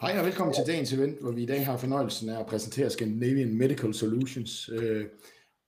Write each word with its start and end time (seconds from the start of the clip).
Hej 0.00 0.18
og 0.18 0.24
velkommen 0.24 0.54
til 0.54 0.66
dagens 0.66 0.92
event, 0.92 1.20
hvor 1.20 1.30
vi 1.30 1.42
i 1.42 1.46
dag 1.46 1.66
har 1.66 1.76
fornøjelsen 1.76 2.28
af 2.28 2.40
at 2.40 2.46
præsentere 2.46 2.90
Scandinavian 2.90 3.54
Medical 3.54 3.94
Solutions. 3.94 4.70
Øh, 4.72 5.04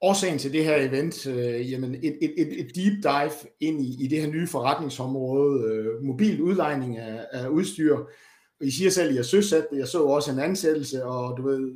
årsagen 0.00 0.38
til 0.38 0.53
det 0.53 0.64
her 0.64 0.76
event, 0.76 1.26
øh, 1.26 1.72
jamen 1.72 1.95
et, 1.95 2.18
et, 2.22 2.35
et, 2.38 2.61
et 2.61 2.77
deep 2.77 3.03
dive 3.03 3.51
ind 3.61 3.82
i, 3.82 4.04
i 4.04 4.06
det 4.06 4.21
her 4.21 4.30
nye 4.30 4.46
forretningsområde, 4.46 5.64
øh, 5.64 6.03
mobil 6.03 6.43
udlejning 6.43 6.98
af, 6.98 7.27
af 7.32 7.48
udstyr. 7.48 7.96
Og 8.61 8.66
I 8.66 8.71
siger 8.71 8.90
selv, 8.90 9.08
at 9.08 9.14
I 9.14 9.19
er 9.19 9.22
søsat 9.22 9.66
Jeg 9.72 9.88
så 9.88 10.04
også 10.04 10.33
en 10.33 10.39
ansættelse, 10.39 11.05
og 11.05 11.37
du 11.37 11.43
ved, 11.43 11.73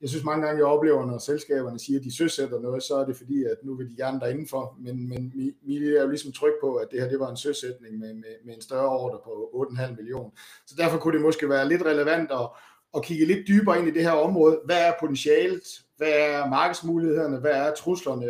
jeg 0.00 0.08
synes 0.08 0.24
mange 0.24 0.46
gange, 0.46 0.58
jeg 0.58 0.66
oplever, 0.66 1.06
når 1.06 1.18
selskaberne 1.18 1.78
siger, 1.78 1.98
at 1.98 2.04
de 2.04 2.16
søsætter 2.16 2.60
noget, 2.60 2.82
så 2.82 2.94
er 2.94 3.04
det 3.04 3.16
fordi, 3.16 3.44
at 3.44 3.56
nu 3.62 3.74
vil 3.74 3.90
de 3.90 3.96
gerne 3.96 4.20
derindenfor. 4.20 4.76
Men, 4.80 5.08
men 5.08 5.32
vi 5.62 5.96
er 5.96 6.02
jo 6.02 6.08
ligesom 6.08 6.32
tryg 6.32 6.52
på, 6.60 6.74
at 6.74 6.88
det 6.90 7.00
her 7.00 7.08
det 7.08 7.20
var 7.20 7.30
en 7.30 7.36
søsætning 7.36 7.98
med, 7.98 8.14
med, 8.14 8.34
med 8.44 8.54
en 8.54 8.60
større 8.60 8.88
ordre 8.88 9.18
på 9.24 9.66
8,5 9.72 9.96
millioner. 9.96 10.30
Så 10.66 10.74
derfor 10.78 10.98
kunne 10.98 11.14
det 11.14 11.22
måske 11.24 11.48
være 11.48 11.68
lidt 11.68 11.82
relevant 11.82 12.30
at, 12.30 12.48
at 12.96 13.04
kigge 13.04 13.26
lidt 13.26 13.48
dybere 13.48 13.78
ind 13.78 13.88
i 13.88 13.90
det 13.90 14.02
her 14.02 14.10
område. 14.10 14.60
Hvad 14.64 14.86
er 14.86 14.92
potentialet? 15.00 15.62
Hvad 15.96 16.12
er 16.12 16.48
markedsmulighederne? 16.48 17.38
Hvad 17.38 17.52
er 17.52 17.74
truslerne? 17.74 18.26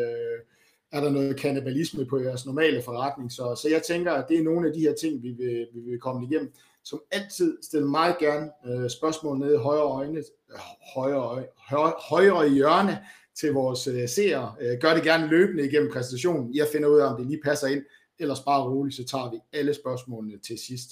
Er 0.93 1.01
der 1.01 1.11
noget 1.11 1.37
kannibalisme 1.37 2.07
på 2.07 2.19
jeres 2.19 2.47
normale 2.47 2.83
forretning? 2.83 3.33
Så, 3.33 3.61
så 3.62 3.69
jeg 3.69 3.83
tænker, 3.83 4.12
at 4.12 4.29
det 4.29 4.39
er 4.39 4.43
nogle 4.43 4.69
af 4.69 4.75
de 4.75 4.81
her 4.81 4.95
ting, 4.95 5.23
vi 5.23 5.31
vil, 5.31 5.67
vi 5.75 5.81
vil 5.81 6.01
komme 6.01 6.27
igennem 6.27 6.53
som 6.88 7.01
altid 7.10 7.59
stille 7.62 7.88
meget 7.88 8.19
gerne 8.19 8.51
øh, 8.66 8.91
spørgsmål 8.91 9.38
nede 9.38 9.55
i 9.55 9.59
højre 9.59 9.83
øjne, 9.83 10.19
øh, 10.19 10.59
højre, 10.95 11.45
højre, 11.69 11.95
højre 11.98 12.48
hjørne 12.48 12.98
til 13.41 13.52
vores 13.52 13.87
øh, 13.87 14.09
seere. 14.09 14.55
Øh, 14.61 14.78
gør 14.80 14.95
det 14.95 15.02
gerne 15.02 15.27
løbende 15.27 15.64
igennem 15.64 15.92
præsentationen. 15.92 16.55
Jeg 16.55 16.66
finder 16.73 16.88
ud 16.88 16.98
af, 16.98 17.06
om 17.11 17.16
det 17.16 17.27
lige 17.27 17.41
passer 17.45 17.66
ind. 17.66 17.83
Ellers 18.19 18.41
bare 18.41 18.62
roligt, 18.62 18.97
så 18.97 19.05
tager 19.05 19.30
vi 19.30 19.38
alle 19.52 19.74
spørgsmålene 19.74 20.38
til 20.38 20.59
sidst. 20.59 20.88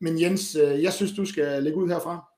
Men 0.00 0.20
Jens, 0.20 0.56
øh, 0.56 0.82
jeg 0.82 0.92
synes, 0.92 1.12
du 1.12 1.24
skal 1.26 1.62
lægge 1.62 1.78
ud 1.78 1.88
herfra. 1.88 2.32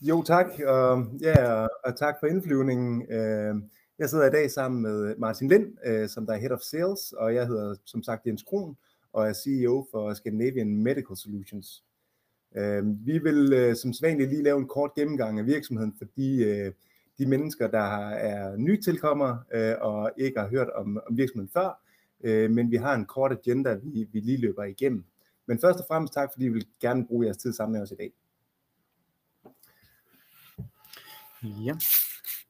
Jo, 0.00 0.22
tak. 0.22 0.46
Og, 0.66 1.06
ja, 1.20 1.66
og 1.84 1.96
tak 1.96 2.14
for 2.20 2.26
indflyvningen. 2.26 3.12
Øh, 3.12 3.54
jeg 3.98 4.10
sidder 4.10 4.26
i 4.26 4.30
dag 4.30 4.50
sammen 4.50 4.82
med 4.82 5.16
Martin 5.16 5.48
Lind, 5.48 5.66
øh, 5.86 6.08
som 6.08 6.26
der 6.26 6.32
er 6.32 6.38
Head 6.38 6.50
of 6.50 6.60
Sales, 6.60 7.12
og 7.12 7.34
jeg 7.34 7.46
hedder 7.46 7.74
som 7.84 8.02
sagt 8.02 8.26
Jens 8.26 8.42
Kron, 8.42 8.76
og 9.12 9.28
er 9.28 9.32
CEO 9.32 9.86
for 9.90 10.14
Scandinavian 10.14 10.76
Medical 10.76 11.16
Solutions. 11.16 11.84
Øh, 12.56 13.06
vi 13.06 13.18
vil 13.18 13.52
øh, 13.52 13.76
som 13.76 13.92
sædvanligt 13.92 14.30
lige 14.30 14.42
lave 14.42 14.58
en 14.58 14.68
kort 14.68 14.94
gennemgang 14.94 15.38
af 15.38 15.46
virksomheden, 15.46 15.94
fordi 15.98 16.44
øh, 16.44 16.72
de 17.18 17.26
mennesker, 17.26 17.66
der 17.66 18.08
er 18.08 18.56
nytilkommere 18.56 19.42
øh, 19.54 19.74
og 19.80 20.12
ikke 20.16 20.40
har 20.40 20.48
hørt 20.48 20.70
om, 20.70 21.00
om 21.10 21.16
virksomheden 21.16 21.50
før, 21.52 21.78
men 22.48 22.70
vi 22.70 22.76
har 22.76 22.94
en 22.94 23.04
kort 23.04 23.32
agenda, 23.32 23.78
vi, 23.82 24.08
vi 24.12 24.20
lige 24.20 24.40
løber 24.40 24.64
igennem. 24.64 25.04
Men 25.46 25.60
først 25.60 25.80
og 25.80 25.84
fremmest 25.88 26.14
tak, 26.14 26.28
fordi 26.32 26.44
I 26.44 26.48
vil 26.48 26.66
gerne 26.80 27.06
bruge 27.06 27.26
jeres 27.26 27.36
tid 27.36 27.52
sammen 27.52 27.72
med 27.72 27.82
os 27.82 27.90
i 27.90 27.94
dag. 27.94 28.12
Ja. 31.42 31.74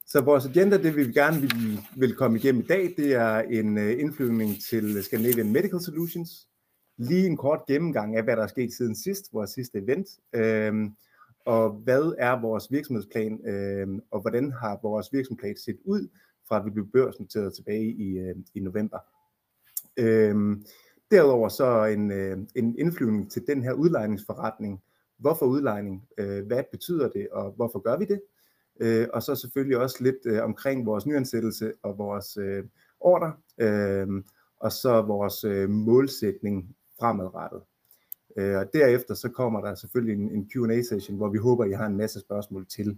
Så 0.06 0.20
vores 0.20 0.46
agenda, 0.46 0.82
det 0.82 0.96
vi 0.96 1.12
gerne 1.12 1.40
vil, 1.40 1.80
vil 1.96 2.14
komme 2.14 2.38
igennem 2.38 2.62
i 2.62 2.66
dag, 2.66 2.94
det 2.96 3.12
er 3.12 3.38
en 3.38 3.78
indflyvning 3.78 4.62
til 4.70 5.02
Scandinavian 5.02 5.52
Medical 5.52 5.80
Solutions, 5.80 6.48
lige 6.96 7.26
en 7.26 7.36
kort 7.36 7.60
gennemgang 7.66 8.16
af, 8.16 8.24
hvad 8.24 8.36
der 8.36 8.42
er 8.42 8.46
sket 8.46 8.72
siden 8.72 8.96
sidst, 8.96 9.34
vores 9.34 9.50
sidste 9.50 9.78
event, 9.78 10.08
øh, 10.32 10.90
og 11.44 11.70
hvad 11.70 12.14
er 12.18 12.40
vores 12.40 12.72
virksomhedsplan, 12.72 13.46
øh, 13.46 13.88
og 14.10 14.20
hvordan 14.20 14.52
har 14.52 14.78
vores 14.82 15.12
virksomhedsplan 15.12 15.56
set 15.56 15.78
ud, 15.84 16.08
fra 16.48 16.58
at 16.58 16.64
vi 16.64 16.70
blev 16.70 16.86
børsnoteret 16.92 17.54
tilbage 17.54 17.92
i, 17.92 18.18
øh, 18.18 18.36
i 18.54 18.60
november. 18.60 18.98
Øh, 19.96 20.56
derudover 21.10 21.48
så 21.48 21.84
en, 21.84 22.10
øh, 22.10 22.38
en 22.54 22.78
indflyvning 22.78 23.30
til 23.30 23.46
den 23.46 23.62
her 23.62 23.72
udlejningsforretning. 23.72 24.82
Hvorfor 25.18 25.46
udlejning? 25.46 26.08
Øh, 26.18 26.46
hvad 26.46 26.62
betyder 26.72 27.08
det, 27.08 27.28
og 27.28 27.52
hvorfor 27.52 27.78
gør 27.78 27.96
vi 27.96 28.04
det? 28.04 28.20
Øh, 28.80 29.08
og 29.12 29.22
så 29.22 29.34
selvfølgelig 29.34 29.78
også 29.78 29.96
lidt 30.00 30.16
øh, 30.24 30.44
omkring 30.44 30.86
vores 30.86 31.06
nyansættelse 31.06 31.72
og 31.82 31.98
vores 31.98 32.36
øh, 32.36 32.64
ordre, 33.00 33.32
øh, 33.58 34.06
og 34.60 34.72
så 34.72 35.02
vores 35.02 35.44
øh, 35.44 35.70
målsætning 35.70 36.76
fremadrettet. 37.02 37.62
Øh, 38.36 38.56
og 38.56 38.66
derefter 38.72 39.14
så 39.14 39.28
kommer 39.28 39.60
der 39.60 39.74
selvfølgelig 39.74 40.14
en, 40.14 40.30
en 40.30 40.50
Q&A-session, 40.50 41.16
hvor 41.16 41.28
vi 41.28 41.38
håber, 41.38 41.64
I 41.64 41.72
har 41.72 41.86
en 41.86 41.96
masse 41.96 42.20
spørgsmål 42.20 42.66
til. 42.66 42.96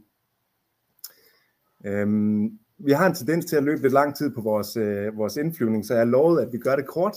Øhm, 1.87 2.59
vi 2.79 2.93
har 2.93 3.07
en 3.07 3.15
tendens 3.15 3.45
til 3.45 3.57
at 3.57 3.63
løbe 3.63 3.83
lidt 3.83 3.93
lang 3.93 4.17
tid 4.17 4.31
på 4.31 4.41
vores, 4.41 4.77
øh, 4.77 5.17
vores 5.17 5.37
indflyvning, 5.37 5.87
så 5.87 5.95
jeg 5.95 6.07
lovet, 6.07 6.41
at 6.43 6.53
vi 6.53 6.59
gør 6.59 6.77
det 6.77 6.87
kort. 6.87 7.17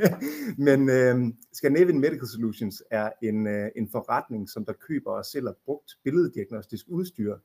Men 0.68 0.88
øh, 0.88 1.34
Scandinavian 1.52 2.00
Medical 2.00 2.26
Solutions 2.26 2.82
er 2.90 3.10
en, 3.22 3.46
øh, 3.46 3.70
en 3.76 3.88
forretning, 3.90 4.48
som 4.48 4.64
der 4.64 4.72
køber 4.72 5.10
og 5.10 5.24
sælger 5.24 5.52
brugt 5.64 5.90
billeddiagnostisk 6.04 6.86
udstyr. 6.88 7.36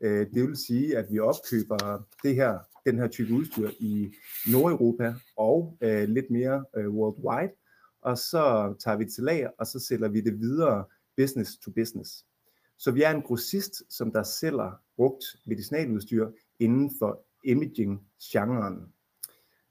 Øh, 0.00 0.26
det 0.34 0.48
vil 0.48 0.56
sige, 0.56 0.98
at 0.98 1.06
vi 1.10 1.18
opkøber 1.18 2.02
det 2.22 2.34
her, 2.34 2.58
den 2.86 2.98
her 2.98 3.08
type 3.08 3.34
udstyr 3.34 3.70
i 3.80 4.12
Nordeuropa 4.52 5.14
og 5.36 5.76
øh, 5.80 6.08
lidt 6.08 6.30
mere 6.30 6.64
øh, 6.76 6.88
worldwide 6.88 7.52
og 8.02 8.18
så 8.18 8.74
tager 8.78 8.96
vi 8.96 9.04
det 9.04 9.12
til 9.12 9.24
lager, 9.24 9.50
og 9.58 9.66
så 9.66 9.78
sælger 9.80 10.08
vi 10.08 10.20
det 10.20 10.40
videre 10.40 10.84
business 11.16 11.56
to 11.56 11.70
business. 11.70 12.26
Så 12.78 12.90
vi 12.90 13.02
er 13.02 13.10
en 13.10 13.22
grossist, 13.22 13.82
som 13.88 14.12
der 14.12 14.22
sælger 14.22 14.80
brugt 14.96 15.24
medicinaludstyr 15.44 16.28
inden 16.58 16.90
for 16.98 17.20
imaging-genren. 17.44 18.92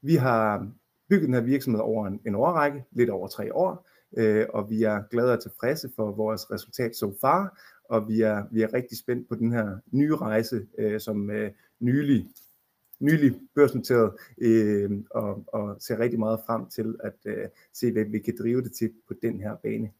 Vi 0.02 0.14
har 0.14 0.68
bygget 1.08 1.26
den 1.26 1.34
her 1.34 1.40
virksomhed 1.40 1.80
over 1.80 2.06
en, 2.06 2.20
en 2.26 2.34
årrække, 2.34 2.84
lidt 2.92 3.10
over 3.10 3.28
tre 3.28 3.54
år, 3.54 3.86
øh, 4.16 4.46
og 4.48 4.70
vi 4.70 4.82
er 4.82 5.02
glade 5.10 5.32
og 5.32 5.42
tilfredse 5.42 5.90
for 5.96 6.12
vores 6.12 6.50
resultat 6.50 6.96
so 6.96 7.12
far, 7.20 7.60
og 7.84 8.08
vi 8.08 8.20
er, 8.20 8.44
vi 8.50 8.62
er 8.62 8.74
rigtig 8.74 8.98
spændt 8.98 9.28
på 9.28 9.34
den 9.34 9.52
her 9.52 9.78
nye 9.90 10.16
rejse, 10.16 10.66
øh, 10.78 11.00
som 11.00 11.30
øh, 11.30 11.50
nylig 11.80 12.28
nylig 13.00 13.40
børsnoteret, 13.54 14.12
øh, 14.38 14.90
og, 15.10 15.44
og 15.46 15.76
ser 15.80 15.98
rigtig 15.98 16.18
meget 16.18 16.40
frem 16.46 16.66
til 16.66 16.94
at 17.04 17.16
øh, 17.24 17.48
se, 17.72 17.92
hvad 17.92 18.04
vi 18.04 18.18
kan 18.18 18.36
drive 18.38 18.62
det 18.62 18.72
til 18.72 18.92
på 19.08 19.14
den 19.22 19.40
her 19.40 19.56
bane. 19.62 19.90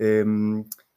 Øh, 0.00 0.56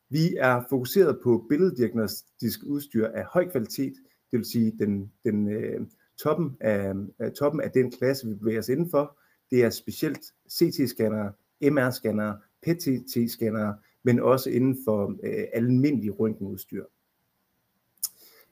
vi 0.10 0.36
er 0.36 0.64
fokuseret 0.70 1.20
på 1.24 1.46
billeddiagnostisk 1.50 2.60
udstyr 2.64 3.08
af 3.08 3.26
høj 3.26 3.50
kvalitet, 3.50 3.94
det 4.32 4.38
vil 4.38 4.46
sige 4.46 4.74
den, 4.80 5.12
den 5.24 5.52
øh, 5.52 5.82
toppen, 6.18 6.58
af, 6.60 6.94
toppen 7.36 7.62
af 7.62 7.72
den 7.72 7.92
klasse, 7.92 8.28
vi 8.28 8.34
bevæger 8.34 8.60
os 8.60 8.70
indenfor. 8.70 9.18
Det 9.52 9.64
er 9.64 9.70
specielt 9.70 10.34
CT-scannere, 10.50 11.32
MR-scannere, 11.62 12.38
PET-scannere, 12.62 13.76
men 14.04 14.20
også 14.20 14.50
inden 14.50 14.78
for 14.86 15.16
øh, 15.24 15.46
almindelig 15.54 16.20
røntgenudstyr. 16.20 16.86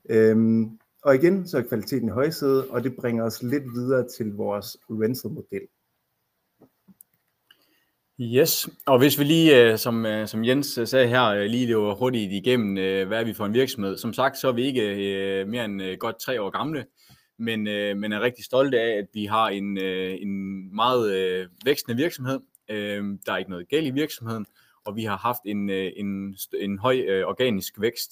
Øhm, 0.10 0.80
og 1.02 1.16
igen, 1.16 1.48
så 1.48 1.58
er 1.58 1.62
kvaliteten 1.62 2.08
i 2.08 2.12
højsædet, 2.12 2.68
og 2.70 2.84
det 2.84 2.96
bringer 2.96 3.24
os 3.24 3.44
lidt 3.44 3.64
videre 3.64 4.08
til 4.08 4.34
vores 4.34 4.78
rental-model. 4.90 5.68
Yes, 8.20 8.70
og 8.86 9.00
hvis 9.00 9.20
vi 9.20 9.24
lige, 9.24 9.72
øh, 9.72 9.78
som, 9.78 10.06
øh, 10.06 10.28
som 10.28 10.46
Jens 10.46 10.78
øh, 10.78 10.88
sagde 10.88 11.08
her, 11.08 11.44
lige 11.48 11.68
løber 11.68 11.96
hurtigt 11.96 12.32
igennem, 12.32 12.74
hvad 13.08 13.20
er 13.20 13.24
vi 13.24 13.34
for 13.34 13.46
en 13.46 13.54
virksomhed. 13.54 13.98
Som 13.98 14.14
sagt, 14.14 14.38
så 14.38 14.48
er 14.48 14.52
vi 14.52 14.64
ikke 14.64 15.46
mere 15.48 15.66
end 15.66 15.98
godt 15.98 16.20
tre 16.20 16.42
år 16.42 16.50
gamle, 16.50 16.86
men, 17.38 17.64
men 18.00 18.12
er 18.12 18.22
rigtig 18.22 18.46
stolte 18.46 18.80
af, 18.80 18.98
at 18.98 19.08
vi 19.14 19.26
har 19.26 19.50
en, 19.50 19.78
en 19.78 20.76
meget 20.76 21.50
vækstende 21.66 21.98
virksomhed. 21.98 22.40
Der 23.26 23.34
er 23.34 23.38
ikke 23.38 23.52
noget 23.52 23.70
galt 23.70 23.88
i 23.88 23.92
virksomheden, 23.92 24.46
og 24.86 24.96
vi 24.96 25.04
har 25.04 25.18
haft 25.18 25.42
en, 25.46 25.70
en, 25.70 26.38
en 26.60 26.80
høj 26.80 27.24
organisk 27.24 27.82
vækst. 27.82 28.12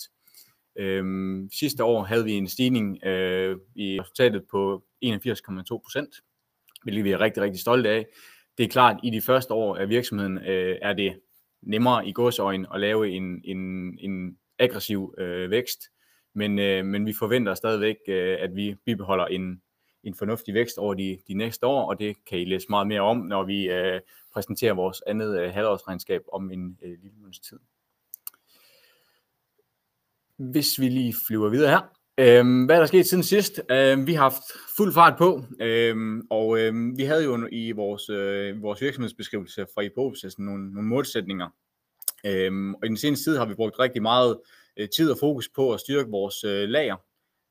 Øhm, 0.76 1.50
sidste 1.60 1.84
år 1.84 2.04
havde 2.04 2.24
vi 2.24 2.32
en 2.32 2.48
stigning 2.48 3.06
øh, 3.06 3.58
i 3.76 4.02
resultatet 4.02 4.44
på 4.52 4.84
81,2 5.06 5.78
procent, 5.78 6.16
hvilket 6.84 7.04
vi 7.04 7.12
er 7.12 7.22
rigtig, 7.22 7.44
rigtig 7.44 7.62
stolte 7.62 7.90
af. 7.90 8.06
Det 8.58 8.64
er 8.64 8.70
klart, 8.70 8.96
at 8.96 9.00
i 9.04 9.10
de 9.10 9.22
første 9.22 9.54
år 9.54 9.76
af 9.76 9.90
virksomheden 9.90 10.38
øh, 10.38 10.78
er 10.82 10.94
det 10.94 11.20
nemmere 11.62 12.08
i 12.08 12.12
godsøjen 12.12 12.66
at 12.74 12.80
lave 12.80 13.10
en, 13.10 13.42
en, 13.44 13.58
en 14.00 14.38
aggressiv 14.60 15.16
øh, 15.18 15.52
vækst, 15.52 15.80
men, 16.34 16.60
øh, 16.60 16.86
men 16.86 17.06
vi 17.06 17.14
forventer 17.20 17.54
stadigvæk, 17.54 17.96
øh, 18.08 18.38
at 18.40 18.56
vi 18.56 18.76
bibeholder 18.86 19.26
en, 19.26 19.62
en 20.04 20.16
fornuftig 20.16 20.54
vækst 20.54 20.78
over 20.78 20.94
de, 20.94 21.18
de 21.28 21.34
næste 21.34 21.66
år, 21.66 21.90
og 21.90 22.00
det 22.00 22.16
kan 22.26 22.40
I 22.40 22.46
læse 22.46 22.66
meget 22.70 22.88
mere 22.88 23.02
om, 23.02 23.18
når 23.18 23.44
vi 23.44 23.70
øh, 23.70 24.02
præsenterer 24.34 24.74
vores 24.74 25.02
andet 25.08 25.42
øh, 25.42 25.54
halvårsregnskab 25.54 26.22
om 26.34 26.52
en 26.52 26.78
øh, 26.82 26.98
lille 27.02 27.18
måneds 27.18 27.40
tid. 27.40 27.60
Hvis 30.40 30.80
vi 30.80 30.90
lige 30.90 31.16
flyver 31.28 31.50
videre 31.50 31.70
her. 31.70 32.00
Øhm, 32.18 32.66
hvad 32.66 32.76
er 32.76 32.80
der 32.80 32.88
sket 32.88 33.08
siden 33.08 33.24
sidst? 33.24 33.62
Øhm, 33.72 34.08
vi 34.08 34.14
har 34.14 34.22
haft 34.22 34.44
fuld 34.78 34.94
fart 34.94 35.18
på, 35.18 35.44
øhm, 35.62 36.28
og 36.30 36.60
øhm, 36.60 36.98
vi 36.98 37.04
havde 37.04 37.24
jo 37.24 37.48
i 37.52 37.72
vores, 37.72 38.10
øh, 38.10 38.62
vores 38.62 38.82
virksomhedsbeskrivelse 38.82 39.66
fra 39.74 39.82
IPO-processen 39.82 40.46
nogle, 40.46 40.74
nogle 40.74 40.88
målsætninger. 40.88 41.48
Øhm, 42.26 42.74
og 42.74 42.86
i 42.86 42.88
den 42.88 42.98
seneste 42.98 43.32
tid 43.32 43.38
har 43.38 43.46
vi 43.46 43.54
brugt 43.54 43.80
rigtig 43.80 44.02
meget 44.02 44.40
øh, 44.78 44.90
tid 44.90 45.12
og 45.12 45.18
fokus 45.18 45.50
på 45.56 45.74
at 45.74 45.80
styrke 45.80 46.10
vores 46.10 46.44
øh, 46.44 46.70
lager. 46.70 46.96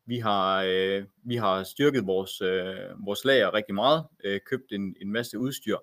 Vi 0.06 0.18
har, 0.18 0.64
øh, 0.66 1.04
vi 1.24 1.36
har 1.36 1.62
styrket 1.62 2.06
vores, 2.06 2.40
øh, 2.40 3.06
vores 3.06 3.24
lager 3.24 3.54
rigtig 3.54 3.74
meget, 3.74 4.04
øh, 4.24 4.40
købt 4.46 4.72
en, 4.72 4.94
en 5.00 5.12
masse 5.12 5.38
udstyr, 5.38 5.76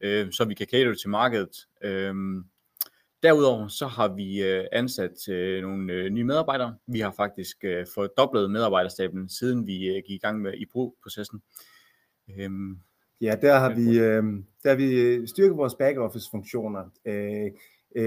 øh, 0.00 0.32
så 0.32 0.44
vi 0.44 0.54
kan 0.54 0.66
cater 0.70 0.94
til 0.94 1.10
markedet. 1.10 1.66
Øh, 1.84 2.14
Derudover 3.22 3.68
så 3.68 3.86
har 3.86 4.08
vi 4.08 4.42
øh, 4.42 4.64
ansat 4.72 5.28
øh, 5.28 5.62
nogle 5.62 5.92
øh, 5.92 6.10
nye 6.10 6.24
medarbejdere. 6.24 6.76
Vi 6.86 7.00
har 7.00 7.12
faktisk 7.16 7.64
fordoblet 7.94 8.50
medarbejderstaben, 8.50 9.28
siden 9.28 9.66
vi 9.66 9.72
gik 10.06 10.10
i 10.10 10.18
gang 10.18 10.40
med 10.40 10.54
i 10.54 10.66
processen. 11.02 11.42
Øhm, 12.38 12.78
ja, 13.20 13.36
der 13.42 13.58
har 13.58 13.74
vi, 13.74 13.98
øh, 13.98 14.22
der 14.62 14.68
har 14.68 14.76
vi 14.76 15.26
styrket 15.26 15.56
vores 15.56 15.74
back-office-funktioner. 15.74 16.84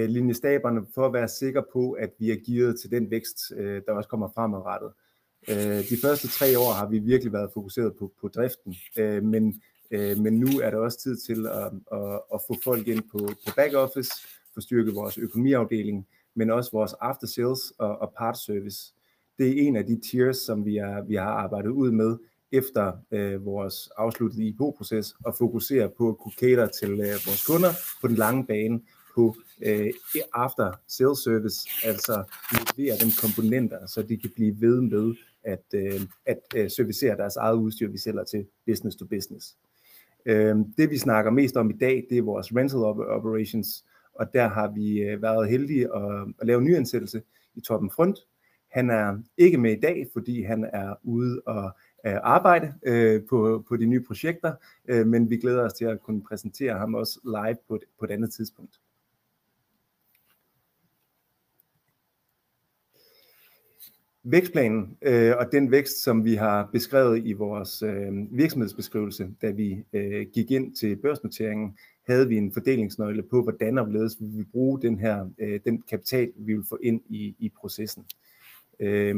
Linjestaberne 0.08 0.86
for 0.96 1.06
at 1.06 1.14
være 1.14 1.28
sikre 1.28 1.64
på, 1.74 1.92
at 1.92 2.10
vi 2.20 2.32
er 2.32 2.38
gearet 2.46 2.80
til 2.82 2.92
den 2.92 3.12
vækst, 3.12 3.38
der 3.58 3.92
også 3.94 4.10
kommer 4.10 4.30
fremadrettet. 4.36 4.92
De 5.90 5.98
første 6.02 6.28
tre 6.28 6.60
år 6.60 6.74
har 6.74 6.90
vi 6.90 7.00
virkelig 7.00 7.34
været 7.34 7.52
fokuseret 7.54 7.94
på, 8.00 8.12
på 8.22 8.28
driften, 8.28 8.76
men, 9.24 9.62
men 9.92 10.40
nu 10.40 10.48
er 10.64 10.70
der 10.70 10.78
også 10.78 11.00
tid 11.00 11.18
til 11.18 11.48
at, 11.48 11.72
at, 11.92 12.22
at 12.34 12.40
få 12.48 12.56
folk 12.64 12.88
ind 12.88 13.04
på, 13.12 13.18
på 13.18 13.54
back 13.56 13.74
office, 13.74 14.12
få 14.54 14.62
styrket 14.62 14.96
vores 14.96 15.18
økonomiafdeling, 15.18 16.08
men 16.36 16.50
også 16.50 16.72
vores 16.72 16.94
after 17.02 17.28
sales 17.28 17.74
og, 17.78 17.98
og 17.98 18.14
part 18.18 18.38
service. 18.38 18.94
Det 19.38 19.48
er 19.48 19.68
en 19.68 19.76
af 19.76 19.86
de 19.86 20.02
tiers, 20.12 20.38
som 20.38 20.66
vi, 20.66 20.78
er, 20.78 21.04
vi 21.04 21.16
har 21.16 21.32
arbejdet 21.32 21.70
ud 21.70 21.92
med 21.92 22.18
efter 22.52 22.94
øh, 23.12 23.46
vores 23.46 23.90
afsluttede 23.98 24.44
IPO-proces 24.44 25.16
og 25.26 25.36
fokusere 25.36 25.90
på 25.98 26.10
at 26.10 26.18
kunne 26.18 26.32
cater 26.40 26.68
til 26.68 26.92
øh, 26.92 27.00
vores 27.00 27.46
kunder 27.46 27.70
på 28.02 28.08
den 28.08 28.16
lange 28.16 28.46
bane 28.46 28.82
på 29.16 29.36
øh, 29.66 29.94
after 30.34 30.72
sales 30.88 31.20
service, 31.20 31.70
altså 31.86 32.24
levere 32.78 32.98
dem 32.98 33.10
komponenter, 33.22 33.86
så 33.88 34.02
de 34.02 34.18
kan 34.18 34.32
blive 34.36 34.62
ved 34.62 34.82
med 34.82 35.16
at, 35.44 35.66
øh, 35.74 36.02
at 36.26 36.40
øh, 36.56 36.70
servicere 36.72 37.18
deres 37.18 37.36
eget 37.36 37.56
udstyr, 37.56 37.90
vi 37.92 37.98
sælger 37.98 38.24
til 38.24 38.46
business 38.66 38.98
to 38.98 39.06
business. 39.06 39.58
Øh, 40.26 40.56
det 40.78 40.90
vi 40.90 40.98
snakker 40.98 41.32
mest 41.32 41.58
om 41.58 41.70
i 41.70 41.78
dag, 41.78 42.06
det 42.10 42.18
er 42.18 42.22
vores 42.22 42.56
rental 42.56 42.80
operations, 43.18 43.86
og 44.16 44.34
der 44.34 44.48
har 44.48 44.68
vi 44.68 45.02
øh, 45.02 45.22
været 45.22 45.50
heldige 45.50 45.96
at, 45.96 46.28
at 46.40 46.48
lave 46.48 46.60
en 46.60 46.66
nyansættelse 46.66 47.22
i 47.56 47.62
Torben 47.62 47.92
Front. 47.92 48.20
Han 48.72 48.90
er 48.90 49.18
ikke 49.38 49.58
med 49.58 49.72
i 49.78 49.80
dag, 49.80 50.08
fordi 50.14 50.44
han 50.44 50.70
er 50.74 50.96
ude 51.04 51.42
og 51.46 51.72
øh, 52.06 52.16
arbejde 52.24 52.74
øh, 52.84 53.22
på, 53.30 53.66
på 53.70 53.78
de 53.78 53.86
nye 53.86 54.04
projekter, 54.04 54.54
øh, 54.88 55.08
men 55.08 55.30
vi 55.30 55.38
glæder 55.38 55.64
os 55.64 55.74
til 55.74 55.86
at 55.86 56.02
kunne 56.02 56.22
præsentere 56.22 56.78
ham 56.78 56.94
også 56.94 57.20
live 57.24 57.58
på 57.68 57.76
et, 57.76 57.84
på 58.00 58.06
et 58.06 58.12
andet 58.12 58.34
tidspunkt. 58.34 58.80
Vækstplanen 64.26 64.98
øh, 65.02 65.34
og 65.40 65.52
den 65.52 65.72
vækst, 65.72 66.04
som 66.04 66.26
vi 66.26 66.36
har 66.36 66.70
beskrevet 66.72 67.26
i 67.26 67.34
vores 67.34 67.82
øh, 67.82 68.38
virksomhedsbeskrivelse, 68.38 69.30
da 69.42 69.52
vi 69.52 69.84
øh, 69.94 70.28
gik 70.34 70.52
ind 70.52 70.76
til 70.76 70.96
børsnoteringen, 70.96 71.78
havde 72.08 72.28
vi 72.28 72.38
en 72.38 72.54
fordelingsnøgle 72.54 73.24
på, 73.24 73.42
hvordan 73.42 73.78
og 73.78 73.86
hvorledes 73.86 74.18
vi 74.20 74.26
vil 74.26 74.46
bruge 74.52 74.82
den 74.82 75.00
her 75.00 75.30
øh, 75.40 75.60
den 75.66 75.82
kapital, 75.82 76.32
vi 76.36 76.54
vil 76.54 76.66
få 76.70 76.78
ind 76.84 77.02
i, 77.10 77.36
i 77.40 77.50
processen. 77.50 78.06
Øh, 78.80 79.16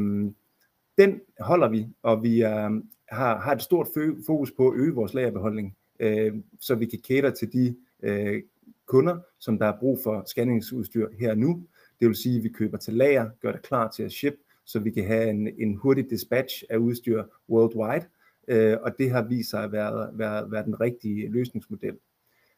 den 0.98 1.20
holder 1.40 1.68
vi, 1.68 1.86
og 2.02 2.22
vi 2.22 2.40
er, 2.40 2.80
har, 3.08 3.38
har 3.38 3.52
et 3.52 3.62
stort 3.62 3.88
fokus 4.26 4.52
på 4.52 4.68
at 4.68 4.78
øge 4.78 4.94
vores 4.94 5.14
lagerbeholdning, 5.14 5.76
øh, 6.00 6.34
så 6.60 6.74
vi 6.74 6.86
kan 6.86 6.98
cater 6.98 7.30
til 7.30 7.52
de 7.52 7.76
øh, 8.02 8.42
kunder, 8.86 9.18
som 9.38 9.58
der 9.58 9.66
er 9.66 9.78
brug 9.78 9.98
for 10.04 10.24
scanningsudstyr 10.26 11.08
her 11.18 11.30
og 11.30 11.38
nu. 11.38 11.64
Det 12.00 12.08
vil 12.08 12.16
sige, 12.16 12.36
at 12.36 12.44
vi 12.44 12.48
køber 12.48 12.78
til 12.78 12.94
lager, 12.94 13.30
gør 13.40 13.52
det 13.52 13.62
klar 13.62 13.90
til 13.90 14.02
at 14.02 14.12
ship, 14.12 14.34
så 14.66 14.78
vi 14.78 14.90
kan 14.90 15.04
have 15.06 15.30
en, 15.30 15.48
en 15.58 15.74
hurtig 15.74 16.10
dispatch 16.10 16.64
af 16.70 16.76
udstyr 16.76 17.24
worldwide, 17.48 18.06
øh, 18.48 18.76
og 18.82 18.98
det 18.98 19.10
har 19.10 19.22
vist 19.22 19.50
sig 19.50 19.64
at 19.64 19.72
være, 19.72 20.10
være, 20.12 20.50
være 20.50 20.64
den 20.64 20.80
rigtige 20.80 21.28
løsningsmodel. 21.28 21.96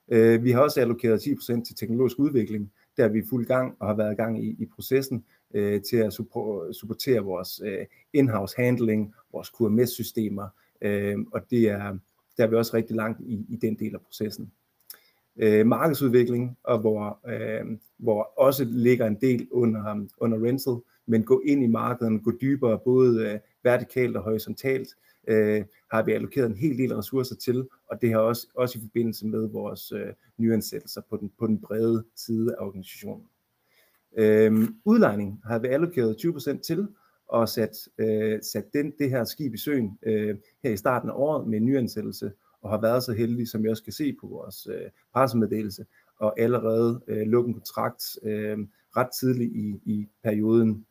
Øh, 0.08 0.44
vi 0.44 0.50
har 0.50 0.60
også 0.60 0.80
allokeret 0.80 1.26
10% 1.26 1.64
til 1.64 1.76
teknologisk 1.76 2.18
udvikling, 2.18 2.72
der 2.96 3.04
er 3.04 3.08
vi 3.08 3.22
fuld 3.30 3.46
gang 3.46 3.76
og 3.80 3.86
har 3.86 3.94
været 3.94 4.12
i 4.12 4.16
gang 4.16 4.44
i, 4.44 4.56
i 4.58 4.66
processen 4.66 5.24
øh, 5.54 5.82
til 5.82 5.96
at 5.96 6.12
supportere 6.72 7.20
vores 7.20 7.60
øh, 7.64 7.86
in-house 8.12 8.56
handling, 8.56 9.14
vores 9.32 9.48
QMS-systemer, 9.48 10.48
øh, 10.82 11.16
og 11.32 11.50
det 11.50 11.68
er, 11.68 11.98
der 12.36 12.44
er 12.44 12.46
vi 12.46 12.56
også 12.56 12.76
rigtig 12.76 12.96
langt 12.96 13.20
i, 13.20 13.46
i 13.48 13.56
den 13.56 13.74
del 13.74 13.94
af 13.94 14.00
processen. 14.00 14.52
Øh, 15.38 15.66
markedsudvikling, 15.66 16.58
og 16.62 16.78
hvor, 16.78 17.20
øh, 17.28 17.78
hvor 17.96 18.32
også 18.36 18.64
ligger 18.64 19.06
en 19.06 19.18
del 19.20 19.48
under, 19.50 20.06
under 20.18 20.44
rental, 20.44 20.76
men 21.06 21.22
gå 21.22 21.42
ind 21.46 21.64
i 21.64 21.66
markedet, 21.66 22.24
gå 22.24 22.32
dybere, 22.40 22.78
både 22.84 23.28
øh, 23.28 23.38
vertikalt 23.62 24.16
og 24.16 24.22
horisontalt, 24.22 24.88
øh, 25.28 25.64
har 25.92 26.02
vi 26.02 26.12
allokeret 26.12 26.46
en 26.46 26.56
hel 26.56 26.78
del 26.78 26.94
ressourcer 26.94 27.36
til, 27.36 27.68
og 27.90 28.02
det 28.02 28.10
har 28.10 28.18
også, 28.18 28.46
også 28.54 28.78
i 28.78 28.82
forbindelse 28.82 29.26
med 29.26 29.48
vores 29.48 29.92
øh, 29.92 30.12
nyansættelser 30.38 31.00
på 31.10 31.16
den, 31.16 31.32
på 31.38 31.46
den 31.46 31.60
brede 31.60 32.04
side 32.16 32.54
af 32.58 32.64
organisationen. 32.64 33.26
Øh, 34.18 34.68
udlejning 34.84 35.40
har 35.44 35.58
vi 35.58 35.68
allokeret 35.68 36.16
20% 36.24 36.60
til, 36.60 36.88
og 37.28 37.48
sat, 37.48 37.88
øh, 37.98 38.42
sat 38.42 38.64
den, 38.72 38.92
det 38.98 39.10
her 39.10 39.24
skib 39.24 39.54
i 39.54 39.58
søen 39.58 39.98
øh, 40.02 40.36
her 40.62 40.70
i 40.70 40.76
starten 40.76 41.10
af 41.10 41.14
året 41.16 41.48
med 41.48 41.58
en 41.58 41.66
nyansættelse, 41.66 42.32
og 42.62 42.70
har 42.70 42.80
været 42.80 43.02
så 43.02 43.12
heldige, 43.12 43.46
som 43.46 43.62
jeg 43.62 43.70
også 43.70 43.84
kan 43.84 43.92
se 43.92 44.16
på 44.20 44.26
vores 44.26 44.66
øh, 44.66 44.90
pressemeddelelse, 45.12 45.86
og 46.20 46.40
allerede 46.40 47.00
øh, 47.08 47.26
lukke 47.26 47.48
en 47.48 47.54
kontrakt 47.54 48.04
øh, 48.22 48.58
ret 48.96 49.08
tidligt 49.20 49.52
i, 49.52 49.80
i 49.84 50.08
perioden. 50.24 50.86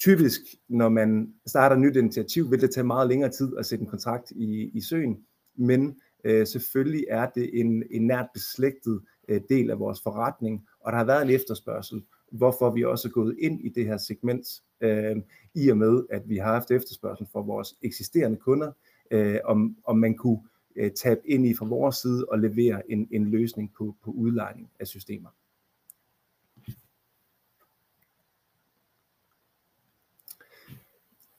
Typisk, 0.00 0.40
når 0.68 0.88
man 0.88 1.34
starter 1.46 1.76
et 1.76 1.82
nyt 1.82 1.96
initiativ, 1.96 2.50
vil 2.50 2.60
det 2.60 2.70
tage 2.70 2.84
meget 2.84 3.08
længere 3.08 3.30
tid 3.30 3.56
at 3.58 3.66
sætte 3.66 3.82
en 3.82 3.90
kontrakt 3.90 4.30
i, 4.30 4.70
i 4.74 4.80
søen, 4.80 5.24
men 5.54 6.00
øh, 6.24 6.46
selvfølgelig 6.46 7.04
er 7.08 7.30
det 7.34 7.60
en, 7.60 7.82
en 7.90 8.06
nært 8.06 8.26
beslægtet 8.34 9.00
øh, 9.28 9.40
del 9.48 9.70
af 9.70 9.78
vores 9.78 10.02
forretning, 10.02 10.66
og 10.80 10.92
der 10.92 10.98
har 10.98 11.04
været 11.04 11.22
en 11.22 11.30
efterspørgsel, 11.30 12.02
hvorfor 12.32 12.70
vi 12.70 12.84
også 12.84 13.08
er 13.08 13.12
gået 13.12 13.36
ind 13.38 13.60
i 13.60 13.68
det 13.68 13.86
her 13.86 13.96
segment, 13.96 14.46
øh, 14.80 15.16
i 15.54 15.68
og 15.68 15.76
med, 15.76 16.02
at 16.10 16.28
vi 16.28 16.36
har 16.36 16.52
haft 16.52 16.70
efterspørgsel 16.70 17.26
fra 17.32 17.40
vores 17.40 17.74
eksisterende 17.82 18.36
kunder, 18.36 18.72
øh, 19.10 19.38
om, 19.44 19.76
om 19.84 19.98
man 19.98 20.14
kunne 20.14 20.40
øh, 20.76 20.90
tabe 20.90 21.20
ind 21.24 21.46
i 21.46 21.54
fra 21.54 21.66
vores 21.66 21.96
side 21.96 22.26
og 22.28 22.38
levere 22.38 22.90
en, 22.90 23.08
en 23.10 23.30
løsning 23.30 23.72
på, 23.72 23.94
på 24.04 24.10
udlejning 24.10 24.70
af 24.80 24.86
systemer. 24.86 25.28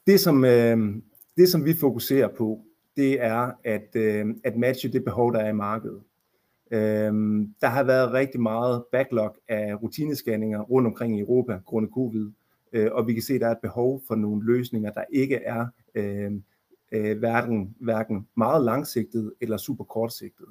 Det 0.08 0.20
som, 0.20 0.46
øh, 0.46 0.96
det, 1.38 1.50
som 1.50 1.66
vi 1.66 1.74
fokuserer 1.74 2.28
på, 2.28 2.66
det 2.96 3.22
er 3.22 3.52
at, 3.64 3.96
øh, 3.96 4.26
at 4.44 4.58
matche 4.58 4.92
det 4.92 5.04
behov, 5.04 5.34
der 5.34 5.40
er 5.40 5.50
i 5.50 5.54
markedet. 5.54 6.02
Øh, 6.72 7.14
der 7.62 7.68
har 7.68 7.84
været 7.84 8.14
rigtig 8.14 8.42
meget 8.42 8.84
backlog 8.92 9.36
af 9.48 9.84
rutinescanninger 9.84 10.62
rundt 10.62 10.88
omkring 10.88 11.18
i 11.18 11.22
Europa 11.22 11.60
grundet 11.66 11.92
covid, 11.94 12.32
øh, 12.74 12.90
og 12.92 13.08
vi 13.08 13.14
kan 13.14 13.24
se, 13.24 13.34
at 13.34 13.42
der 13.42 13.48
er 13.48 13.52
et 13.52 13.62
behov 13.62 14.02
for 14.08 14.16
nogle 14.16 14.46
løsninger, 14.46 14.92
der 14.92 15.04
ikke 15.12 15.36
er 15.36 15.68
øh, 15.96 16.32
øh, 16.94 17.18
hverken, 17.18 17.76
hverken 17.80 18.28
meget 18.38 18.64
langsigtet 18.64 19.34
eller 19.42 19.58
super 19.58 19.84
kortsigtet. 19.84 20.48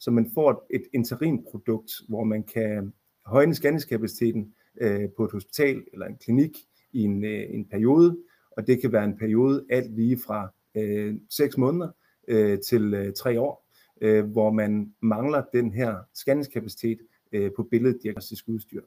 Så 0.00 0.10
man 0.10 0.30
får 0.34 0.66
et 0.70 0.82
interimprodukt, 0.94 1.92
hvor 2.08 2.24
man 2.24 2.42
kan 2.42 2.92
højne 3.26 3.54
scanningskapaciteten 3.54 4.54
øh, 4.80 5.08
på 5.16 5.24
et 5.24 5.32
hospital 5.32 5.84
eller 5.92 6.06
en 6.06 6.16
klinik 6.16 6.50
i 6.92 7.02
en, 7.02 7.24
øh, 7.24 7.44
en 7.50 7.64
periode, 7.64 8.18
og 8.50 8.66
det 8.66 8.80
kan 8.80 8.92
være 8.92 9.04
en 9.04 9.16
periode 9.16 9.64
alt 9.70 9.94
lige 9.94 10.18
fra 10.18 10.52
øh, 10.74 11.14
6 11.30 11.58
måneder 11.58 11.88
øh, 12.28 12.58
til 12.60 12.94
øh, 12.94 13.12
3 13.12 13.40
år, 13.40 13.68
øh, 14.00 14.24
hvor 14.24 14.50
man 14.50 14.94
mangler 15.02 15.42
den 15.52 15.72
her 15.72 15.96
scanningskapacitet 16.14 16.98
øh, 17.32 17.50
på 17.56 17.62
billeddiagnostisk 17.62 18.48
udstyr. 18.48 18.82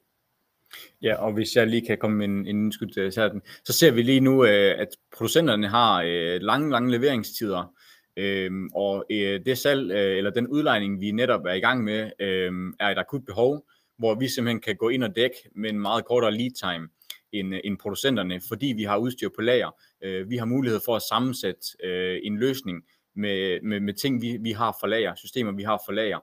Ja, 1.02 1.16
og 1.16 1.34
hvis 1.34 1.56
jeg 1.56 1.68
lige 1.68 1.88
kan 1.88 1.98
komme 1.98 2.18
med 2.18 2.26
en, 2.26 2.48
en 2.48 2.48
indskud 2.48 2.88
til 2.88 3.22
øh, 3.22 3.32
den, 3.32 3.42
så 3.64 3.74
ser 3.74 3.92
vi 3.92 4.02
lige 4.02 4.20
nu, 4.20 4.46
øh, 4.46 4.80
at 4.80 4.88
producenterne 5.18 5.68
har 5.68 6.04
øh, 6.06 6.42
lange, 6.42 6.72
lange 6.72 6.92
leveringstider, 6.92 7.74
øhm, 8.18 8.66
øh, 8.66 8.70
og 8.76 9.06
det 9.46 9.58
salg, 9.58 9.92
eller 9.92 10.32
den 10.32 10.48
udlejning, 10.48 11.02
vi 11.02 11.12
netop 11.12 11.46
er 11.46 11.54
i 11.54 11.60
gang 11.60 11.84
med, 11.84 12.12
øh, 12.20 12.52
er 12.80 12.90
et 12.90 12.98
akut 12.98 13.26
behov, 13.26 13.66
hvor 13.98 14.16
vi 14.16 14.28
simpelthen 14.28 14.62
kan 14.62 14.76
gå 14.76 14.90
ind 14.90 15.04
og 15.04 15.16
dække 15.16 15.36
med 15.56 15.70
en 15.70 15.80
meget 15.80 16.06
kortere 16.06 16.32
lead 16.32 16.52
time 16.52 16.90
end, 17.32 17.54
end 17.64 17.78
producenterne, 17.78 18.42
fordi 18.48 18.74
vi 18.78 18.84
har 18.84 18.98
udstyr 18.98 19.30
på 19.36 19.42
lager. 19.42 19.72
Øh, 20.04 20.30
vi 20.30 20.38
har 20.38 20.46
mulighed 20.46 20.80
for 20.86 20.96
at 20.96 21.02
sammensætte 21.02 21.62
øh, 21.84 22.20
en 22.24 22.38
løsning 22.38 22.84
med, 23.16 23.62
med, 23.62 23.80
med 23.80 23.94
ting, 23.94 24.22
vi, 24.22 24.38
vi 24.42 24.52
har 24.52 24.78
for 24.80 24.88
lager, 24.88 25.16
systemer, 25.16 25.52
vi 25.52 25.64
har 25.64 25.82
for 25.86 25.94
lager. 25.94 26.20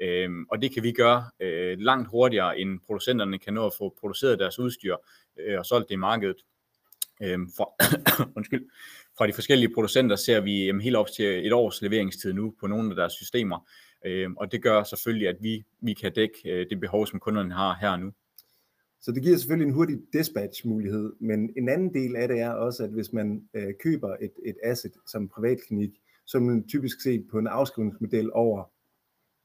Øh, 0.00 0.30
og 0.50 0.62
det 0.62 0.74
kan 0.74 0.82
vi 0.82 0.92
gøre 0.92 1.24
øh, 1.40 1.78
langt 1.78 2.08
hurtigere, 2.08 2.58
end 2.58 2.80
producenterne 2.86 3.38
kan 3.38 3.54
nå 3.54 3.66
at 3.66 3.72
få 3.78 3.94
produceret 4.00 4.38
deres 4.38 4.58
udstyr 4.58 4.96
øh, 5.38 5.58
og 5.58 5.66
solgt 5.66 5.88
det 5.88 5.94
i 5.94 5.98
markedet. 5.98 6.36
Øh, 7.22 7.38
for, 7.56 7.74
undskyld, 8.36 8.68
fra 9.18 9.26
de 9.26 9.32
forskellige 9.32 9.74
producenter 9.74 10.16
ser 10.16 10.40
vi 10.40 10.66
jamen, 10.66 10.82
helt 10.82 10.96
op 10.96 11.08
til 11.16 11.46
et 11.46 11.52
års 11.52 11.82
leveringstid 11.82 12.32
nu 12.32 12.54
på 12.60 12.66
nogle 12.66 12.90
af 12.90 12.96
deres 12.96 13.12
systemer. 13.12 13.68
Øh, 14.06 14.30
og 14.36 14.52
det 14.52 14.62
gør 14.62 14.82
selvfølgelig, 14.82 15.28
at 15.28 15.36
vi, 15.40 15.64
vi 15.80 15.94
kan 15.94 16.12
dække 16.12 16.50
øh, 16.50 16.66
det 16.70 16.80
behov, 16.80 17.06
som 17.06 17.20
kunderne 17.20 17.54
har 17.54 17.78
her 17.80 17.96
nu. 17.96 18.12
Så 19.00 19.12
det 19.12 19.22
giver 19.22 19.36
selvfølgelig 19.36 19.68
en 19.68 19.74
hurtig 19.74 19.98
dispatch-mulighed, 20.12 21.12
men 21.20 21.50
en 21.56 21.68
anden 21.68 21.94
del 21.94 22.16
af 22.16 22.28
det 22.28 22.40
er 22.40 22.50
også, 22.50 22.84
at 22.84 22.90
hvis 22.90 23.12
man 23.12 23.48
øh, 23.54 23.74
køber 23.82 24.16
et, 24.20 24.32
et 24.44 24.56
asset 24.62 24.92
som 25.06 25.28
privatklinik, 25.28 25.90
så 26.26 26.38
vil 26.38 26.46
man 26.46 26.68
typisk 26.68 27.00
se 27.00 27.24
på 27.30 27.38
en 27.38 27.46
afskrivningsmodel 27.46 28.30
over 28.32 28.64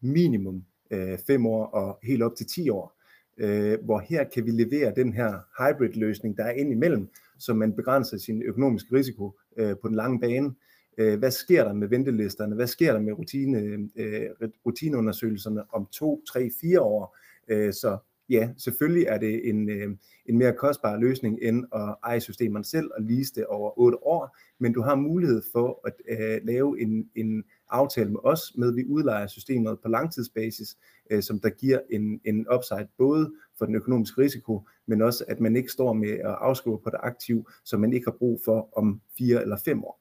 minimum 0.01 0.63
øh, 0.91 1.17
5 1.27 1.45
år 1.45 1.65
og 1.65 1.99
helt 2.03 2.23
op 2.23 2.35
til 2.35 2.45
10 2.45 2.69
år. 2.69 2.95
øh, 3.37 3.77
hvor 3.83 3.99
her 3.99 4.23
kan 4.23 4.45
vi 4.45 4.51
levere 4.51 4.93
den 4.95 5.13
her 5.13 5.39
hybrid-løsning, 5.59 6.37
der 6.37 6.43
er 6.43 6.51
ind 6.51 6.71
imellem, 6.71 7.09
så 7.37 7.53
man 7.53 7.73
begrænser 7.73 8.17
sin 8.17 8.43
økonomiske 8.43 8.95
risiko 8.95 9.39
øh, 9.57 9.75
på 9.81 9.87
den 9.87 9.95
lange 9.95 10.19
bane. 10.19 10.55
Øh, 10.97 11.19
hvad 11.19 11.31
sker 11.31 11.63
der 11.63 11.73
med 11.73 11.87
ventelisterne? 11.87 12.55
Hvad 12.55 12.67
sker 12.67 12.93
der 12.93 12.99
med 12.99 13.13
rutine, 13.13 13.89
øh, 13.95 14.29
rutineundersøgelserne 14.65 15.63
om 15.73 15.87
to, 15.91 16.23
tre, 16.27 16.49
fire 16.61 16.81
år? 16.81 17.17
Øh, 17.47 17.73
så 17.73 17.97
ja, 18.29 18.49
selvfølgelig 18.57 19.05
er 19.07 19.17
det 19.17 19.49
en, 19.49 19.69
øh, 19.69 19.87
en 20.25 20.37
mere 20.37 20.53
kostbar 20.53 20.97
løsning 20.97 21.39
end 21.41 21.65
at 21.73 21.95
eje 22.03 22.19
systemerne 22.19 22.65
selv 22.65 22.89
og 22.97 23.03
lease 23.03 23.33
det 23.35 23.45
over 23.45 23.79
8 23.79 23.97
år, 24.03 24.37
men 24.59 24.73
du 24.73 24.81
har 24.81 24.95
mulighed 24.95 25.41
for 25.51 25.81
at 25.87 25.93
øh, 26.09 26.41
lave 26.43 26.81
en, 26.81 27.09
en 27.15 27.43
aftale 27.69 28.09
med 28.09 28.19
os, 28.23 28.53
med 28.57 28.67
at 28.67 28.75
vi 28.75 28.85
udlejer 28.85 29.27
systemet 29.27 29.79
på 29.79 29.87
langtidsbasis, 29.89 30.77
øh, 31.11 31.23
som 31.23 31.39
der 31.39 31.49
giver 31.49 31.79
en, 31.89 32.21
en 32.25 32.47
upside 32.53 32.87
både 32.97 33.33
for 33.57 33.65
den 33.65 33.75
økonomiske 33.75 34.21
risiko, 34.21 34.67
men 34.87 35.01
også 35.01 35.25
at 35.27 35.39
man 35.39 35.55
ikke 35.55 35.71
står 35.71 35.93
med 35.93 36.11
at 36.11 36.35
afskrive 36.41 36.79
på 36.83 36.89
det 36.89 36.99
aktiv, 37.03 37.49
som 37.65 37.79
man 37.79 37.93
ikke 37.93 38.05
har 38.05 38.17
brug 38.17 38.41
for 38.45 38.77
om 38.77 39.01
fire 39.17 39.41
eller 39.41 39.57
fem 39.65 39.83
år. 39.83 39.99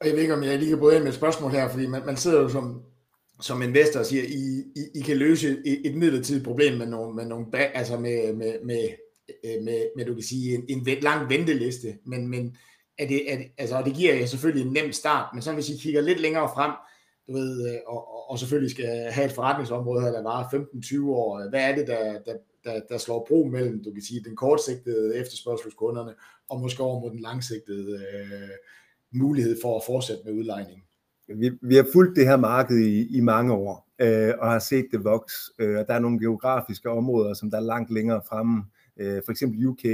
Og 0.00 0.06
jeg 0.06 0.12
ved 0.12 0.22
ikke, 0.22 0.34
om 0.34 0.42
jeg 0.42 0.58
lige 0.58 0.68
kan 0.68 0.78
bryde 0.78 0.94
ind 0.94 1.02
med 1.02 1.10
et 1.10 1.16
spørgsmål 1.16 1.50
her, 1.50 1.68
fordi 1.68 1.86
man, 1.86 2.06
man 2.06 2.16
sidder 2.16 2.42
jo 2.42 2.48
som, 2.48 2.82
som 3.40 3.62
investor 3.62 4.02
siger, 4.02 4.22
I, 4.22 4.64
I, 4.76 4.98
I 4.98 5.00
kan 5.00 5.16
løse 5.16 5.56
et, 5.66 5.86
et 5.86 5.96
midlertidigt 5.96 6.44
problem 6.44 6.78
med 6.78 6.86
nogle, 6.86 7.14
med 7.14 7.26
nogle 7.26 7.76
altså 7.76 7.98
med, 7.98 8.34
med, 8.34 8.54
med, 8.64 8.88
øh, 9.44 9.62
med, 9.62 9.86
med, 9.96 10.04
du 10.04 10.14
kan 10.14 10.22
sige, 10.22 10.54
en, 10.54 10.64
en 10.68 10.98
lang 11.02 11.30
venteliste, 11.30 11.98
men, 12.04 12.28
men 12.28 12.56
er 12.98 13.06
det, 13.06 13.32
er 13.32 13.36
det, 13.36 13.46
altså, 13.58 13.76
og 13.76 13.84
det 13.84 13.94
giver 13.94 14.14
jer 14.14 14.26
selvfølgelig 14.26 14.66
en 14.66 14.72
nem 14.72 14.92
start, 14.92 15.34
men 15.34 15.42
så 15.42 15.52
hvis 15.52 15.70
I 15.70 15.76
kigger 15.76 16.00
lidt 16.00 16.20
længere 16.20 16.50
frem, 16.54 16.72
du 17.28 17.32
ved, 17.32 17.70
øh, 17.70 17.78
og, 17.86 18.14
og, 18.14 18.30
og 18.30 18.38
selvfølgelig 18.38 18.70
skal 18.70 18.86
have 18.86 19.26
et 19.26 19.32
forretningsområde, 19.32 20.04
der 20.04 20.22
varer 20.22 20.48
15-20 21.04 21.10
år, 21.10 21.40
øh, 21.40 21.48
hvad 21.50 21.70
er 21.70 21.74
det, 21.74 21.86
der, 21.86 22.18
der, 22.26 22.36
der, 22.64 22.80
der 22.88 22.98
slår 22.98 23.24
bro 23.28 23.44
mellem, 23.44 23.84
du 23.84 23.92
kan 23.92 24.02
sige, 24.02 24.24
den 24.24 24.36
kortsigtede 24.36 25.16
efterspørgsel 25.16 25.64
hos 25.64 25.74
kunderne, 25.74 26.14
og 26.48 26.60
måske 26.60 26.82
over 26.82 27.00
mod 27.00 27.10
den 27.10 27.20
langsigtede 27.20 28.06
øh, 28.14 28.48
mulighed 29.12 29.56
for 29.62 29.76
at 29.76 29.84
fortsætte 29.86 30.22
med 30.24 30.32
udlejning? 30.32 30.84
Vi, 31.28 31.50
vi 31.62 31.74
har 31.74 31.86
fulgt 31.92 32.16
det 32.16 32.26
her 32.26 32.36
marked 32.36 32.78
i, 32.78 33.16
i 33.16 33.20
mange 33.20 33.52
år, 33.52 33.88
øh, 33.98 34.32
og 34.38 34.50
har 34.50 34.58
set 34.58 34.86
det 34.92 35.04
vokse. 35.04 35.52
Øh, 35.58 35.74
der 35.76 35.94
er 35.94 35.98
nogle 35.98 36.18
geografiske 36.18 36.90
områder, 36.90 37.34
som 37.34 37.50
der 37.50 37.56
er 37.56 37.62
langt 37.62 37.90
længere 37.90 38.22
fremme. 38.28 38.64
Øh, 38.96 39.22
for 39.24 39.30
eksempel 39.30 39.66
UK 39.66 39.84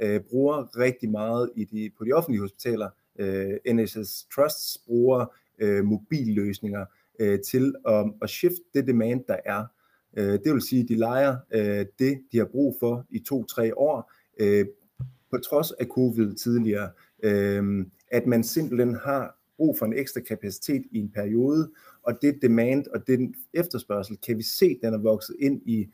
øh, 0.00 0.20
bruger 0.20 0.78
rigtig 0.78 1.10
meget 1.10 1.50
i 1.56 1.64
de, 1.64 1.90
på 1.98 2.04
de 2.04 2.12
offentlige 2.12 2.40
hospitaler. 2.40 2.88
Øh, 3.18 3.74
NHS 3.74 4.26
Trusts 4.34 4.78
bruger 4.86 5.26
øh, 5.58 5.84
mobilløsninger 5.84 6.84
øh, 7.18 7.40
til 7.40 7.74
at, 7.88 8.12
at 8.22 8.30
shift 8.30 8.62
det 8.74 8.86
demand, 8.86 9.24
der 9.28 9.36
er. 9.44 9.64
Øh, 10.16 10.32
det 10.44 10.52
vil 10.52 10.62
sige, 10.62 10.82
at 10.82 10.88
de 10.88 10.94
leger 10.94 11.36
øh, 11.54 11.86
det, 11.98 12.20
de 12.32 12.38
har 12.38 12.44
brug 12.44 12.76
for 12.80 13.06
i 13.10 13.18
to-tre 13.18 13.78
år, 13.78 14.12
øh, 14.40 14.66
på 15.30 15.38
trods 15.38 15.72
af 15.72 15.86
covid 15.86 16.34
tidligere. 16.34 16.90
Øh, 17.22 17.86
at 18.10 18.26
man 18.26 18.44
simpelthen 18.44 18.94
har 18.94 19.37
brug 19.58 19.78
for 19.78 19.86
en 19.86 19.92
ekstra 19.92 20.20
kapacitet 20.20 20.82
i 20.90 20.98
en 20.98 21.10
periode, 21.10 21.70
og 22.02 22.22
det 22.22 22.38
demand 22.42 22.86
og 22.94 23.06
den 23.06 23.34
efterspørgsel, 23.54 24.16
kan 24.26 24.38
vi 24.38 24.42
se, 24.42 24.78
den 24.82 24.94
er 24.94 24.98
vokset 24.98 25.36
ind 25.38 25.62
i 25.64 25.88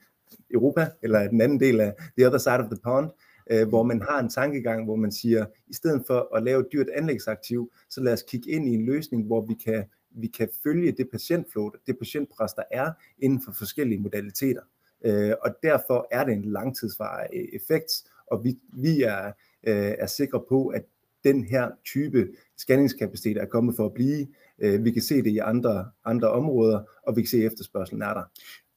Europa, 0.50 0.86
eller 1.02 1.28
den 1.28 1.40
anden 1.40 1.60
del 1.60 1.80
af 1.80 1.94
the 2.18 2.26
other 2.26 2.38
side 2.38 2.58
of 2.58 2.70
the 2.70 2.80
pond, 2.82 3.10
øh, 3.50 3.68
hvor 3.68 3.82
man 3.82 4.02
har 4.02 4.20
en 4.20 4.28
tankegang, 4.28 4.84
hvor 4.84 4.96
man 4.96 5.12
siger, 5.12 5.46
i 5.66 5.74
stedet 5.74 6.04
for 6.06 6.36
at 6.36 6.42
lave 6.42 6.60
et 6.60 6.66
dyrt 6.72 6.88
anlægsaktiv, 6.88 7.72
så 7.90 8.00
lad 8.00 8.12
os 8.12 8.22
kigge 8.22 8.50
ind 8.50 8.68
i 8.68 8.74
en 8.74 8.86
løsning, 8.86 9.26
hvor 9.26 9.40
vi 9.40 9.54
kan, 9.64 9.84
vi 10.10 10.26
kan 10.26 10.48
følge 10.62 10.92
det 10.92 11.08
patientflow, 11.12 11.70
det 11.86 11.98
patientpres, 11.98 12.52
der 12.52 12.62
er 12.70 12.92
inden 13.18 13.42
for 13.44 13.52
forskellige 13.52 14.00
modaliteter. 14.00 14.62
Øh, 15.04 15.32
og 15.42 15.50
derfor 15.62 16.08
er 16.10 16.24
det 16.24 16.32
en 16.32 16.44
langtidsvarig 16.44 17.28
effekt, 17.52 17.92
og 18.26 18.44
vi, 18.44 18.58
vi 18.72 19.02
er, 19.02 19.26
øh, 19.66 19.94
er 19.98 20.06
sikre 20.06 20.42
på, 20.48 20.66
at 20.66 20.84
den 21.24 21.44
her 21.44 21.70
type 21.84 22.28
scanningskapacitet 22.58 23.36
er 23.36 23.46
kommet 23.46 23.76
for 23.76 23.86
at 23.86 23.94
blive. 23.94 24.26
Øh, 24.62 24.84
vi 24.84 24.90
kan 24.90 25.02
se 25.02 25.16
det 25.16 25.30
i 25.30 25.38
andre, 25.38 25.84
andre 26.04 26.30
områder, 26.30 26.82
og 27.06 27.16
vi 27.16 27.22
kan 27.22 27.28
se, 27.28 27.36
at 27.36 27.52
efterspørgselen 27.52 28.02
er 28.02 28.14
der. 28.14 28.22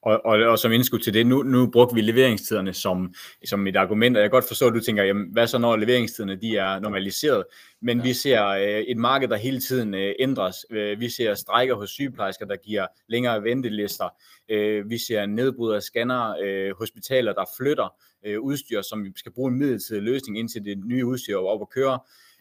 Og, 0.01 0.25
og, 0.25 0.39
og 0.39 0.59
som 0.59 0.71
indskud 0.71 0.99
til 0.99 1.13
det, 1.13 1.27
nu, 1.27 1.43
nu 1.43 1.67
brugte 1.71 1.95
vi 1.95 2.01
leveringstiderne 2.01 2.73
som, 2.73 3.13
som 3.45 3.67
et 3.67 3.75
argument, 3.75 4.17
og 4.17 4.21
jeg 4.21 4.29
kan 4.29 4.35
godt 4.35 4.47
forstå, 4.47 4.67
at 4.67 4.73
du 4.73 4.79
tænker, 4.79 5.03
jamen, 5.03 5.27
hvad 5.31 5.47
så 5.47 5.57
når 5.57 5.75
leveringstiderne 5.75 6.35
de 6.35 6.57
er 6.57 6.79
normaliseret? 6.79 7.43
Men 7.81 7.97
ja. 7.97 8.03
vi 8.03 8.13
ser 8.13 8.47
øh, 8.47 8.81
et 8.81 8.97
marked, 8.97 9.27
der 9.27 9.35
hele 9.35 9.59
tiden 9.59 9.93
øh, 9.93 10.13
ændres. 10.19 10.55
Øh, 10.71 10.99
vi 10.99 11.09
ser 11.09 11.35
strækker 11.35 11.75
hos 11.75 11.89
sygeplejersker, 11.89 12.45
der 12.45 12.55
giver 12.55 12.87
længere 13.09 13.43
ventelister. 13.43 14.09
Øh, 14.49 14.89
vi 14.89 14.97
ser 14.97 15.25
nedbrud 15.25 15.73
af 15.73 15.83
scanner, 15.83 16.35
øh, 16.43 16.71
hospitaler, 16.77 17.33
der 17.33 17.45
flytter 17.57 17.95
øh, 18.25 18.39
udstyr, 18.39 18.81
som 18.81 19.03
vi 19.03 19.11
skal 19.15 19.31
bruge 19.31 19.51
en 19.51 19.57
midlertidig 19.57 20.03
løsning, 20.03 20.39
indtil 20.39 20.65
det 20.65 20.77
nye 20.85 21.05
udstyr 21.05 21.35
er 21.35 21.39
op 21.39 21.61
at 21.61 21.69
køre. 21.69 21.99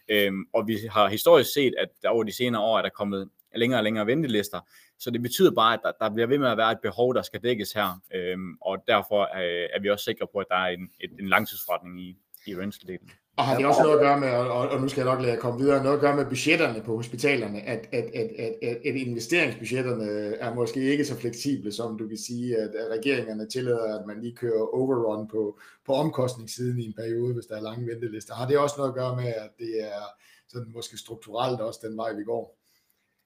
Øhm, 0.09 0.45
og 0.53 0.67
vi 0.67 0.77
har 0.91 1.07
historisk 1.07 1.53
set, 1.53 1.73
at 1.77 1.89
der 2.01 2.09
over 2.09 2.23
de 2.23 2.31
senere 2.31 2.61
år 2.61 2.77
er 2.77 2.81
der 2.81 2.89
kommet 2.89 3.29
længere 3.55 3.79
og 3.79 3.83
længere 3.83 4.07
ventelister. 4.07 4.59
Så 4.99 5.11
det 5.11 5.21
betyder 5.21 5.51
bare, 5.51 5.73
at 5.73 5.79
der, 5.83 5.91
der 6.01 6.13
bliver 6.13 6.27
ved 6.27 6.37
med 6.37 6.49
at 6.49 6.57
være 6.57 6.71
et 6.71 6.79
behov, 6.81 7.13
der 7.15 7.21
skal 7.21 7.43
dækkes 7.43 7.71
her. 7.71 8.01
Øhm, 8.13 8.57
og 8.61 8.83
derfor 8.87 9.21
øh, 9.21 9.69
er 9.73 9.79
vi 9.81 9.89
også 9.89 10.05
sikre 10.05 10.27
på, 10.33 10.39
at 10.39 10.45
der 10.49 10.55
er 10.55 10.67
en, 10.67 10.89
et, 10.99 11.11
en 11.19 11.27
langtidsforretning 11.27 12.01
i, 12.01 12.17
i 12.47 12.55
rental-delen. 12.55 13.11
Og 13.37 13.45
har 13.45 13.57
det 13.57 13.65
også 13.65 13.81
noget 13.81 13.95
at 13.95 14.01
gøre 14.01 14.19
med, 14.19 14.29
og, 14.29 14.69
og 14.69 14.81
nu 14.81 14.87
skal 14.87 15.01
jeg 15.01 15.13
nok 15.13 15.21
lade 15.21 15.33
jer 15.33 15.39
komme 15.39 15.59
videre, 15.59 15.83
noget 15.83 15.95
at 15.95 16.01
gøre 16.01 16.15
med 16.15 16.25
budgetterne 16.25 16.81
på 16.81 16.95
hospitalerne, 16.95 17.61
at, 17.61 17.89
at, 17.91 18.03
at, 18.03 18.29
at, 18.39 18.55
at, 18.63 18.77
at 18.85 18.95
investeringsbudgetterne 18.95 20.05
er 20.35 20.53
måske 20.53 20.79
ikke 20.81 21.05
så 21.05 21.15
fleksible, 21.15 21.71
som 21.71 21.97
du 21.97 22.07
kan 22.07 22.17
sige, 22.17 22.57
at, 22.57 22.71
regeringerne 22.91 23.49
tillader, 23.49 23.99
at 23.99 24.05
man 24.07 24.21
lige 24.21 24.35
kører 24.35 24.75
overrun 24.75 25.27
på, 25.27 25.59
på 25.85 25.93
omkostningssiden 25.93 26.79
i 26.79 26.85
en 26.85 26.93
periode, 26.93 27.33
hvis 27.33 27.45
der 27.45 27.57
er 27.57 27.61
lange 27.61 27.87
ventelister. 27.87 28.33
Har 28.33 28.47
det 28.47 28.57
også 28.57 28.75
noget 28.77 28.89
at 28.89 28.95
gøre 28.95 29.15
med, 29.15 29.27
at 29.27 29.49
det 29.59 29.81
er 29.81 30.01
sådan 30.47 30.71
måske 30.75 30.97
strukturelt 30.97 31.61
også 31.61 31.79
den 31.83 31.97
vej, 31.97 32.13
vi 32.13 32.23
går? 32.23 32.56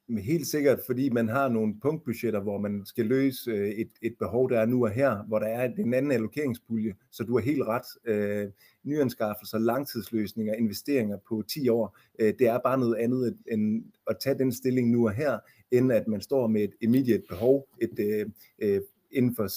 Helt 0.09 0.47
sikkert, 0.47 0.79
fordi 0.85 1.09
man 1.09 1.29
har 1.29 1.49
nogle 1.49 1.79
punktbudgetter, 1.81 2.39
hvor 2.39 2.57
man 2.57 2.85
skal 2.85 3.05
løse 3.05 3.51
øh, 3.51 3.69
et, 3.69 3.89
et 4.01 4.15
behov, 4.19 4.49
der 4.49 4.59
er 4.59 4.65
nu 4.65 4.85
og 4.85 4.91
her, 4.91 5.23
hvor 5.23 5.39
der 5.39 5.47
er 5.47 5.69
en 5.77 5.93
anden 5.93 6.11
allokeringspulje, 6.11 6.93
så 7.11 7.23
du 7.23 7.37
har 7.37 7.45
helt 7.45 7.63
ret. 7.63 7.85
Øh, 8.05 8.49
nyanskaffelser, 8.83 9.57
langtidsløsninger, 9.57 10.53
investeringer 10.53 11.17
på 11.27 11.43
10 11.47 11.69
år, 11.69 11.97
øh, 12.19 12.33
det 12.39 12.47
er 12.47 12.59
bare 12.63 12.79
noget 12.79 12.95
andet 12.95 13.37
end 13.51 13.83
at 14.09 14.17
tage 14.19 14.37
den 14.37 14.51
stilling 14.51 14.89
nu 14.89 15.07
og 15.07 15.13
her, 15.13 15.39
end 15.71 15.91
at 15.91 16.07
man 16.07 16.21
står 16.21 16.47
med 16.47 16.61
et 16.63 16.73
immediate 16.81 17.23
behov 17.29 17.67
et, 17.81 17.99
øh, 17.99 18.25
øh, 18.59 18.81
inden 19.11 19.35
for 19.35 19.47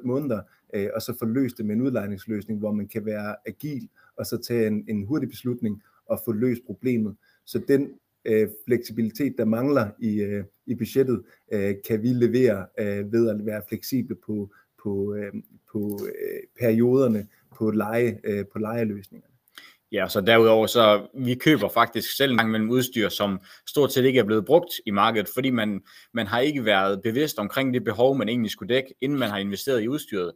6-12 0.00 0.06
måneder, 0.06 0.42
øh, 0.74 0.88
og 0.94 1.02
så 1.02 1.16
får 1.18 1.26
løst 1.26 1.58
det 1.58 1.66
med 1.66 1.74
en 1.74 1.82
udlejningsløsning, 1.82 2.58
hvor 2.58 2.72
man 2.72 2.88
kan 2.88 3.06
være 3.06 3.36
agil, 3.46 3.88
og 4.16 4.26
så 4.26 4.36
tage 4.38 4.66
en, 4.66 4.84
en 4.88 5.06
hurtig 5.06 5.28
beslutning 5.28 5.82
og 6.06 6.20
få 6.24 6.32
løst 6.32 6.60
problemet. 6.66 7.16
Så 7.44 7.58
den 7.68 7.90
øh, 8.24 8.48
fleksibilitet, 8.66 9.34
der 9.38 9.44
mangler 9.44 9.90
i, 9.98 10.20
øh, 10.20 10.44
i 10.66 10.74
budgettet, 10.74 11.22
øh, 11.52 11.74
kan 11.86 12.02
vi 12.02 12.08
levere 12.08 12.66
øh, 12.78 13.12
ved 13.12 13.28
at 13.28 13.46
være 13.46 13.62
fleksible 13.68 14.16
på, 14.26 14.52
på, 14.82 15.14
øh, 15.14 15.32
på 15.72 15.98
øh, 16.06 16.40
perioderne, 16.60 17.26
på, 17.58 17.70
leje, 17.70 18.20
øh, 18.24 18.44
på 18.52 18.58
lejeløsningerne. 18.58 19.34
Ja, 19.92 20.08
så 20.08 20.20
derudover 20.20 20.66
så 20.66 21.06
vi 21.14 21.34
køber 21.34 21.68
faktisk 21.68 22.16
selv 22.16 22.32
en 22.32 22.38
gang 22.38 22.50
mellem 22.50 22.70
udstyr, 22.70 23.08
som 23.08 23.40
stort 23.66 23.92
set 23.92 24.04
ikke 24.04 24.20
er 24.20 24.24
blevet 24.24 24.44
brugt 24.44 24.72
i 24.86 24.90
markedet, 24.90 25.28
fordi 25.34 25.50
man, 25.50 25.80
man 26.12 26.26
har 26.26 26.40
ikke 26.40 26.64
været 26.64 27.02
bevidst 27.02 27.38
omkring 27.38 27.74
det 27.74 27.84
behov, 27.84 28.16
man 28.16 28.28
egentlig 28.28 28.50
skulle 28.50 28.74
dække, 28.74 28.94
inden 29.00 29.18
man 29.18 29.30
har 29.30 29.38
investeret 29.38 29.82
i 29.82 29.88
udstyret. 29.88 30.32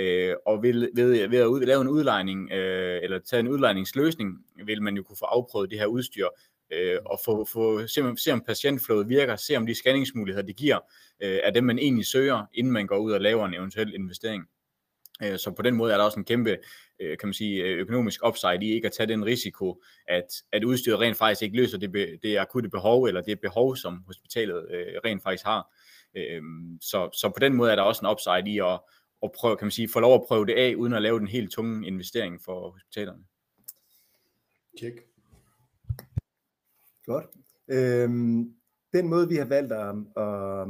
Øh, 0.00 0.34
og 0.46 0.62
ved, 0.62 0.88
ved, 0.94 1.28
ved 1.28 1.38
at 1.38 1.46
ud, 1.46 1.60
lave 1.60 1.80
en 1.80 1.88
udlejning, 1.88 2.52
øh, 2.52 3.00
eller 3.02 3.18
tage 3.18 3.40
en 3.40 3.48
udlejningsløsning, 3.48 4.38
vil 4.64 4.82
man 4.82 4.96
jo 4.96 5.02
kunne 5.02 5.16
få 5.16 5.24
afprøvet 5.24 5.70
det 5.70 5.78
her 5.78 5.86
udstyr, 5.86 6.26
øh, 6.70 6.98
og 7.06 7.20
få, 7.24 7.44
få, 7.44 7.86
se, 7.86 8.02
se 8.16 8.32
om 8.32 8.40
patientflowet 8.40 9.08
virker, 9.08 9.36
se 9.36 9.56
om 9.56 9.66
de 9.66 9.74
scanningsmuligheder, 9.74 10.46
det 10.46 10.56
giver, 10.56 10.78
øh, 11.22 11.38
er 11.42 11.50
dem, 11.50 11.64
man 11.64 11.78
egentlig 11.78 12.06
søger, 12.06 12.44
inden 12.54 12.72
man 12.72 12.86
går 12.86 12.98
ud 12.98 13.12
og 13.12 13.20
laver 13.20 13.46
en 13.46 13.54
eventuel 13.54 13.94
investering. 13.94 14.48
Øh, 15.22 15.38
så 15.38 15.50
på 15.50 15.62
den 15.62 15.74
måde 15.74 15.92
er 15.92 15.96
der 15.96 16.04
også 16.04 16.18
en 16.18 16.24
kæmpe 16.24 16.56
øh, 17.00 17.18
kan 17.18 17.26
man 17.28 17.34
sige, 17.34 17.62
øh, 17.62 17.78
økonomisk 17.78 18.26
upside 18.26 18.58
i 18.62 18.72
ikke 18.72 18.86
at 18.86 18.92
tage 18.92 19.06
den 19.06 19.24
risiko, 19.24 19.82
at, 20.08 20.42
at 20.52 20.64
udstyret 20.64 21.00
rent 21.00 21.16
faktisk 21.16 21.42
ikke 21.42 21.56
løser 21.56 21.78
det, 21.78 22.18
det 22.22 22.38
akutte 22.38 22.68
behov, 22.68 23.04
eller 23.04 23.20
det 23.20 23.40
behov, 23.40 23.76
som 23.76 24.02
hospitalet 24.06 24.70
øh, 24.70 24.86
rent 25.04 25.22
faktisk 25.22 25.44
har. 25.44 25.74
Øh, 26.16 26.42
så, 26.80 27.10
så 27.12 27.28
på 27.28 27.40
den 27.40 27.54
måde 27.54 27.72
er 27.72 27.76
der 27.76 27.82
også 27.82 28.00
en 28.06 28.10
upside 28.10 28.54
i 28.54 28.58
at, 28.58 28.80
at 29.22 29.32
prøve, 29.32 29.56
kan 29.56 29.64
man 29.64 29.70
sige, 29.70 29.88
få 29.92 30.00
lov 30.00 30.14
at 30.14 30.24
prøve 30.28 30.46
det 30.46 30.54
af, 30.54 30.74
uden 30.74 30.92
at 30.92 31.02
lave 31.02 31.18
den 31.18 31.28
helt 31.28 31.52
tunge 31.52 31.86
investering 31.86 32.42
for 32.44 32.70
hospitalerne. 32.70 33.24
Check. 34.78 35.17
Godt. 37.08 37.26
Øhm, 37.68 38.52
den 38.92 39.08
måde, 39.08 39.28
vi 39.28 39.34
har 39.34 39.44
valgt 39.44 39.72
at, 39.72 39.94
at, 40.16 40.68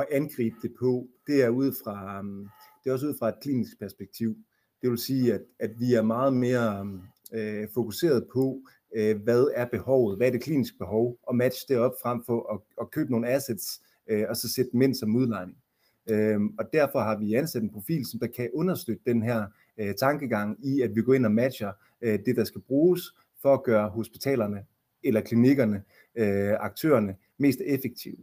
at 0.00 0.06
angribe 0.10 0.56
det 0.62 0.74
på, 0.78 1.08
det 1.26 1.42
er 1.42 1.48
ud 1.48 1.72
fra, 1.84 2.18
øhm, 2.18 2.48
det 2.84 2.90
er 2.90 2.92
også 2.92 3.06
ud 3.06 3.14
fra 3.18 3.28
et 3.28 3.40
klinisk 3.42 3.78
perspektiv. 3.78 4.36
Det 4.82 4.90
vil 4.90 4.98
sige, 4.98 5.34
at, 5.34 5.42
at 5.58 5.70
vi 5.78 5.94
er 5.94 6.02
meget 6.02 6.32
mere 6.32 7.00
øh, 7.32 7.68
fokuseret 7.74 8.26
på, 8.32 8.60
øh, 8.96 9.22
hvad 9.22 9.46
er 9.54 9.66
behovet, 9.66 10.16
hvad 10.16 10.26
er 10.26 10.30
det 10.30 10.42
kliniske 10.42 10.78
behov, 10.78 11.18
og 11.22 11.36
matche 11.36 11.74
det 11.74 11.78
op 11.78 11.94
frem 12.02 12.22
for 12.26 12.52
at, 12.54 12.60
at 12.80 12.90
købe 12.90 13.10
nogle 13.10 13.28
assets, 13.28 13.82
øh, 14.10 14.24
og 14.28 14.36
så 14.36 14.48
sætte 14.48 14.70
dem 14.72 14.82
ind 14.82 14.94
som 14.94 15.16
udlejning. 15.16 15.58
Øhm, 16.10 16.54
og 16.58 16.64
derfor 16.72 17.00
har 17.00 17.18
vi 17.18 17.34
ansat 17.34 17.62
en 17.62 17.72
profil, 17.72 18.06
som 18.06 18.20
der 18.20 18.26
kan 18.26 18.50
understøtte 18.54 19.02
den 19.06 19.22
her 19.22 19.46
øh, 19.78 19.94
tankegang 19.94 20.66
i, 20.66 20.80
at 20.80 20.94
vi 20.94 21.02
går 21.02 21.14
ind 21.14 21.26
og 21.26 21.32
matcher 21.32 21.72
øh, 22.02 22.18
det, 22.26 22.36
der 22.36 22.44
skal 22.44 22.60
bruges 22.60 23.02
for 23.42 23.54
at 23.54 23.62
gøre 23.62 23.88
hospitalerne 23.88 24.64
eller 25.04 25.20
klinikkerne, 25.20 25.82
øh, 26.14 26.52
aktørerne, 26.60 27.16
mest 27.38 27.60
effektive. 27.66 28.16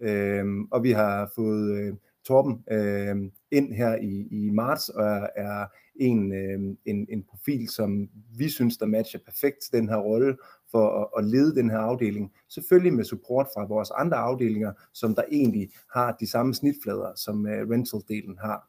Øh, 0.00 0.44
og 0.70 0.82
vi 0.82 0.90
har 0.90 1.32
fået 1.36 1.78
øh, 1.78 1.94
Torben 2.24 2.64
øh, 2.70 3.16
ind 3.50 3.74
her 3.74 3.96
i, 3.96 4.28
i 4.30 4.50
marts, 4.50 4.88
og 4.88 5.04
er, 5.04 5.26
er 5.36 5.66
en, 5.96 6.32
øh, 6.32 6.76
en, 6.84 7.06
en 7.10 7.22
profil, 7.22 7.68
som 7.68 8.08
vi 8.36 8.48
synes, 8.48 8.76
der 8.76 8.86
matcher 8.86 9.20
perfekt 9.24 9.62
til 9.62 9.72
den 9.72 9.88
her 9.88 9.96
rolle 9.96 10.36
for 10.70 11.02
at, 11.02 11.24
at 11.24 11.30
lede 11.30 11.54
den 11.54 11.70
her 11.70 11.78
afdeling. 11.78 12.32
Selvfølgelig 12.48 12.92
med 12.92 13.04
support 13.04 13.46
fra 13.54 13.66
vores 13.66 13.90
andre 13.90 14.16
afdelinger, 14.16 14.72
som 14.92 15.14
der 15.14 15.22
egentlig 15.30 15.70
har 15.92 16.16
de 16.20 16.26
samme 16.26 16.54
snitflader, 16.54 17.14
som 17.14 17.46
øh, 17.46 17.68
rental-delen 17.68 18.40
har. 18.40 18.68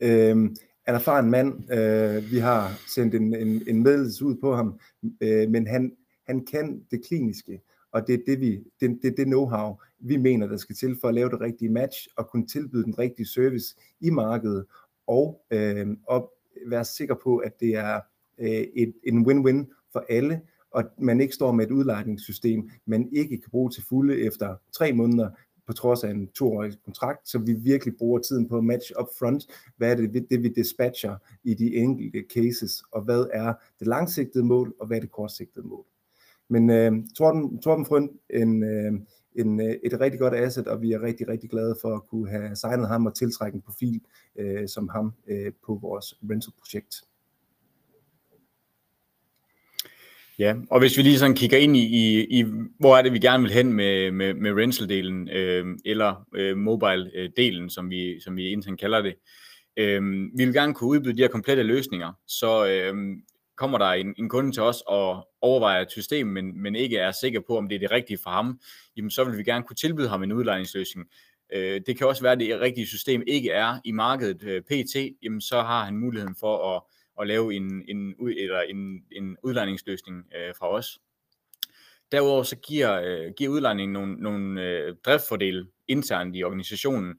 Øh, 0.00 0.36
en 0.88 0.94
erfaren 0.94 1.30
mand, 1.30 1.72
øh, 1.72 2.30
vi 2.32 2.38
har 2.38 2.80
sendt 2.94 3.14
en, 3.14 3.34
en, 3.34 3.62
en 3.66 3.82
meddelelse 3.82 4.24
ud 4.24 4.36
på 4.40 4.54
ham, 4.54 4.78
øh, 5.20 5.50
men 5.50 5.66
han, 5.66 5.92
han 6.26 6.44
kan 6.44 6.86
det 6.90 7.04
kliniske, 7.04 7.62
og 7.92 8.06
det 8.06 8.14
er 8.14 8.18
det, 8.26 8.40
vi, 8.40 8.64
det, 8.80 8.98
det, 9.02 9.16
det 9.16 9.26
know-how, 9.26 9.84
vi 9.98 10.16
mener, 10.16 10.46
der 10.46 10.56
skal 10.56 10.76
til 10.76 10.96
for 11.00 11.08
at 11.08 11.14
lave 11.14 11.30
det 11.30 11.40
rigtige 11.40 11.68
match 11.68 12.08
og 12.16 12.30
kunne 12.30 12.46
tilbyde 12.46 12.84
den 12.84 12.98
rigtige 12.98 13.26
service 13.26 13.76
i 14.00 14.10
markedet 14.10 14.64
og, 15.06 15.44
øh, 15.50 15.86
og 16.08 16.32
være 16.66 16.84
sikker 16.84 17.14
på, 17.14 17.36
at 17.36 17.60
det 17.60 17.74
er 17.74 18.00
øh, 18.38 18.66
et, 18.74 18.94
en 19.04 19.26
win-win 19.26 19.88
for 19.92 20.04
alle, 20.08 20.40
og 20.70 20.84
man 20.98 21.20
ikke 21.20 21.34
står 21.34 21.52
med 21.52 21.66
et 21.66 21.70
udlejningssystem, 21.70 22.70
man 22.86 23.08
ikke 23.12 23.40
kan 23.40 23.50
bruge 23.50 23.70
til 23.70 23.84
fulde 23.88 24.20
efter 24.20 24.56
tre 24.72 24.92
måneder, 24.92 25.30
på 25.66 25.72
trods 25.72 26.04
af 26.04 26.10
en 26.10 26.28
toårig 26.28 26.72
kontrakt, 26.84 27.28
så 27.28 27.38
vi 27.38 27.52
virkelig 27.52 27.96
bruger 27.96 28.18
tiden 28.18 28.48
på 28.48 28.58
at 28.58 28.64
match 28.64 28.92
up 29.00 29.06
front, 29.18 29.46
hvad 29.76 29.90
er 29.90 29.94
det, 29.94 30.26
det 30.30 30.42
vi 30.42 30.48
dispatcher 30.48 31.16
i 31.44 31.54
de 31.54 31.76
enkelte 31.76 32.24
cases, 32.34 32.82
og 32.90 33.02
hvad 33.02 33.26
er 33.32 33.54
det 33.78 33.86
langsigtede 33.86 34.44
mål, 34.44 34.74
og 34.80 34.86
hvad 34.86 34.96
er 34.96 35.00
det 35.00 35.10
kortsigtede 35.10 35.66
mål. 35.66 35.84
Men 36.52 36.70
øh, 36.70 36.92
Torben, 37.16 37.62
Torben 37.62 37.86
Frønd, 37.86 38.10
en, 38.30 38.62
øh, 38.62 38.92
en, 39.36 39.60
øh, 39.60 39.74
et 39.84 40.00
rigtig 40.00 40.20
godt 40.20 40.34
asset, 40.34 40.66
og 40.66 40.82
vi 40.82 40.92
er 40.92 41.02
rigtig, 41.02 41.28
rigtig 41.28 41.50
glade 41.50 41.76
for 41.82 41.94
at 41.94 42.06
kunne 42.06 42.30
have 42.30 42.56
signet 42.56 42.88
ham 42.88 43.06
og 43.06 43.14
tiltrække 43.14 43.56
en 43.56 43.62
profil 43.62 44.00
øh, 44.38 44.68
som 44.68 44.88
ham 44.88 45.12
øh, 45.28 45.52
på 45.66 45.78
vores 45.82 46.14
rental-projekt. 46.30 46.94
Ja, 50.38 50.56
og 50.70 50.80
hvis 50.80 50.96
vi 50.96 51.02
lige 51.02 51.18
sådan 51.18 51.36
kigger 51.36 51.58
ind 51.58 51.76
i, 51.76 51.84
i, 51.84 52.26
i 52.40 52.44
hvor 52.78 52.96
er 52.96 53.02
det, 53.02 53.12
vi 53.12 53.18
gerne 53.18 53.42
vil 53.42 53.52
hen 53.52 53.72
med, 53.72 54.10
med, 54.10 54.34
med 54.34 54.52
rental-delen, 54.52 55.36
øh, 55.36 55.66
eller 55.84 56.26
øh, 56.34 56.56
mobile-delen, 56.56 57.68
som 57.68 57.90
vi, 57.90 58.20
som 58.20 58.36
vi 58.36 58.48
internt 58.48 58.80
kalder 58.80 59.02
det. 59.02 59.14
Øh, 59.76 60.02
vi 60.36 60.44
vil 60.44 60.54
gerne 60.54 60.74
kunne 60.74 60.90
udbyde 60.90 61.16
de 61.16 61.22
her 61.22 61.28
komplette 61.28 61.62
løsninger, 61.62 62.12
så 62.26 62.66
øh, 62.66 62.94
kommer 63.56 63.78
der 63.78 63.86
en, 63.86 64.14
en 64.18 64.28
kunde 64.28 64.52
til 64.52 64.62
os 64.62 64.82
og 64.86 65.28
overvejer 65.40 65.82
et 65.82 65.90
system, 65.90 66.26
men, 66.26 66.62
men 66.62 66.76
ikke 66.76 66.98
er 66.98 67.12
sikker 67.12 67.40
på, 67.40 67.56
om 67.56 67.68
det 67.68 67.74
er 67.74 67.78
det 67.78 67.90
rigtige 67.90 68.18
for 68.22 68.30
ham, 68.30 68.60
jamen 68.96 69.10
så 69.10 69.24
vil 69.24 69.38
vi 69.38 69.44
gerne 69.44 69.64
kunne 69.64 69.76
tilbyde 69.76 70.08
ham 70.08 70.22
en 70.22 70.32
udlejningsløsning. 70.32 71.08
Øh, 71.52 71.80
det 71.86 71.98
kan 71.98 72.06
også 72.06 72.22
være, 72.22 72.32
at 72.32 72.40
det 72.40 72.60
rigtige 72.60 72.86
system 72.86 73.22
ikke 73.26 73.50
er 73.50 73.80
i 73.84 73.92
markedet 73.92 74.42
øh, 74.42 74.62
PT, 74.62 74.96
jamen 75.22 75.40
så 75.40 75.62
har 75.62 75.84
han 75.84 75.96
muligheden 75.96 76.36
for 76.40 76.76
at, 76.76 76.82
at 77.20 77.26
lave 77.26 77.54
en, 77.54 77.82
en, 77.88 78.14
eller 78.38 78.60
en, 78.60 79.04
en 79.12 79.36
udlejningsløsning 79.42 80.24
øh, 80.36 80.54
fra 80.58 80.68
os. 80.68 80.98
Derudover 82.12 82.42
så 82.42 82.56
giver, 82.56 83.00
øh, 83.00 83.32
giver 83.36 83.50
udlejningen 83.50 83.92
nogle, 83.92 84.14
nogle 84.14 84.62
øh, 84.62 84.94
driftfordele 85.04 85.66
internt 85.88 86.36
i 86.36 86.44
organisationen. 86.44 87.18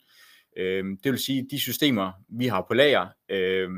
Øh, 0.57 0.83
det 1.03 1.11
vil 1.11 1.19
sige, 1.19 1.39
at 1.39 1.45
de 1.51 1.59
systemer, 1.59 2.11
vi 2.29 2.47
har 2.47 2.65
på 2.67 2.73
lager, 2.73 3.07
øh, 3.29 3.69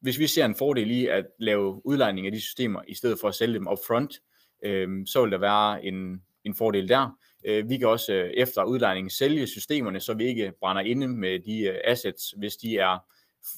hvis 0.00 0.18
vi 0.18 0.26
ser 0.26 0.44
en 0.44 0.54
fordel 0.54 0.90
i 0.90 1.06
at 1.06 1.26
lave 1.38 1.86
udlejning 1.86 2.26
af 2.26 2.32
de 2.32 2.40
systemer, 2.40 2.82
i 2.88 2.94
stedet 2.94 3.18
for 3.20 3.28
at 3.28 3.34
sælge 3.34 3.54
dem 3.54 3.68
upfront, 3.68 4.20
øh, 4.64 4.88
så 5.06 5.22
vil 5.22 5.32
der 5.32 5.38
være 5.38 5.84
en, 5.84 6.22
en 6.44 6.54
fordel 6.54 6.88
der. 6.88 7.18
Øh, 7.44 7.68
vi 7.68 7.78
kan 7.78 7.88
også 7.88 8.12
øh, 8.12 8.30
efter 8.30 8.64
udlejningen 8.64 9.10
sælge 9.10 9.46
systemerne, 9.46 10.00
så 10.00 10.14
vi 10.14 10.24
ikke 10.24 10.52
brænder 10.60 10.82
inde 10.82 11.08
med 11.08 11.40
de 11.40 11.60
øh, 11.60 11.78
assets, 11.84 12.34
hvis 12.38 12.56
de 12.56 12.78
er 12.78 12.98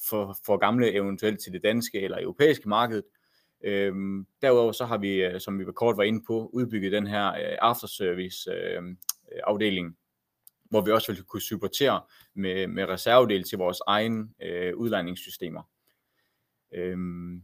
for, 0.09 0.37
for 0.45 0.57
gamle 0.57 0.93
eventuelt 0.93 1.39
til 1.39 1.53
det 1.53 1.63
danske 1.63 1.99
eller 1.99 2.21
europæiske 2.21 2.69
marked. 2.69 3.03
Øhm, 3.63 4.25
derudover 4.41 4.71
så 4.71 4.85
har 4.85 4.97
vi, 4.97 5.23
øh, 5.23 5.39
som 5.41 5.59
vi 5.59 5.65
kort 5.75 5.97
var 5.97 6.03
inde 6.03 6.23
på, 6.27 6.49
udbygget 6.53 6.91
den 6.91 7.07
her 7.07 7.27
øh, 7.27 7.57
afterservice 7.61 8.51
øh, 8.51 8.81
afdeling, 9.43 9.97
hvor 10.69 10.81
vi 10.81 10.91
også 10.91 11.11
vil 11.11 11.23
kunne 11.23 11.41
supportere 11.41 12.01
med, 12.35 12.67
med 12.67 12.85
reservedel 12.85 13.43
til 13.43 13.57
vores 13.57 13.77
egen 13.87 14.35
øh, 14.41 14.75
udlejningssystemer. 14.75 15.61
Øhm, 16.75 17.41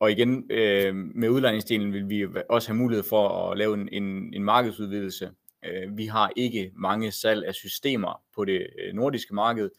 og 0.00 0.12
igen, 0.12 0.50
øh, 0.50 0.94
med 0.94 1.28
udlejningsdelen 1.28 1.92
vil 1.92 2.08
vi 2.08 2.26
også 2.48 2.68
have 2.68 2.78
mulighed 2.78 3.04
for 3.04 3.50
at 3.50 3.58
lave 3.58 3.74
en, 3.74 3.88
en, 3.92 4.34
en 4.34 4.44
markedsudvidelse. 4.44 5.30
Øh, 5.64 5.96
vi 5.96 6.06
har 6.06 6.32
ikke 6.36 6.72
mange 6.74 7.10
salg 7.12 7.44
af 7.46 7.54
systemer 7.54 8.22
på 8.34 8.44
det 8.44 8.66
øh, 8.78 8.94
nordiske 8.94 9.34
marked, 9.34 9.70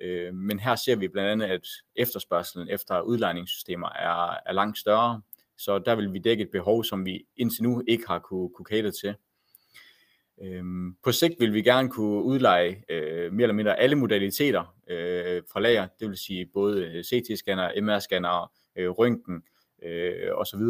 øh, 0.00 0.34
men 0.34 0.58
her 0.58 0.74
ser 0.74 0.96
vi 0.96 1.08
blandt 1.08 1.30
andet, 1.30 1.46
at 1.46 1.68
efterspørgselen 1.96 2.68
efter 2.68 3.00
udlejningssystemer 3.00 3.88
er, 3.88 4.38
er 4.46 4.52
langt 4.52 4.78
større, 4.78 5.22
så 5.58 5.78
der 5.78 5.94
vil 5.94 6.12
vi 6.12 6.18
dække 6.18 6.42
et 6.42 6.50
behov, 6.52 6.84
som 6.84 7.04
vi 7.04 7.26
indtil 7.36 7.62
nu 7.62 7.82
ikke 7.88 8.06
har 8.06 8.18
kunne, 8.18 8.48
kunne 8.48 8.66
kæde 8.66 8.90
til. 8.90 9.14
Øhm, 10.42 10.94
på 11.04 11.12
sigt 11.12 11.34
vil 11.40 11.54
vi 11.54 11.62
gerne 11.62 11.90
kunne 11.90 12.22
udleje 12.22 12.82
øh, 12.88 13.32
mere 13.32 13.42
eller 13.42 13.54
mindre 13.54 13.78
alle 13.78 13.96
modaliteter 13.96 14.75
øh, 14.90 15.42
fra 15.52 15.60
lager, 15.60 15.88
det 16.00 16.08
vil 16.08 16.16
sige 16.16 16.46
både 16.54 16.84
øh, 16.84 17.04
CT-scanner, 17.04 17.80
MR-scanner, 17.80 18.52
øh, 18.76 18.90
røntgen 18.90 19.42
øh, 19.82 20.30
osv. 20.34 20.60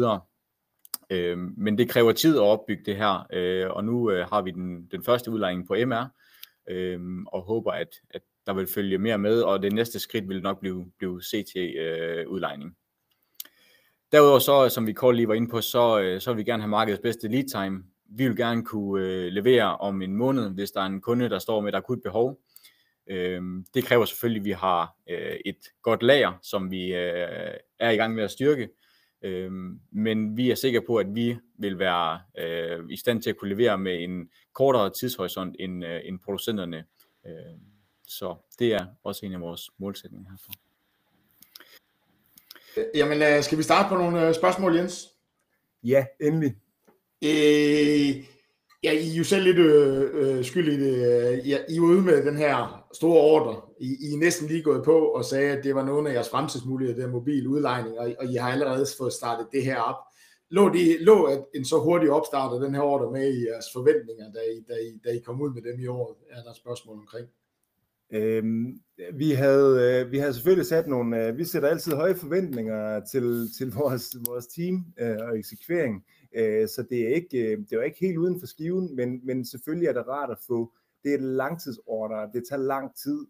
Øh, 1.09 1.37
men 1.37 1.77
det 1.77 1.89
kræver 1.89 2.11
tid 2.11 2.35
at 2.35 2.41
opbygge 2.41 2.83
det 2.85 2.95
her, 2.95 3.27
øh, 3.33 3.69
og 3.69 3.83
nu 3.85 4.11
øh, 4.11 4.27
har 4.27 4.41
vi 4.41 4.51
den, 4.51 4.85
den 4.85 5.03
første 5.03 5.31
udlejning 5.31 5.67
på 5.67 5.75
MR, 5.85 6.05
øh, 6.69 6.99
og 7.27 7.41
håber, 7.41 7.71
at, 7.71 7.89
at 8.09 8.21
der 8.45 8.53
vil 8.53 8.67
følge 8.67 8.97
mere 8.97 9.17
med, 9.17 9.41
og 9.41 9.61
det 9.61 9.73
næste 9.73 9.99
skridt 9.99 10.29
vil 10.29 10.41
nok 10.41 10.59
blive, 10.59 10.91
blive 10.97 11.21
CT-udlejning. 11.21 12.69
Øh, 12.69 12.75
Derudover 14.11 14.39
så, 14.39 14.69
som 14.69 14.87
vi 14.87 14.93
kort 14.93 15.15
lige 15.15 15.27
var 15.27 15.33
inde 15.33 15.49
på, 15.49 15.61
så, 15.61 15.99
øh, 15.99 16.21
så 16.21 16.31
vil 16.33 16.37
vi 16.37 16.43
gerne 16.43 16.63
have 16.63 16.69
markedets 16.69 17.01
bedste 17.01 17.27
lead 17.27 17.43
time, 17.43 17.83
vi 18.09 18.27
vil 18.27 18.37
gerne 18.37 18.65
kunne 18.65 19.05
øh, 19.05 19.31
levere 19.31 19.77
om 19.77 20.01
en 20.01 20.15
måned, 20.15 20.49
hvis 20.49 20.71
der 20.71 20.81
er 20.81 20.85
en 20.85 21.01
kunde, 21.01 21.29
der 21.29 21.39
står 21.39 21.61
med 21.61 21.73
et 21.73 21.77
akut 21.77 21.99
behov. 22.03 22.39
Øh, 23.09 23.41
det 23.73 23.83
kræver 23.83 24.05
selvfølgelig, 24.05 24.39
at 24.39 24.45
vi 24.45 24.51
har 24.51 24.95
øh, 25.09 25.37
et 25.45 25.59
godt 25.81 26.03
lager, 26.03 26.33
som 26.41 26.71
vi 26.71 26.93
øh, 26.93 27.53
er 27.79 27.89
i 27.89 27.95
gang 27.95 28.15
med 28.15 28.23
at 28.23 28.31
styrke. 28.31 28.69
Øh, 29.21 29.51
men 29.91 30.37
vi 30.37 30.51
er 30.51 30.55
sikre 30.55 30.81
på, 30.81 30.95
at 30.95 31.15
vi 31.15 31.37
vil 31.59 31.79
være 31.79 32.21
øh, 32.37 32.79
i 32.89 32.97
stand 32.97 33.21
til 33.21 33.29
at 33.29 33.37
kunne 33.37 33.49
levere 33.49 33.77
med 33.77 34.03
en 34.03 34.29
kortere 34.53 34.89
tidshorisont 34.89 35.55
end, 35.59 35.85
øh, 35.85 36.01
end 36.03 36.19
producenterne. 36.19 36.85
Øh, 37.25 37.33
så 38.07 38.35
det 38.59 38.73
er 38.73 38.85
også 39.03 39.25
en 39.25 39.33
af 39.33 39.41
vores 39.41 39.69
målsætninger 39.77 40.29
herfor. 40.29 40.51
Jamen, 42.95 43.21
øh, 43.21 43.43
skal 43.43 43.57
vi 43.57 43.63
starte 43.63 43.89
på 43.89 43.95
nogle 43.95 44.27
øh, 44.27 44.35
spørgsmål, 44.35 44.75
Jens? 44.75 45.07
Ja, 45.83 46.05
endelig. 46.21 46.55
Øh, 47.23 48.36
ja, 48.83 48.91
I 48.91 49.11
er 49.11 49.17
jo 49.17 49.23
selv 49.23 49.43
lidt 49.43 49.57
øh, 49.57 50.09
øh 50.13 50.45
skyld 50.45 50.73
i 50.73 50.77
det. 50.85 50.97
Ja, 51.47 51.57
I 51.69 51.75
er 51.75 51.81
ude 51.81 52.01
med 52.01 52.25
den 52.25 52.37
her 52.37 52.85
store 52.93 53.21
ordre. 53.21 53.61
I, 53.79 53.85
I 53.85 54.13
er 54.13 54.17
næsten 54.17 54.47
lige 54.47 54.63
gået 54.63 54.83
på 54.85 54.97
og 54.99 55.25
sagde, 55.25 55.57
at 55.57 55.63
det 55.63 55.75
var 55.75 55.85
nogle 55.85 56.09
af 56.09 56.13
jeres 56.13 56.29
fremtidsmuligheder, 56.29 56.99
der 56.99 57.11
mobil 57.11 57.47
udlejning, 57.47 57.99
og, 57.99 58.15
og 58.19 58.25
I 58.25 58.35
har 58.35 58.51
allerede 58.51 58.85
fået 58.97 59.13
startet 59.13 59.47
det 59.51 59.65
her 59.65 59.77
op. 59.77 59.95
Lå, 60.49 60.69
de, 60.69 61.03
lå 61.03 61.23
at 61.23 61.45
en 61.55 61.65
så 61.65 61.79
hurtig 61.79 62.11
opstart 62.11 62.53
af 62.53 62.59
den 62.59 62.75
her 62.75 62.81
ordre 62.81 63.11
med 63.11 63.33
i 63.33 63.45
jeres 63.47 63.65
forventninger, 63.73 64.31
da 64.31 64.39
I, 64.39 64.63
da, 64.69 64.73
I, 64.73 64.99
da 65.05 65.09
I 65.09 65.19
kom 65.19 65.41
ud 65.41 65.53
med 65.53 65.61
dem 65.61 65.79
i 65.79 65.87
år? 65.87 66.17
Er 66.29 66.43
der 66.43 66.53
spørgsmål 66.53 66.97
omkring? 66.97 67.27
Øhm, 68.13 68.79
vi, 69.13 69.31
havde, 69.31 70.01
øh, 70.05 70.11
vi 70.11 70.17
havde 70.17 70.33
selvfølgelig 70.33 70.65
sat 70.65 70.87
nogle, 70.87 71.27
øh, 71.27 71.37
vi 71.37 71.45
sætter 71.45 71.69
altid 71.69 71.93
høje 71.93 72.15
forventninger 72.15 73.05
til, 73.11 73.47
til 73.57 73.71
vores, 73.71 74.15
vores 74.27 74.47
team 74.47 74.85
øh, 74.99 75.17
og 75.21 75.37
eksekvering. 75.39 75.95
Øh, 75.95 76.16
Øh, 76.37 76.67
så 76.67 76.85
det 76.89 76.99
er 77.01 77.15
ikke, 77.15 77.37
øh, 77.37 77.57
det 77.57 77.73
er 77.73 77.81
ikke 77.81 77.99
helt 77.99 78.17
uden 78.17 78.39
for 78.39 78.47
skiven, 78.47 78.95
men, 78.95 79.21
men 79.23 79.45
selvfølgelig 79.45 79.87
er 79.87 79.93
det 79.93 80.07
rart 80.07 80.31
at 80.31 80.39
få, 80.47 80.73
det 81.03 81.11
er 81.11 81.15
et 81.17 81.23
langtidsorder, 81.23 82.31
det 82.31 82.43
tager 82.49 82.61
lang 82.61 82.95
tid 82.95 83.25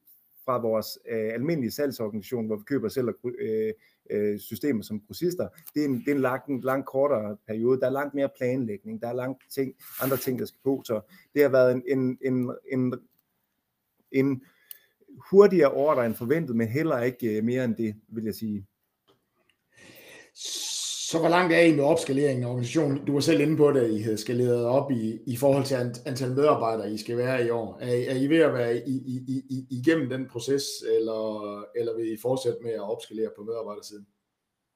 fra 0.46 0.62
vores 0.62 1.00
øh, 1.10 1.34
almindelige 1.34 1.72
salgsorganisation, 1.72 2.46
hvor 2.46 2.56
vi 2.56 2.64
køber 2.64 2.90
selv 2.90 3.10
øh, 3.40 3.74
øh, 4.10 4.40
systemer 4.40 4.82
som 4.84 5.02
grossister. 5.08 5.48
Det 5.74 5.82
er 5.82 5.86
en, 5.86 6.00
det 6.00 6.08
er 6.08 6.16
en 6.16 6.22
lang, 6.22 6.50
en 6.50 6.62
lang 6.62 6.86
kortere 6.86 7.38
periode. 7.48 7.80
Der 7.80 7.86
er 7.86 7.92
langt 7.92 8.14
mere 8.14 8.30
planlægning, 8.38 9.02
der 9.02 9.08
er 9.08 9.14
langt 9.14 9.44
ting, 9.50 9.76
andre 10.02 10.18
ting, 10.18 10.40
der 10.40 10.46
skal 10.46 10.60
på. 10.64 10.82
Så 10.86 11.02
det 11.34 11.42
har 11.42 11.50
været 11.50 11.72
en, 11.72 11.84
en, 11.88 12.18
en, 12.22 12.52
en, 12.72 12.94
en 14.12 14.44
hurtigere 15.32 15.72
ordre 15.72 16.06
end 16.06 16.16
forventet, 16.16 16.56
men 16.56 16.68
heller 16.68 17.00
ikke 17.02 17.38
øh, 17.38 17.44
mere 17.44 17.66
end 17.66 17.76
det, 17.76 17.96
vil 18.08 18.24
jeg 18.24 18.36
sige. 18.36 18.66
Så 21.10 21.20
hvor 21.20 21.30
langt 21.30 21.54
er 21.54 21.60
I 21.60 21.76
med 21.76 21.84
opskaleringen 21.84 22.44
af 22.44 22.50
organisationen? 22.50 23.06
Du 23.06 23.14
var 23.14 23.20
selv 23.20 23.42
inde 23.42 23.58
på 23.58 23.72
det, 23.72 23.80
at 23.80 23.92
I 23.92 24.00
havde 24.00 24.18
skaleret 24.18 24.66
op 24.66 24.92
i, 24.92 25.20
i 25.28 25.38
forhold 25.38 25.66
til 25.66 25.76
antal 26.06 26.30
medarbejdere, 26.30 26.94
I 26.94 26.98
skal 26.98 27.18
være 27.18 27.46
i 27.46 27.50
år. 27.50 27.78
Er, 27.82 28.12
er 28.12 28.16
I 28.16 28.28
ved 28.28 28.38
at 28.38 28.54
være 28.54 28.88
i, 28.88 28.92
i, 28.92 29.44
i, 29.50 29.66
igennem 29.70 30.10
den 30.10 30.28
proces, 30.30 30.64
eller, 30.98 31.60
eller 31.80 31.96
vil 31.98 32.14
I 32.14 32.18
fortsætte 32.22 32.60
med 32.64 32.72
at 32.72 32.92
opskalere 32.92 33.30
på 33.38 33.44
medarbejdersiden? 33.44 34.08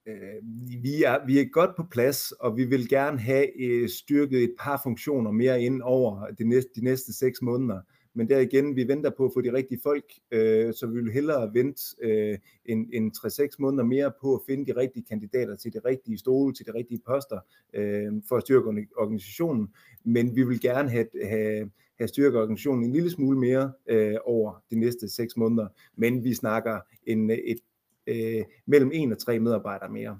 Øh, 0.08 0.38
vi, 0.84 1.04
er, 1.04 1.26
vi 1.26 1.40
er 1.40 1.46
godt 1.52 1.76
på 1.78 1.84
plads, 1.92 2.32
og 2.32 2.58
vi 2.58 2.66
vil 2.66 2.90
gerne 2.90 3.20
have 3.20 3.62
øh, 3.62 3.90
styrket 3.90 4.44
et 4.44 4.56
par 4.60 4.80
funktioner 4.84 5.32
mere 5.32 5.62
ind 5.62 5.82
over 5.82 6.28
de 6.38 6.50
næste, 6.50 6.70
de 6.76 6.84
næste 6.84 7.14
seks 7.14 7.42
måneder. 7.42 7.82
Men 8.14 8.30
der 8.30 8.40
igen, 8.40 8.76
vi 8.76 8.88
venter 8.88 9.10
på 9.10 9.26
at 9.26 9.32
få 9.34 9.42
de 9.42 9.54
rigtige 9.54 9.80
folk, 9.84 10.06
øh, 10.32 10.74
så 10.74 10.88
vi 10.88 11.02
vil 11.02 11.12
hellere 11.12 11.54
vente 11.54 11.84
øh, 12.02 12.38
en, 12.66 12.90
en 12.94 13.12
3-6 13.18 13.48
måneder 13.60 13.84
mere 13.84 14.12
på 14.22 14.36
at 14.36 14.42
finde 14.48 14.74
de 14.74 14.80
rigtige 14.80 15.06
kandidater 15.10 15.56
til 15.56 15.74
de 15.74 15.80
rigtige 15.86 16.18
stole, 16.18 16.54
til 16.54 16.66
de 16.66 16.74
rigtige 16.74 17.02
poster, 17.08 17.40
øh, 17.74 18.12
for 18.30 18.38
at 18.38 18.42
styrke 18.42 18.88
organisationen. 18.98 19.74
Men 20.04 20.36
vi 20.36 20.44
vil 20.44 20.62
gerne 20.62 20.90
have, 20.90 21.08
have, 21.24 21.72
have 21.98 22.08
styrket 22.08 22.40
organisationen 22.40 22.84
en 22.84 22.94
lille 22.94 23.10
smule 23.10 23.40
mere 23.40 23.72
øh, 23.88 24.16
over 24.26 24.64
de 24.72 24.80
næste 24.80 25.10
6 25.10 25.38
måneder. 25.38 25.68
Men 25.96 26.24
vi 26.24 26.34
snakker 26.34 26.80
en, 27.04 27.30
et 27.30 27.60
øh, 28.08 28.44
mellem 28.66 28.92
1 28.94 29.12
og 29.12 29.18
3 29.18 29.40
medarbejdere 29.40 29.90
mere. 29.90 30.20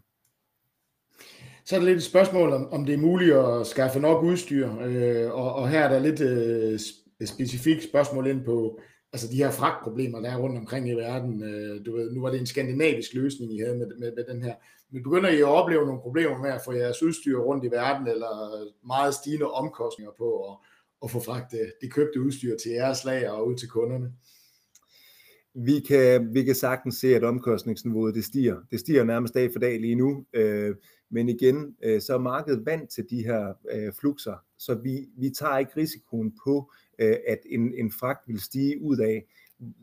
Så 1.66 1.76
er 1.76 1.80
der 1.80 1.88
lidt 1.88 1.98
et 1.98 2.04
spørgsmål, 2.04 2.54
om, 2.54 2.74
om 2.74 2.86
det 2.86 2.94
er 2.94 2.98
muligt 2.98 3.36
at 3.36 3.68
skaffe 3.68 4.00
nok 4.00 4.24
udstyr, 4.24 4.70
øh, 4.82 5.32
og, 5.32 5.56
og 5.56 5.70
her 5.70 5.80
er 5.80 5.90
der 5.90 6.00
lidt 6.00 6.22
øh, 6.22 6.80
specifikt 7.28 7.84
spørgsmål 7.84 8.28
ind 8.28 8.46
på 8.46 8.80
altså 9.14 9.28
de 9.28 9.36
her 9.36 9.52
fragtproblemer, 9.52 10.20
der 10.20 10.30
er 10.30 10.38
rundt 10.38 10.58
omkring 10.58 10.90
i 10.90 10.94
verden. 10.94 11.44
Øh, 11.44 11.86
du 11.86 11.96
ved, 11.96 12.12
nu 12.12 12.22
var 12.22 12.30
det 12.32 12.40
en 12.40 12.46
skandinavisk 12.46 13.14
løsning, 13.14 13.54
I 13.54 13.60
havde 13.60 13.78
med, 13.78 13.88
med, 14.00 14.12
med 14.16 14.34
den 14.34 14.44
her. 14.44 14.56
Men 14.92 15.04
begynder 15.04 15.30
I 15.30 15.38
at 15.38 15.44
opleve 15.44 15.86
nogle 15.86 16.02
problemer 16.02 16.42
med 16.42 16.50
at 16.50 16.62
få 16.66 16.74
jeres 16.74 17.04
udstyr 17.04 17.40
rundt 17.40 17.66
i 17.66 17.72
verden, 17.72 18.08
eller 18.08 18.64
meget 18.88 19.14
stigende 19.14 19.52
omkostninger 19.52 20.12
på 20.18 20.52
at, 20.52 20.58
at 21.04 21.12
få 21.12 21.20
fragtet 21.20 21.74
det 21.82 21.94
købte 21.94 22.22
udstyr 22.22 22.58
til 22.64 22.72
jeres 22.72 23.06
lager 23.06 23.32
og 23.32 23.48
ud 23.48 23.56
til 23.56 23.70
kunderne? 23.70 24.12
vi 25.54 25.80
kan, 25.80 26.34
vi 26.34 26.44
kan 26.44 26.56
sagtens 26.56 26.96
se, 26.96 27.16
at 27.16 27.24
omkostningsniveauet 27.24 28.16
det 28.16 28.26
stiger. 28.26 28.58
Det 28.72 28.80
stiger 28.80 29.04
nærmest 29.04 29.34
dag 29.34 29.52
for 29.52 29.60
dag 29.60 29.80
lige 29.80 29.96
nu. 29.96 30.26
Øh, 30.34 30.76
men 31.10 31.30
igen, 31.30 31.76
øh, 31.84 32.02
så 32.02 32.14
er 32.14 32.20
markedet 32.20 32.66
vant 32.66 32.90
til 32.90 33.06
de 33.10 33.24
her 33.24 33.54
øh, 33.72 33.94
fluxer, 34.00 34.36
så 34.58 34.76
vi, 34.76 35.08
vi 35.18 35.30
tager 35.30 35.58
ikke 35.58 35.72
risikoen 35.78 36.34
på, 36.44 36.72
øh, 37.02 37.16
at 37.28 37.40
en, 37.46 37.74
en 37.78 37.92
fragt 37.92 38.28
vil 38.28 38.42
stige 38.42 38.82
ud 38.82 38.98
af. 38.98 39.26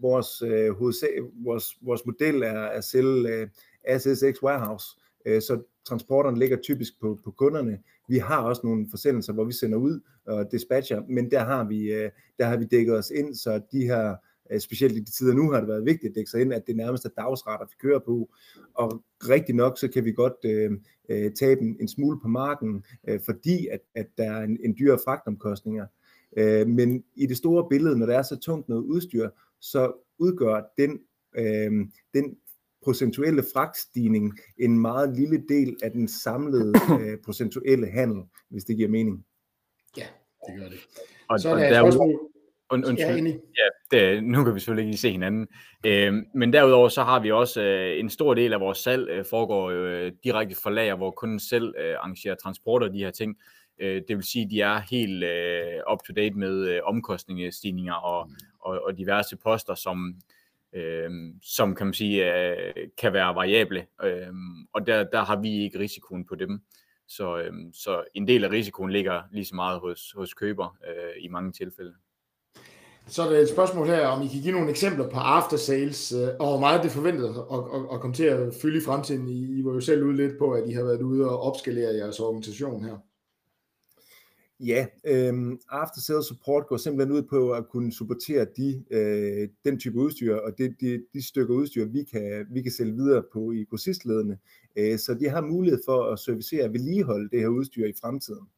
Vores, 0.01 0.43
øh, 0.43 0.71
hovedsag, 0.71 1.11
vores, 1.45 1.77
vores 1.83 2.07
model 2.07 2.43
er 2.43 2.63
at 2.63 2.85
sælge 2.85 3.29
øh, 3.29 3.49
SSX 3.99 4.43
Warehouse, 4.43 4.87
øh, 5.27 5.43
så 5.43 5.63
transporterne 5.85 6.39
ligger 6.39 6.57
typisk 6.57 7.01
på, 7.01 7.19
på 7.25 7.31
kunderne. 7.31 7.79
Vi 8.09 8.19
har 8.19 8.43
også 8.43 8.61
nogle 8.65 8.87
forsendelser, 8.91 9.33
hvor 9.33 9.45
vi 9.45 9.53
sender 9.53 9.79
ud 9.79 10.01
og 10.27 10.53
dispatcher, 10.53 11.03
men 11.09 11.31
der 11.31 11.45
har 11.45 11.65
vi, 11.65 11.93
øh, 11.93 12.11
der 12.39 12.45
har 12.45 12.57
vi 12.57 12.65
dækket 12.65 12.99
os 12.99 13.11
ind, 13.11 13.35
så 13.35 13.61
de 13.73 13.85
her 13.85 14.17
Øh, 14.51 14.61
specielt 14.61 14.97
i 14.97 15.01
de 15.01 15.11
tider 15.11 15.35
nu 15.35 15.51
har 15.51 15.59
det 15.61 15.69
været 15.69 15.85
vigtigt 15.85 16.11
at 16.11 16.15
dække 16.15 16.31
sig 16.31 16.41
ind, 16.41 16.53
at 16.53 16.67
det 16.67 16.77
nærmest 16.77 17.05
er 17.05 17.09
dagsretter, 17.09 17.67
vi 17.67 17.75
kører 17.81 17.99
på. 17.99 18.31
Og 18.75 19.03
rigtig 19.29 19.55
nok, 19.55 19.79
så 19.79 19.89
kan 19.89 20.05
vi 20.05 20.13
godt 20.13 20.45
øh, 20.45 20.73
øh, 21.09 21.33
tabe 21.33 21.61
en, 21.61 21.77
en 21.81 21.89
smule 21.89 22.21
på 22.21 22.29
marken, 22.29 22.85
øh, 23.09 23.21
fordi 23.25 23.67
at, 23.67 23.81
at 23.95 24.07
der 24.19 24.33
er 24.33 24.43
en, 24.43 24.59
en 24.65 24.77
dyre 24.79 24.99
fragtomkostninger. 25.05 25.87
Øh, 26.37 26.67
men 26.67 27.05
i 27.17 27.27
det 27.27 27.37
store 27.37 27.67
billede, 27.71 27.99
når 27.99 28.07
der 28.07 28.19
er 28.19 28.23
så 28.23 28.37
tungt 28.37 28.69
noget 28.69 28.83
udstyr, 28.83 29.29
så 29.61 29.93
udgør 30.19 30.73
den, 30.79 31.01
øh, 31.37 31.73
den 32.15 32.37
procentuelle 32.83 33.45
fragtstigning 33.53 34.39
en 34.59 34.79
meget 34.79 35.17
lille 35.17 35.45
del 35.49 35.77
af 35.83 35.91
den 35.91 36.09
samlede 36.09 36.73
øh, 37.01 37.19
procentuelle 37.25 37.87
handel, 37.87 38.23
hvis 38.49 38.65
det 38.65 38.77
giver 38.77 38.89
mening. 38.89 39.25
Ja, 39.97 40.07
det 40.47 40.61
gør 40.61 40.69
det. 40.69 40.79
Og, 41.29 41.41
så 41.41 41.49
er 41.49 41.55
der 41.55 41.81
spørgsmål. 41.81 42.21
Und, 42.71 42.85
undskyld. 42.85 43.27
Ja, 43.27 43.33
ja 43.59 43.69
det, 44.13 44.25
nu 44.25 44.45
kan 44.45 44.55
vi 44.55 44.61
selvfølgelig 44.61 44.89
ikke 44.89 45.01
se 45.01 45.11
hinanden. 45.11 45.47
Øh, 45.87 46.15
men 46.35 46.53
derudover 46.53 46.89
så 46.89 47.03
har 47.03 47.21
vi 47.21 47.31
også 47.31 47.63
øh, 47.63 48.01
en 48.01 48.11
stor 48.11 48.35
del 48.35 48.53
af 48.53 48.61
vores 48.61 48.79
salg 48.79 49.09
øh, 49.09 49.25
foregår 49.25 49.71
øh, 49.71 50.13
direkte 50.25 50.55
fra 50.63 50.71
lager, 50.71 50.97
hvor 50.97 51.11
kunden 51.11 51.41
selv 51.41 51.75
øh, 51.79 51.95
arrangerer 51.99 52.35
transport 52.35 52.83
og 52.83 52.93
de 52.93 52.99
her 52.99 53.11
ting. 53.11 53.37
Øh, 53.81 54.03
det 54.09 54.17
vil 54.17 54.25
sige, 54.25 54.45
at 54.45 54.51
de 54.51 54.61
er 54.61 54.79
helt 54.91 55.25
øh, 55.25 55.93
up 55.93 55.99
to 56.07 56.13
date 56.13 56.35
med 56.35 56.69
øh, 56.69 56.81
omkostningsstigninger 56.85 57.95
og, 57.95 58.31
og, 58.61 58.81
og 58.85 58.99
diverse 58.99 59.37
poster, 59.37 59.75
som, 59.75 60.15
øh, 60.73 61.11
som 61.43 61.75
kan 61.75 61.87
man 61.87 61.95
sige 61.95 62.35
øh, 62.35 62.75
kan 62.99 63.13
være 63.13 63.35
variable. 63.35 63.87
Øh, 64.05 64.33
og 64.73 64.87
der, 64.87 65.05
der 65.05 65.25
har 65.25 65.41
vi 65.41 65.63
ikke 65.63 65.79
risikoen 65.79 66.25
på 66.25 66.35
dem. 66.35 66.61
Så, 67.09 67.39
øh, 67.39 67.53
så 67.73 68.05
en 68.15 68.29
del 68.29 68.45
af 68.45 68.51
risikoen 68.51 68.91
ligger 68.91 69.23
lige 69.33 69.45
så 69.45 69.55
meget 69.55 69.81
hos, 69.81 70.13
hos 70.17 70.35
køber 70.35 70.77
øh, 70.89 71.25
i 71.25 71.29
mange 71.29 71.53
tilfælde. 71.53 71.95
Så 73.07 73.23
er 73.23 73.31
der 73.31 73.39
et 73.39 73.49
spørgsmål 73.49 73.87
her, 73.87 74.07
om 74.07 74.23
I 74.23 74.29
kan 74.29 74.43
give 74.43 74.55
nogle 74.55 74.71
eksempler 74.71 75.11
på 75.11 75.19
after 75.19 75.57
sales, 75.57 76.13
øh, 76.13 76.29
og 76.41 76.49
hvor 76.49 76.61
meget 76.61 76.83
det 76.83 76.91
forventet 76.91 77.25
at, 77.25 77.59
at, 77.75 77.95
at 77.95 78.01
komme 78.01 78.15
til 78.15 78.25
at 78.25 78.55
fylde 78.63 78.79
i 78.79 78.81
fremtiden. 78.81 79.29
I, 79.29 79.59
I 79.59 79.65
var 79.65 79.73
jo 79.73 79.81
selv 79.81 80.05
ude 80.05 80.17
lidt 80.17 80.39
på, 80.39 80.53
at 80.53 80.69
I 80.69 80.73
har 80.73 80.83
været 80.83 81.03
ude 81.03 81.31
og 81.31 81.43
opskalere 81.43 81.95
jeres 81.95 82.21
organisation 82.21 82.85
her. 82.85 82.97
Ja, 84.61 84.87
øhm, 85.05 85.59
after 85.69 86.01
sales 86.01 86.27
support 86.27 86.67
går 86.67 86.77
simpelthen 86.77 87.17
ud 87.17 87.23
på 87.23 87.53
at 87.53 87.69
kunne 87.69 87.93
supportere 87.93 88.47
de, 88.57 88.85
øh, 88.91 89.49
den 89.65 89.79
type 89.79 89.99
udstyr, 89.99 90.35
og 90.35 90.59
det, 90.59 90.77
de, 90.81 91.03
de 91.15 91.27
stykker 91.27 91.55
udstyr, 91.55 91.85
vi 91.85 92.03
kan, 92.03 92.47
vi 92.51 92.63
kan 92.63 92.73
sælge 92.73 92.95
videre 92.95 93.23
på 93.33 93.53
i 93.53 93.65
grossistledene. 93.65 94.39
Øh, 94.77 94.99
så 94.99 95.15
de 95.15 95.29
har 95.29 95.41
mulighed 95.41 95.81
for 95.85 96.03
at 96.13 96.19
servicere 96.19 96.65
og 96.65 96.73
vedligeholde 96.73 97.29
det 97.31 97.41
her 97.41 97.49
udstyr 97.49 97.87
i 97.87 97.93
fremtiden. 98.01 98.49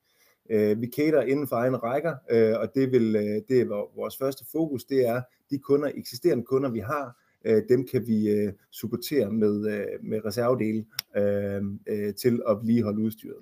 Øh, 0.50 0.80
vi 0.80 0.86
cater 0.96 1.22
inden 1.22 1.46
for 1.48 1.56
egen 1.56 1.82
rækker, 1.82 2.14
øh, 2.30 2.60
og 2.60 2.74
det, 2.74 2.92
vil, 2.92 3.16
øh, 3.16 3.42
det 3.48 3.60
er 3.60 3.96
vores 3.96 4.18
første 4.18 4.44
fokus, 4.52 4.84
det 4.84 5.08
er 5.08 5.22
de 5.50 5.58
kunder, 5.58 5.90
eksisterende 5.94 6.44
kunder, 6.44 6.70
vi 6.70 6.78
har, 6.78 7.16
øh, 7.44 7.62
dem 7.68 7.86
kan 7.86 8.06
vi 8.06 8.30
øh, 8.30 8.52
supportere 8.70 9.32
med, 9.32 9.72
øh, 9.72 10.04
med 10.04 10.24
reservedele 10.24 10.84
øh, 11.16 11.62
øh, 11.86 12.14
til 12.14 12.42
at 12.48 12.56
vedligeholde 12.56 13.02
udstyret. 13.02 13.36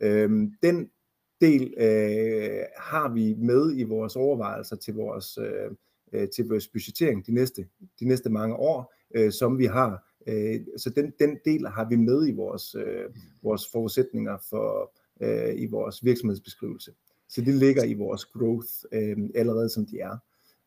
Mm. 0.00 0.06
Øh, 0.06 0.30
den 0.62 0.90
del 1.40 1.74
øh, 1.76 2.62
har 2.76 3.12
vi 3.14 3.34
med 3.38 3.78
i 3.78 3.82
vores 3.82 4.16
overvejelser 4.16 4.76
til 4.76 4.94
vores, 4.94 5.38
øh, 5.38 5.70
øh, 6.12 6.28
til 6.28 6.48
vores 6.48 6.68
budgettering 6.68 7.26
de 7.26 7.34
næste, 7.34 7.66
de 8.00 8.04
næste 8.04 8.30
mange 8.30 8.56
år, 8.56 8.94
øh, 9.14 9.32
som 9.32 9.58
vi 9.58 9.64
har. 9.64 10.10
Øh, 10.26 10.60
så 10.76 10.90
den, 10.90 11.12
den 11.18 11.38
del 11.44 11.66
har 11.66 11.88
vi 11.88 11.96
med 11.96 12.28
i 12.28 12.32
vores, 12.32 12.74
øh, 12.74 13.04
vores 13.42 13.68
forudsætninger 13.72 14.38
for, 14.50 14.92
øh, 15.20 15.62
i 15.62 15.66
vores 15.66 16.04
virksomhedsbeskrivelse. 16.04 16.92
Så 17.28 17.40
det 17.40 17.54
ligger 17.54 17.84
i 17.84 17.94
vores 17.94 18.24
growth 18.24 18.68
øh, 18.92 19.18
allerede 19.34 19.68
som 19.68 19.86
de 19.86 20.00
er. 20.00 20.16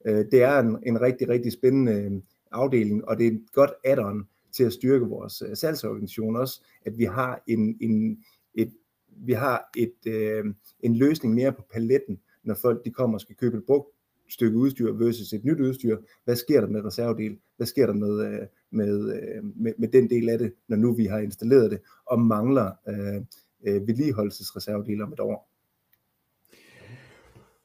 Øh, 0.05 0.25
det 0.31 0.41
er 0.41 0.59
en, 0.59 0.77
en 0.86 1.01
rigtig, 1.01 1.29
rigtig 1.29 1.51
spændende 1.51 1.91
øh, 1.91 2.12
afdeling, 2.51 3.07
og 3.07 3.17
det 3.17 3.27
er 3.27 3.31
et 3.31 3.41
godt 3.53 3.71
add-on 3.86 4.23
til 4.51 4.63
at 4.63 4.73
styrke 4.73 5.05
vores 5.05 5.41
øh, 5.41 5.55
salgsorganisation 5.55 6.36
også, 6.36 6.62
at 6.86 6.97
vi 6.97 7.03
har 7.03 7.43
en, 7.47 7.77
en, 7.81 8.23
et, 8.53 8.73
vi 9.17 9.34
har 9.34 9.69
et, 9.78 9.95
øh, 10.08 10.45
en 10.80 10.95
løsning 10.95 11.34
mere 11.34 11.52
på 11.52 11.63
paletten, 11.73 12.19
når 12.43 12.56
folk 12.62 12.86
de 12.86 12.91
kommer 12.91 13.17
og 13.17 13.21
skal 13.21 13.36
købe 13.36 13.58
et 13.58 13.63
brugt 13.65 13.88
stykke 14.30 14.58
udstyr 14.58 14.91
versus 14.91 15.34
et 15.34 15.45
nyt 15.45 15.60
udstyr. 15.60 15.97
Hvad 16.23 16.36
sker 16.36 16.62
der 16.62 16.67
med 16.67 16.86
reservedel? 16.86 17.38
Hvad 17.58 17.67
sker 17.67 17.86
der 17.86 17.93
med, 17.93 18.26
øh, 18.26 18.47
med, 18.71 19.13
øh, 19.13 19.43
med, 19.56 19.73
med 19.78 19.88
den 19.88 20.10
del 20.10 20.30
af 20.30 20.39
det, 20.39 20.54
når 20.67 20.78
nu 20.78 20.93
vi 20.93 21.06
har 21.06 21.19
installeret 21.19 21.71
det, 21.71 21.80
og 22.06 22.19
mangler 22.19 22.71
øh, 22.88 23.21
øh, 23.67 23.88
vedligeholdelsesreservedele 23.88 25.04
om 25.04 25.13
et 25.13 25.19
år. 25.19 25.53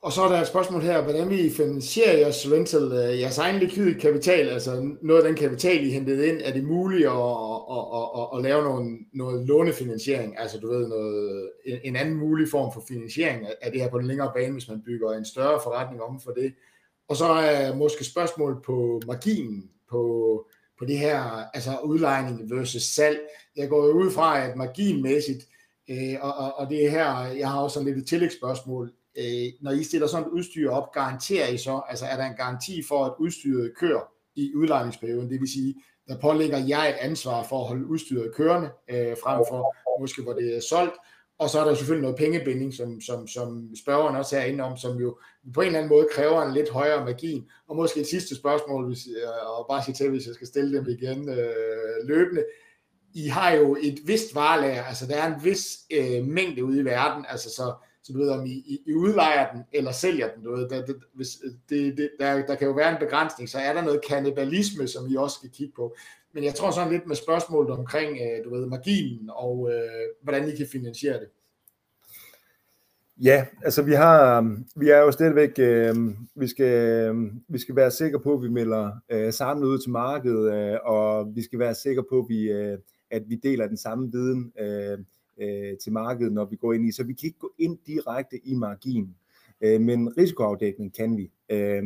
Og 0.03 0.13
så 0.13 0.23
er 0.23 0.29
der 0.29 0.41
et 0.41 0.47
spørgsmål 0.47 0.83
her, 0.83 1.03
hvordan 1.03 1.31
vi 1.31 1.51
finansierer 1.51 2.19
jeres 2.19 2.53
rental, 2.53 2.83
øh, 2.83 3.21
jeres 3.21 3.39
egen 3.39 3.59
likvide 3.59 4.01
kapital, 4.01 4.49
altså 4.49 4.97
noget 5.03 5.23
af 5.23 5.29
den 5.29 5.37
kapital, 5.37 5.87
I 5.87 5.91
hentede 5.91 6.29
ind, 6.29 6.41
er 6.45 6.53
det 6.53 6.65
muligt 6.65 7.07
at, 7.07 7.13
at, 7.13 7.85
at, 7.99 8.09
at, 8.19 8.29
at 8.35 8.43
lave 8.43 8.63
noget, 8.63 8.99
noget 9.13 9.47
lånefinansiering, 9.47 10.39
altså 10.39 10.59
du 10.59 10.69
ved, 10.69 10.89
noget, 10.89 11.51
en, 11.67 11.79
en 11.85 11.97
anden 11.97 12.15
mulig 12.15 12.49
form 12.51 12.73
for 12.73 12.85
finansiering 12.89 13.47
af 13.63 13.73
det 13.73 13.81
her 13.81 13.91
på 13.91 13.99
den 13.99 14.07
længere 14.07 14.33
bane, 14.35 14.53
hvis 14.53 14.69
man 14.69 14.83
bygger 14.87 15.13
en 15.13 15.25
større 15.25 15.61
forretning 15.63 16.03
om 16.03 16.21
for 16.21 16.31
det. 16.31 16.55
Og 17.09 17.17
så 17.17 17.25
er 17.25 17.75
måske 17.75 18.05
spørgsmål 18.05 18.63
på 18.67 19.01
marginen 19.07 19.71
på, 19.91 20.03
på 20.79 20.85
det 20.85 20.99
her, 20.99 21.23
altså 21.55 21.71
udlejning 21.85 22.51
versus 22.51 22.83
salg. 22.83 23.19
Jeg 23.57 23.69
går 23.69 23.87
jo 23.87 23.93
ud 23.93 24.11
fra, 24.11 24.47
at 24.47 24.57
marginmæssigt, 24.57 25.45
Øh, 25.91 26.17
og, 26.21 26.35
og, 26.35 26.59
og 26.59 26.71
det 26.71 26.87
er 26.87 26.91
her, 26.91 27.27
jeg 27.27 27.51
har 27.51 27.61
også 27.61 27.75
sådan 27.75 27.87
lidt 27.87 27.99
et 27.99 28.09
tillægsspørgsmål. 28.09 28.93
Øh, 29.19 29.53
når 29.61 29.71
I 29.71 29.83
stiller 29.83 30.07
sådan 30.07 30.27
et 30.27 30.33
udstyr 30.33 30.71
op, 30.71 30.93
garanterer 30.93 31.49
I 31.49 31.59
så, 31.59 31.81
altså 31.89 32.07
er 32.07 32.17
der 32.17 32.25
en 32.25 32.37
garanti 32.37 32.83
for, 32.89 33.05
at 33.05 33.15
udstyret 33.19 33.73
kører 33.77 34.03
i 34.37 34.55
udlejningsperioden? 34.55 35.31
Det 35.31 35.41
vil 35.41 35.53
sige, 35.53 35.75
der 36.09 36.21
pålægger 36.21 36.59
jeg 36.59 36.89
et 36.89 36.97
ansvar 37.01 37.43
for 37.43 37.61
at 37.61 37.69
holde 37.69 37.87
udstyret 37.87 38.35
kørende, 38.35 38.71
øh, 38.91 39.17
frem 39.23 39.45
for 39.49 39.75
måske 40.01 40.23
hvor 40.23 40.33
det 40.33 40.57
er 40.57 40.61
solgt. 40.61 40.95
Og 41.39 41.51
så 41.51 41.61
er 41.61 41.65
der 41.65 41.75
selvfølgelig 41.75 42.03
noget 42.03 42.17
pengebinding, 42.17 42.75
som, 42.75 43.01
som, 43.01 43.29
som 43.29 43.71
spørgeren 43.83 44.17
også 44.17 44.39
er 44.39 44.45
inde 44.45 44.65
om, 44.65 44.77
som 44.77 44.99
jo 44.99 45.19
på 45.55 45.61
en 45.61 45.67
eller 45.67 45.79
anden 45.79 45.91
måde 45.91 46.09
kræver 46.13 46.43
en 46.43 46.55
lidt 46.55 46.71
højere 46.71 47.05
margin. 47.05 47.47
Og 47.69 47.77
måske 47.77 48.01
et 48.01 48.07
sidste 48.07 48.37
spørgsmål, 48.37 48.87
hvis, 48.87 49.07
øh, 49.17 49.59
og 49.59 49.67
bare 49.71 49.85
sige 49.85 49.95
til, 49.95 50.11
hvis 50.11 50.27
jeg 50.27 50.35
skal 50.35 50.47
stille 50.47 50.79
dem 50.79 50.87
igen 50.89 51.29
øh, 51.29 52.07
løbende. 52.09 52.45
I 53.15 53.29
har 53.29 53.51
jo 53.51 53.77
et 53.81 53.99
vist 54.05 54.35
varelager, 54.35 54.85
altså 54.85 55.07
der 55.07 55.17
er 55.17 55.35
en 55.35 55.45
vis 55.45 55.79
øh, 55.93 56.25
mængde 56.25 56.65
ude 56.65 56.81
i 56.81 56.85
verden, 56.85 57.25
altså 57.29 57.51
så, 57.51 57.73
så 58.09 58.15
du 58.15 58.19
ved, 58.19 58.31
om 58.31 58.47
I, 58.47 58.51
I, 58.51 58.83
I 58.87 58.95
udlejer 58.95 59.53
den 59.53 59.63
eller 59.73 59.93
sælger 59.93 60.29
den, 60.35 60.45
du 60.45 60.57
ved, 60.57 60.69
der, 60.69 60.87
det, 60.87 60.97
hvis, 61.15 61.29
det, 61.69 61.97
det, 61.97 62.11
der, 62.21 62.47
der 62.47 62.55
kan 62.55 62.67
jo 62.67 62.73
være 62.73 62.91
en 62.93 62.99
begrænsning, 63.01 63.49
så 63.49 63.59
er 63.59 63.73
der 63.73 63.83
noget 63.83 64.01
kannibalisme, 64.09 64.89
som 64.89 65.07
I 65.11 65.17
også 65.17 65.37
skal 65.37 65.51
kigge 65.51 65.73
på. 65.77 65.97
Men 66.33 66.45
jeg 66.45 66.55
tror 66.55 66.71
sådan 66.71 66.93
lidt 66.93 67.07
med 67.07 67.17
spørgsmålet 67.17 67.71
omkring, 67.71 68.11
øh, 68.11 68.45
du 68.45 68.55
ved, 68.55 68.67
marginen 68.67 69.31
og 69.33 69.71
øh, 69.73 69.83
hvordan 70.23 70.49
I 70.49 70.57
kan 70.57 70.67
finansiere 70.73 71.21
det. 71.21 71.29
Ja, 73.23 73.47
altså 73.65 73.83
vi 73.83 73.93
har, 73.93 74.57
vi 74.77 74.91
er 74.91 74.99
jo 74.99 75.11
stadigvæk, 75.11 75.59
øh, 75.59 75.95
vi, 76.35 76.49
skal, 76.49 77.15
vi 77.49 77.59
skal 77.59 77.77
være 77.77 77.91
sikre 77.91 78.21
på, 78.21 78.35
at 78.35 78.43
vi 78.43 78.49
melder 78.49 78.91
øh, 79.11 79.33
samlet 79.33 79.67
ud 79.67 79.79
til 79.79 79.91
markedet, 79.91 80.55
øh, 80.55 80.79
og 80.85 81.37
vi 81.37 81.43
skal 81.43 81.59
være 81.59 81.75
sikre 81.75 82.05
på, 82.11 82.19
at 82.19 82.27
vi, 82.29 82.51
øh, 82.51 82.79
at 83.11 83.23
vi 83.27 83.35
deler 83.35 83.67
den 83.67 83.77
samme 83.77 84.13
viden 84.13 84.53
øh, 84.61 84.99
øh, 85.39 85.79
til 85.79 85.93
markedet, 85.93 86.33
når 86.33 86.45
vi 86.45 86.57
går 86.57 86.73
ind 86.73 86.89
i. 86.89 86.93
Så 86.93 87.05
vi 87.05 87.13
kan 87.13 87.27
ikke 87.27 87.39
gå 87.39 87.53
ind 87.59 87.79
direkte 87.87 88.41
i 88.45 88.55
margin, 88.55 89.15
øh, 89.61 89.81
men 89.81 90.19
risikoafdækning 90.19 90.95
kan 90.95 91.17
vi. 91.17 91.31
Øh, 91.51 91.83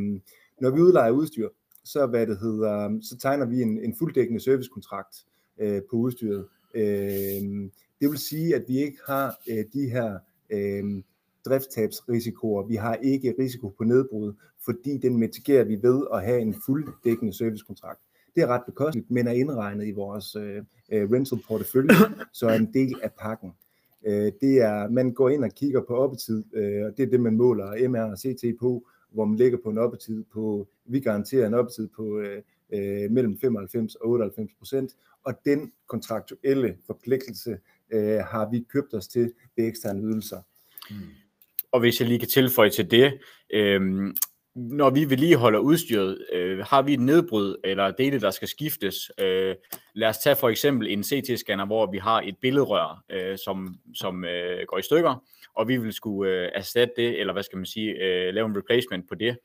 når 0.61 0.71
vi 0.71 0.81
udlejer 0.81 1.11
udstyr, 1.11 1.49
så, 1.85 2.07
hvad 2.07 2.27
det 2.27 2.38
hedder, 2.38 2.99
så 3.03 3.19
tegner 3.19 3.47
vi 3.47 3.62
en, 3.62 3.79
en 3.79 3.95
fulddækkende 3.99 4.41
servicekontrakt 4.41 5.17
øh, 5.59 5.83
på 5.91 5.97
udstyret. 5.97 6.47
Øh, 6.75 7.71
det 8.01 8.11
vil 8.11 8.19
sige, 8.19 8.55
at 8.55 8.65
vi 8.69 8.79
ikke 8.79 8.99
har 9.07 9.38
øh, 9.51 9.65
de 9.73 9.91
her 9.91 10.19
øh, 10.51 11.03
driftstabsrisikoer. 11.45 12.67
Vi 12.67 12.77
har 12.77 12.95
ikke 12.95 13.35
risiko 13.38 13.69
på 13.69 13.85
nedbrud, 13.85 14.33
fordi 14.65 14.99
den 14.99 15.17
mitigerer 15.17 15.65
vi 15.65 15.83
ved 15.83 16.07
at 16.15 16.25
have 16.25 16.41
en 16.41 16.55
fulddækkende 16.67 17.33
servicekontrakt. 17.33 18.01
Det 18.35 18.42
er 18.42 18.47
ret 18.47 18.62
bekosteligt, 18.66 19.11
men 19.11 19.27
er 19.27 19.33
indregnet 19.33 19.87
i 19.87 19.92
vores 19.92 20.37
øh, 20.37 20.57
øh 20.92 21.11
rental 21.11 21.38
portefølje, 21.49 21.95
så 22.38 22.47
er 22.49 22.55
en 22.55 22.75
del 22.75 23.01
af 23.03 23.12
pakken. 23.12 23.53
Øh, 24.07 24.33
det 24.40 24.61
er, 24.61 24.88
man 24.88 25.12
går 25.12 25.29
ind 25.29 25.45
og 25.45 25.51
kigger 25.51 25.81
på 25.88 25.97
oppetid, 25.97 26.45
øh, 26.55 26.85
og 26.85 26.97
det 26.97 27.03
er 27.03 27.11
det, 27.11 27.21
man 27.21 27.37
måler 27.37 27.88
MR 27.88 28.11
og 28.11 28.18
CT 28.18 28.45
på, 28.61 28.88
hvor 29.11 29.25
man 29.25 29.37
ligger 29.38 29.59
på 29.64 29.71
en 29.71 29.79
oppetid 29.79 30.25
på, 30.33 30.68
vi 30.85 31.01
garanterer 31.01 31.47
en 31.47 31.55
oppetid 31.55 31.88
på 31.97 32.18
øh, 32.18 32.42
øh, 32.73 33.11
mellem 33.11 33.38
95 33.40 33.95
og 33.95 34.09
98 34.09 34.51
procent, 34.59 34.92
og 35.25 35.35
den 35.45 35.73
kontraktuelle 35.88 36.77
forpligtelse 36.87 37.59
øh, 37.92 38.18
har 38.18 38.51
vi 38.51 38.66
købt 38.73 38.95
os 38.95 39.09
til 39.09 39.33
ved 39.57 39.66
eksterne 39.66 40.03
ydelser. 40.03 40.40
Mm. 40.90 40.97
Og 41.73 41.81
hvis 41.81 42.01
jeg 42.01 42.09
lige 42.09 42.18
kan 42.18 42.29
tilføje 42.29 42.71
til 42.71 42.90
det, 42.90 43.18
øh, 43.51 44.14
når 44.55 44.91
vi 44.91 45.11
vedligeholder 45.11 45.59
udstyret, 45.59 46.19
øh, 46.33 46.59
har 46.59 46.83
vi 46.83 46.95
et 46.95 47.01
nedbrud 47.01 47.57
eller 47.65 47.91
dele, 47.91 48.21
der 48.21 48.31
skal 48.31 48.49
skiftes. 48.49 49.11
Øh, 49.19 49.57
lad 49.95 50.09
os 50.09 50.19
tage 50.19 50.37
for 50.37 50.49
eksempel 50.49 50.88
en 50.88 51.01
CT-scanner, 51.01 51.65
hvor 51.67 51.91
vi 51.91 51.99
har 51.99 52.21
et 52.21 52.37
billedrør, 52.41 53.05
øh, 53.11 53.38
som, 53.45 53.79
som 53.95 54.25
øh, 54.25 54.67
går 54.69 54.79
i 54.79 54.83
stykker, 54.83 55.25
og 55.55 55.69
vi 55.69 55.77
vil 55.77 55.93
skulle 55.93 56.33
øh, 56.33 56.51
erstatte 56.55 56.95
det, 56.97 57.21
eller 57.21 57.33
hvad 57.33 57.43
skal 57.43 57.57
man 57.57 57.67
sige, 57.67 57.91
øh, 57.91 58.35
lave 58.35 58.47
en 58.47 58.57
replacement 58.57 59.09
på 59.09 59.15
det. 59.15 59.38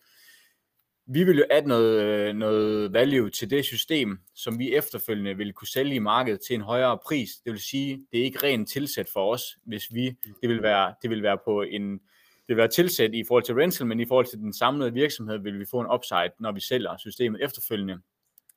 Vi 1.10 1.24
vil 1.24 1.38
jo 1.38 1.46
add 1.50 1.68
noget, 1.68 2.04
øh, 2.04 2.36
noget 2.36 2.94
value 2.94 3.30
til 3.30 3.50
det 3.50 3.66
system, 3.66 4.20
som 4.36 4.60
vi 4.60 4.76
efterfølgende 4.76 5.38
vil 5.38 5.54
kunne 5.54 5.68
sælge 5.68 5.96
i 5.96 6.00
markedet 6.00 6.40
til 6.48 6.54
en 6.54 6.62
højere 6.62 6.98
pris. 7.06 7.30
Det 7.46 7.52
vil 7.52 7.62
sige, 7.62 8.06
det 8.12 8.20
er 8.20 8.24
ikke 8.24 8.44
rent 8.44 8.70
tilsæt 8.70 9.10
for 9.14 9.34
os, 9.34 9.44
hvis 9.66 9.94
vi, 9.94 10.06
det 10.42 10.50
vil 10.50 10.64
være, 10.64 10.94
det 11.02 11.10
vil 11.10 11.24
være 11.24 11.38
på 11.46 11.62
en, 11.62 12.00
vil 12.48 12.58
være 12.58 12.68
tilsæt 12.68 13.14
i 13.14 13.24
forhold 13.28 13.44
til 13.44 13.56
rental, 13.56 13.88
men 13.88 14.00
i 14.00 14.06
forhold 14.06 14.26
til 14.26 14.40
den 14.40 14.54
samlede 14.54 14.94
virksomhed 14.94 15.38
vil 15.38 15.60
vi 15.60 15.66
få 15.66 15.80
en 15.80 15.88
upside, 15.94 16.32
når 16.40 16.52
vi 16.52 16.60
sælger 16.60 16.98
systemet 16.98 17.44
efterfølgende, 17.44 18.00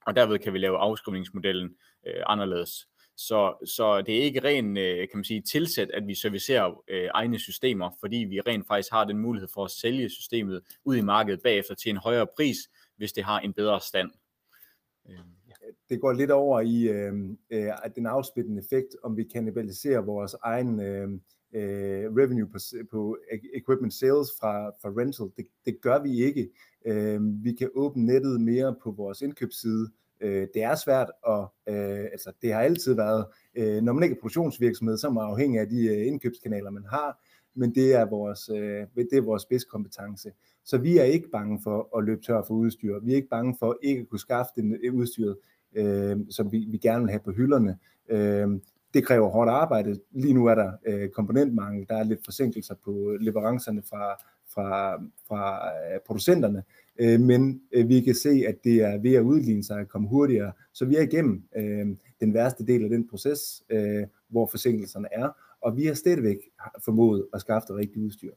og 0.06 0.16
derved 0.16 0.38
kan 0.38 0.52
vi 0.52 0.58
lave 0.58 0.78
afskrivningsmodellen 0.78 1.76
øh, 2.06 2.22
anderledes. 2.26 2.88
Så, 3.16 3.66
så 3.66 4.02
det 4.02 4.18
er 4.18 4.22
ikke 4.22 4.44
rent 4.44 4.78
øh, 4.78 4.98
kan 4.98 5.18
man 5.18 5.24
sige, 5.24 5.42
tilsæt, 5.42 5.90
at 5.90 6.06
vi 6.06 6.14
servicerer 6.14 6.82
øh, 6.88 7.08
egne 7.14 7.38
systemer, 7.38 7.90
fordi 8.00 8.16
vi 8.16 8.40
rent 8.40 8.66
faktisk 8.66 8.92
har 8.92 9.04
den 9.04 9.18
mulighed 9.18 9.48
for 9.54 9.64
at 9.64 9.70
sælge 9.70 10.10
systemet 10.10 10.62
ud 10.84 10.96
i 10.96 11.00
markedet 11.00 11.42
bagefter 11.42 11.74
til 11.74 11.90
en 11.90 11.96
højere 11.96 12.26
pris, 12.36 12.56
hvis 12.96 13.12
det 13.12 13.24
har 13.24 13.40
en 13.40 13.52
bedre 13.52 13.80
stand. 13.80 14.10
Øh, 15.08 15.18
det 15.88 16.00
går 16.00 16.12
lidt 16.12 16.30
over 16.30 16.60
i 16.60 16.88
øh, 16.88 17.12
øh, 17.50 17.72
den 17.96 18.06
afspidende 18.06 18.62
effekt, 18.62 18.96
om 19.02 19.16
vi 19.16 19.24
kanibaliserer 19.24 20.00
vores 20.00 20.34
egen 20.42 20.80
øh, 20.80 21.08
øh, 21.54 22.04
revenue 22.16 22.48
på, 22.48 22.58
på 22.90 23.18
e-, 23.32 23.58
equipment 23.58 23.94
sales 23.94 24.28
fra, 24.40 24.68
fra 24.68 24.88
rental. 25.00 25.26
Det, 25.36 25.46
det 25.66 25.80
gør 25.82 26.02
vi 26.02 26.24
ikke. 26.24 26.48
Øh, 26.86 27.44
vi 27.44 27.52
kan 27.52 27.70
åbne 27.74 28.06
nettet 28.06 28.40
mere 28.40 28.74
på 28.82 28.90
vores 28.90 29.22
indkøbsside. 29.22 29.90
Øh, 30.20 30.48
det 30.54 30.62
er 30.62 30.74
svært, 30.74 31.10
og 31.22 31.54
øh, 31.68 32.04
altså, 32.12 32.32
det 32.42 32.52
har 32.52 32.60
altid 32.60 32.94
været, 32.94 33.24
øh, 33.54 33.82
når 33.82 33.92
man 33.92 34.02
ikke 34.02 34.14
er 34.14 34.20
produktionsvirksomhed, 34.20 34.96
så 34.96 35.06
er 35.06 35.12
man 35.12 35.24
afhængig 35.24 35.60
af 35.60 35.68
de 35.68 35.86
øh, 35.86 36.06
indkøbskanaler, 36.06 36.70
man 36.70 36.84
har, 36.90 37.22
men 37.54 37.74
det 37.74 37.94
er 37.94 38.10
vores, 38.10 38.48
øh, 38.48 38.86
det 38.96 39.18
er 39.18 39.22
vores 39.22 39.64
kompetence. 39.64 40.32
Så 40.64 40.78
vi 40.78 40.98
er 40.98 41.04
ikke 41.04 41.28
bange 41.30 41.60
for 41.62 41.98
at 41.98 42.04
løbe 42.04 42.22
tør 42.22 42.42
for 42.46 42.54
udstyr. 42.54 42.98
Vi 43.02 43.12
er 43.12 43.16
ikke 43.16 43.28
bange 43.28 43.56
for 43.58 43.78
ikke 43.82 44.00
at 44.00 44.08
kunne 44.08 44.18
skaffe 44.18 44.50
det 44.56 44.78
øh, 44.82 44.94
udstyr, 44.94 45.34
øh, 45.74 46.16
som 46.30 46.52
vi, 46.52 46.66
vi 46.68 46.78
gerne 46.78 47.02
vil 47.02 47.10
have 47.10 47.20
på 47.24 47.32
hylderne. 47.32 47.78
Øh, 48.08 48.48
det 48.94 49.06
kræver 49.06 49.28
hårdt 49.28 49.50
arbejde. 49.50 50.00
Lige 50.10 50.34
nu 50.34 50.46
er 50.46 50.54
der 50.54 50.72
øh, 50.86 51.08
komponentmangel, 51.08 51.86
der 51.88 51.96
er 51.96 52.04
lidt 52.04 52.24
forsinkelser 52.24 52.74
på 52.84 53.16
leverancerne 53.20 53.82
fra, 53.82 54.22
fra, 54.54 54.94
fra 55.28 55.66
øh, 55.66 56.00
producenterne, 56.06 56.62
øh, 56.98 57.20
men 57.20 57.60
øh, 57.72 57.88
vi 57.88 58.00
kan 58.00 58.14
se, 58.14 58.44
at 58.48 58.64
det 58.64 58.82
er 58.82 58.98
ved 58.98 59.14
at 59.14 59.22
udligne 59.22 59.64
sig 59.64 59.80
at 59.80 59.88
komme 59.88 60.08
hurtigere, 60.08 60.52
så 60.72 60.84
vi 60.84 60.96
er 60.96 61.02
igennem 61.02 61.42
øh, 61.56 61.86
den 62.20 62.34
værste 62.34 62.66
del 62.66 62.84
af 62.84 62.90
den 62.90 63.08
proces, 63.08 63.62
øh, 63.70 64.06
hvor 64.28 64.46
forsinkelserne 64.46 65.08
er, 65.12 65.28
og 65.60 65.76
vi 65.76 65.86
har 65.86 65.94
stadigvæk 65.94 66.36
formået 66.84 67.26
at 67.34 67.40
skaffe 67.40 67.66
det 67.68 67.76
rigtige 67.76 68.04
udstyr. 68.04 68.32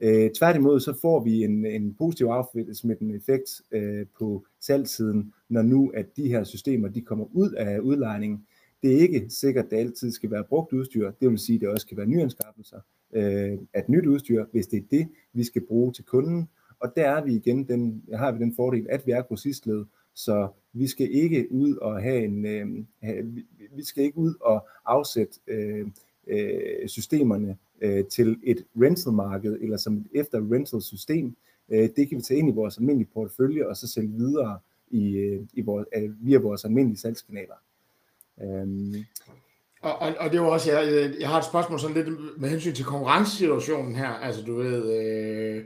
Øh, 0.00 0.30
tværtimod 0.30 0.80
så 0.80 0.94
får 1.00 1.24
vi 1.24 1.44
en, 1.44 1.66
en 1.66 1.94
positiv 1.94 2.26
afsmittende 2.26 3.16
effekt 3.16 3.62
øh, 3.72 4.06
på 4.18 4.44
salgsiden, 4.60 5.32
når 5.48 5.62
nu 5.62 5.92
at 5.94 6.16
de 6.16 6.28
her 6.28 6.44
systemer 6.44 6.88
de 6.88 7.00
kommer 7.00 7.24
ud 7.32 7.50
af 7.50 7.78
udlejningen, 7.78 8.46
det 8.82 8.94
er 8.94 8.98
ikke 8.98 9.26
sikkert, 9.28 9.64
at 9.64 9.70
det 9.70 9.76
altid 9.76 10.12
skal 10.12 10.30
være 10.30 10.44
brugt 10.44 10.72
udstyr. 10.72 11.10
Det 11.10 11.30
vil 11.30 11.38
sige, 11.38 11.56
at 11.56 11.60
det 11.60 11.68
også 11.68 11.86
kan 11.86 11.96
være 11.96 12.06
nyanskaffelser 12.06 12.80
øh, 13.12 13.58
af 13.74 13.84
nyt 13.88 14.06
udstyr, 14.06 14.44
hvis 14.52 14.66
det 14.66 14.76
er 14.76 14.86
det, 14.90 15.08
vi 15.32 15.44
skal 15.44 15.66
bruge 15.66 15.92
til 15.92 16.04
kunden. 16.04 16.48
Og 16.80 16.92
der 16.96 17.10
er 17.10 17.24
vi 17.24 17.34
igen, 17.34 17.68
den, 17.68 18.02
har 18.14 18.32
vi 18.32 18.38
den 18.38 18.54
fordel, 18.56 18.86
at 18.90 19.06
vi 19.06 19.12
er 19.12 19.22
grossistled, 19.22 19.84
så 20.14 20.48
vi 20.72 20.86
skal 20.86 21.14
ikke 21.14 21.52
ud 21.52 21.76
og 21.76 22.02
have 22.02 22.24
en, 22.24 22.46
øh, 22.46 22.84
have, 23.02 23.42
vi 23.76 23.84
skal 23.84 24.04
ikke 24.04 24.18
ud 24.18 24.34
og 24.40 24.68
afsætte 24.84 25.40
øh, 25.46 25.86
øh, 26.26 26.88
systemerne 26.88 27.56
øh, 27.80 28.04
til 28.04 28.36
et 28.42 28.64
rental-marked, 28.76 29.58
eller 29.60 29.76
som 29.76 29.96
et 29.96 30.06
efter 30.12 30.52
rental-system. 30.52 31.36
Øh, 31.68 31.88
det 31.96 32.08
kan 32.08 32.18
vi 32.18 32.22
tage 32.22 32.38
ind 32.38 32.48
i 32.48 32.52
vores 32.52 32.78
almindelige 32.78 33.10
portefølje, 33.14 33.66
og 33.66 33.76
så 33.76 33.88
sælge 33.88 34.12
videre 34.12 34.58
i, 34.90 35.16
øh, 35.16 35.42
i 35.52 35.60
vores, 35.60 35.86
øh, 35.96 36.26
via 36.26 36.38
vores 36.38 36.64
almindelige 36.64 36.98
salgskanaler. 36.98 37.54
Øhm. 38.40 38.94
Og, 39.82 39.98
og, 39.98 40.14
og 40.20 40.32
det 40.32 40.40
var 40.40 40.46
også, 40.46 40.72
jeg, 40.72 41.12
jeg 41.20 41.28
har 41.28 41.38
et 41.38 41.44
spørgsmål 41.44 41.80
sådan 41.80 41.96
lidt 41.96 42.40
med 42.40 42.48
hensyn 42.48 42.74
til 42.74 42.84
konkurrencesituationen 42.84 43.96
her. 43.96 44.08
Altså 44.08 44.42
du 44.42 44.56
ved, 44.56 44.92
øh, 44.92 45.64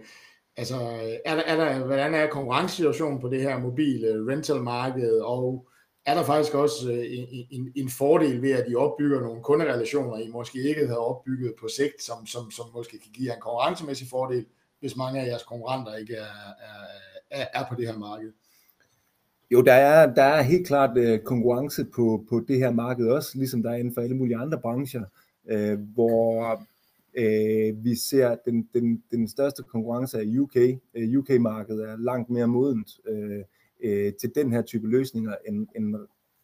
altså 0.56 0.76
er 1.24 1.34
der, 1.34 1.42
er 1.42 1.56
der, 1.56 1.84
hvordan 1.84 2.14
er 2.14 2.26
konkurrencesituationen 2.26 3.20
på 3.20 3.28
det 3.28 3.42
her 3.42 3.58
mobile 3.58 4.06
øh, 4.06 4.26
rental 4.26 4.62
marked, 4.62 5.20
og 5.20 5.68
er 6.06 6.14
der 6.14 6.24
faktisk 6.24 6.54
også 6.54 6.92
øh, 6.92 7.04
en, 7.08 7.46
en, 7.50 7.72
en 7.76 7.90
fordel 7.90 8.42
ved, 8.42 8.50
at 8.50 8.64
I 8.68 8.74
opbygger 8.74 9.20
nogle 9.20 9.42
kunderelationer, 9.42 10.18
I 10.18 10.28
måske 10.28 10.68
ikke 10.68 10.86
havde 10.86 10.98
opbygget 10.98 11.54
på 11.60 11.68
sigt, 11.68 12.02
som, 12.02 12.26
som, 12.26 12.50
som 12.50 12.66
måske 12.74 12.98
kan 12.98 13.12
give 13.14 13.28
jer 13.28 13.34
en 13.34 13.40
konkurrencemæssig 13.40 14.08
fordel, 14.10 14.46
hvis 14.80 14.96
mange 14.96 15.20
af 15.20 15.26
jeres 15.26 15.42
konkurrenter 15.42 15.96
ikke 15.96 16.14
er, 16.14 16.36
er, 16.60 16.86
er, 17.30 17.46
er 17.54 17.64
på 17.68 17.74
det 17.74 17.86
her 17.86 17.98
marked? 17.98 18.32
Jo, 19.50 19.62
der 19.62 19.72
er, 19.72 20.14
der 20.14 20.22
er 20.22 20.42
helt 20.42 20.66
klart 20.66 20.98
øh, 20.98 21.18
konkurrence 21.18 21.84
på, 21.84 22.24
på 22.28 22.44
det 22.48 22.58
her 22.58 22.70
marked 22.70 23.08
også, 23.08 23.38
ligesom 23.38 23.62
der 23.62 23.70
er 23.70 23.76
inden 23.76 23.94
for 23.94 24.00
alle 24.00 24.16
mulige 24.16 24.36
andre 24.36 24.60
brancher, 24.60 25.04
øh, 25.48 25.78
hvor 25.94 26.60
øh, 27.14 27.84
vi 27.84 27.94
ser 27.94 28.36
den, 28.44 28.68
den, 28.74 29.02
den 29.10 29.28
største 29.28 29.62
konkurrence 29.62 30.18
af 30.18 30.24
UK. 30.38 30.56
Øh, 30.94 31.18
UK-markedet 31.18 31.90
er 31.90 31.96
langt 31.96 32.30
mere 32.30 32.46
modent 32.46 32.90
øh, 33.08 33.40
øh, 33.80 34.12
til 34.20 34.34
den 34.34 34.52
her 34.52 34.62
type 34.62 34.88
løsninger 34.88 35.34
end, 35.48 35.66
end 35.76 35.96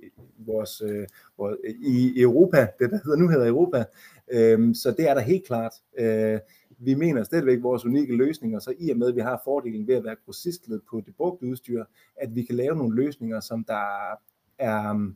øh, 0.03 0.11
vores, 0.39 0.83
øh, 0.87 1.07
vores, 1.39 1.57
øh, 1.65 1.75
i 1.81 2.21
Europa, 2.21 2.67
det 2.79 2.91
der 2.91 2.99
hedder, 3.05 3.17
nu 3.17 3.29
hedder 3.29 3.47
Europa. 3.47 3.85
Øh, 4.33 4.75
så 4.75 4.95
det 4.97 5.09
er 5.09 5.15
der 5.15 5.21
helt 5.21 5.47
klart. 5.47 5.73
Øh, 5.99 6.39
vi 6.85 6.95
mener 6.95 7.23
stadigvæk 7.23 7.63
vores 7.63 7.85
unikke 7.85 8.17
løsninger, 8.17 8.59
så 8.59 8.75
i 8.79 8.91
og 8.91 8.97
med, 8.97 9.09
at 9.09 9.17
vi 9.17 9.21
har 9.21 9.41
fordelen 9.45 9.87
ved 9.87 9.95
at 9.95 10.05
være 10.05 10.17
grossistled 10.25 10.81
på 10.91 11.03
det 11.07 11.17
brugte 11.17 11.47
udstyr, 11.47 11.85
at 12.17 12.35
vi 12.35 12.43
kan 12.43 12.55
lave 12.55 12.77
nogle 12.77 12.97
løsninger, 12.97 13.41
som 13.41 13.65
der 13.65 14.17
er 14.59 15.13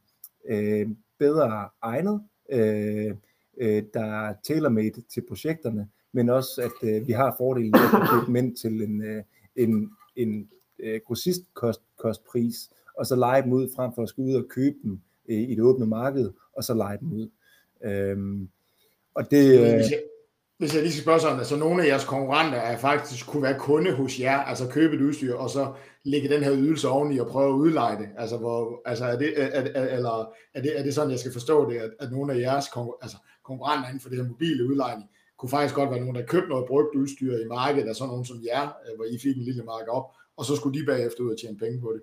øh, 0.49 0.89
bedre 1.19 1.69
egnet, 1.83 2.23
øh, 2.53 3.15
øh, 3.59 3.83
der 3.95 4.05
er 4.05 4.35
tailor-made 4.43 5.03
til 5.15 5.23
projekterne, 5.29 5.89
men 6.13 6.29
også 6.29 6.63
at 6.63 6.89
øh, 6.89 7.07
vi 7.07 7.13
har 7.13 7.35
fordelen 7.39 7.73
ved 7.73 8.01
at 8.01 8.09
købe 8.11 8.27
dem 8.27 8.37
ind 8.37 8.57
til 8.57 8.83
en, 8.83 9.03
øh, 9.03 9.23
en, 9.57 9.91
en 10.17 10.49
øh, 10.79 11.01
grossistkostpris, 11.07 12.71
og 12.97 13.07
så 13.07 13.17
lege 13.17 13.43
dem 13.43 13.53
ud 13.53 13.69
frem 13.77 13.93
for 13.95 14.03
at 14.03 14.09
skulle 14.09 14.31
ud 14.31 14.43
og 14.43 14.49
købe 14.49 14.77
dem 14.83 15.01
øh, 15.29 15.41
i 15.41 15.55
det 15.55 15.61
åbne 15.61 15.87
marked, 15.87 16.31
og 16.53 16.65
så 16.65 16.75
lege 16.75 16.99
dem 16.99 17.13
ud. 17.13 17.29
Øhm, 17.85 18.49
og 19.15 19.31
det, 19.31 19.55
jeg, 19.55 20.03
hvis 20.59 20.75
jeg 20.75 20.83
lige 20.83 20.93
skal 20.93 21.03
spørge 21.03 21.21
sådan, 21.21 21.39
altså 21.39 21.57
nogle 21.57 21.83
af 21.83 21.87
jeres 21.87 22.05
konkurrenter 22.05 22.59
er 22.59 22.79
faktisk 22.79 23.27
kunne 23.27 23.43
være 23.43 23.59
kunde 23.59 23.93
hos 23.93 24.21
jer, 24.21 24.39
altså 24.39 24.69
købe 24.69 24.97
et 24.97 25.03
udstyr, 25.03 25.35
og 25.35 25.51
så 25.51 25.73
lægge 26.05 26.29
den 26.29 26.43
her 26.43 26.53
ydelse 26.55 26.89
oveni 26.89 27.19
og 27.19 27.27
prøve 27.27 27.49
at 27.49 27.57
udleje 27.57 27.99
det? 27.99 28.09
Altså, 28.19 28.37
hvor, 28.37 28.83
altså 28.85 29.05
er, 29.05 29.19
det, 29.19 29.43
er, 29.43 29.47
er, 29.47 29.97
eller 29.97 30.33
er, 30.55 30.63
det, 30.63 30.79
er 30.79 30.83
det 30.83 30.95
sådan, 30.95 31.11
jeg 31.11 31.19
skal 31.19 31.33
forstå 31.33 31.71
det, 31.71 31.77
at, 31.77 31.91
at 31.99 32.13
nogle 32.13 32.33
af 32.33 32.39
jeres 32.39 32.67
altså, 33.03 33.17
konkurrenter 33.45 33.89
inden 33.89 34.01
for 34.01 34.09
det 34.09 34.19
her 34.19 34.29
mobile 34.29 34.69
udlejning, 34.69 35.09
kunne 35.39 35.51
faktisk 35.51 35.75
godt 35.75 35.91
være 35.91 36.01
nogen, 36.01 36.15
der 36.15 36.27
købte 36.27 36.49
noget 36.49 36.67
brugt 36.67 36.95
udstyr 36.95 37.39
i 37.39 37.49
markedet, 37.49 37.89
af 37.89 37.97
sådan 37.97 38.09
nogen 38.09 38.25
som 38.25 38.43
jer, 38.45 38.63
øh, 38.63 38.97
hvor 38.97 39.05
I 39.05 39.19
fik 39.23 39.37
en 39.37 39.43
lille 39.43 39.63
mark 39.63 39.89
op, 39.89 40.07
og 40.37 40.45
så 40.45 40.57
skulle 40.57 40.81
de 40.81 40.87
bagefter 40.87 41.25
ud 41.25 41.33
og 41.33 41.39
tjene 41.39 41.59
penge 41.59 41.81
på 41.81 41.93
det. 41.95 42.03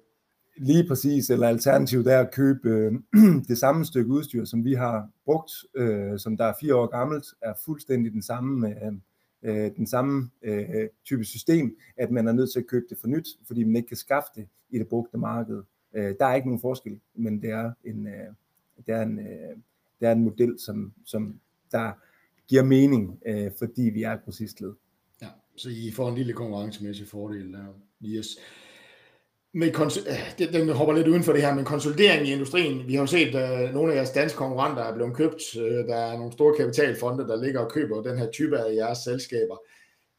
Lige 0.58 0.88
præcis, 0.88 1.30
eller 1.30 1.48
alternativt 1.48 2.08
er 2.08 2.20
at 2.20 2.32
købe 2.32 2.70
øh, 2.70 2.94
det 3.50 3.58
samme 3.58 3.86
stykke 3.86 4.12
udstyr, 4.12 4.46
som 4.46 4.66
vi 4.66 4.74
har 4.74 5.10
brugt, 5.26 5.52
øh, 5.76 6.20
som 6.20 6.38
der 6.38 6.46
er 6.46 6.54
fire 6.60 6.76
år 6.76 6.88
gammelt, 6.88 7.26
er 7.42 7.54
fuldstændig 7.66 8.12
den 8.12 8.22
samme, 8.22 8.70
øh, 8.70 8.94
øh, 9.44 9.72
den 9.76 9.88
samme 9.88 10.30
øh, 10.42 10.90
type 11.06 11.26
system, 11.26 11.78
at 11.98 12.12
man 12.12 12.28
er 12.28 12.32
nødt 12.32 12.52
til 12.52 12.60
at 12.60 12.68
købe 12.68 12.86
det 12.90 12.98
for 12.98 13.08
nyt, 13.08 13.28
fordi 13.48 13.64
man 13.64 13.76
ikke 13.76 13.88
kan 13.88 13.98
skaffe 13.98 14.30
det 14.36 14.48
i 14.70 14.80
det 14.80 14.88
brugte 14.88 15.18
marked. 15.18 15.64
Øh, 15.94 16.16
der 16.20 16.26
er 16.26 16.36
ikke 16.36 16.48
nogen 16.48 16.62
forskel, 16.62 17.00
men 17.16 17.42
det 17.42 17.50
er 17.50 17.72
en, 17.84 18.08
øh, 18.08 18.34
det 18.88 18.96
er 18.96 19.02
en, 19.02 19.20
øh, 19.20 19.58
det 20.00 20.08
er 20.08 20.12
en 20.12 20.24
model, 20.24 20.60
som, 20.60 20.94
som 21.06 21.40
der 21.72 21.92
giver 22.48 22.64
mening, 22.64 23.20
øh, 23.26 23.52
fordi 23.60 23.82
vi 23.82 24.04
er 24.04 24.12
et 24.12 24.24
grossistled. 24.26 24.74
Ja, 25.22 25.28
så 25.56 25.70
I 25.70 25.92
får 25.96 26.10
en 26.10 26.16
lille 26.16 26.34
konkurrencemæssig 26.34 27.08
fordel 27.08 27.54
der. 27.54 27.66
Yes. 28.06 28.28
Med 29.56 29.76
kons- 29.76 30.10
øh, 30.10 30.34
det, 30.38 30.54
den 30.54 30.70
hopper 30.70 30.94
lidt 30.96 31.08
uden 31.08 31.24
for 31.24 31.34
det 31.34 31.42
her, 31.42 31.56
men 31.56 31.66
konsolidering 31.66 32.28
i 32.28 32.32
industrien. 32.32 32.88
Vi 32.88 32.94
har 32.94 33.02
jo 33.02 33.08
set, 33.08 33.36
at 33.36 33.70
uh, 33.70 33.74
nogle 33.74 33.94
af 33.94 33.98
jeres 33.98 34.10
danske 34.10 34.38
konkurrenter 34.38 34.84
er 34.84 34.94
blevet 34.96 35.16
købt. 35.16 35.42
Uh, 35.56 35.64
der 35.64 35.96
er 35.96 36.18
nogle 36.18 36.32
store 36.32 36.56
kapitalfonde, 36.58 37.28
der 37.28 37.44
ligger 37.44 37.60
og 37.60 37.72
køber 37.72 38.02
den 38.02 38.18
her 38.18 38.32
type 38.32 38.60
af 38.60 38.76
jeres 38.76 38.98
selskaber. 38.98 39.58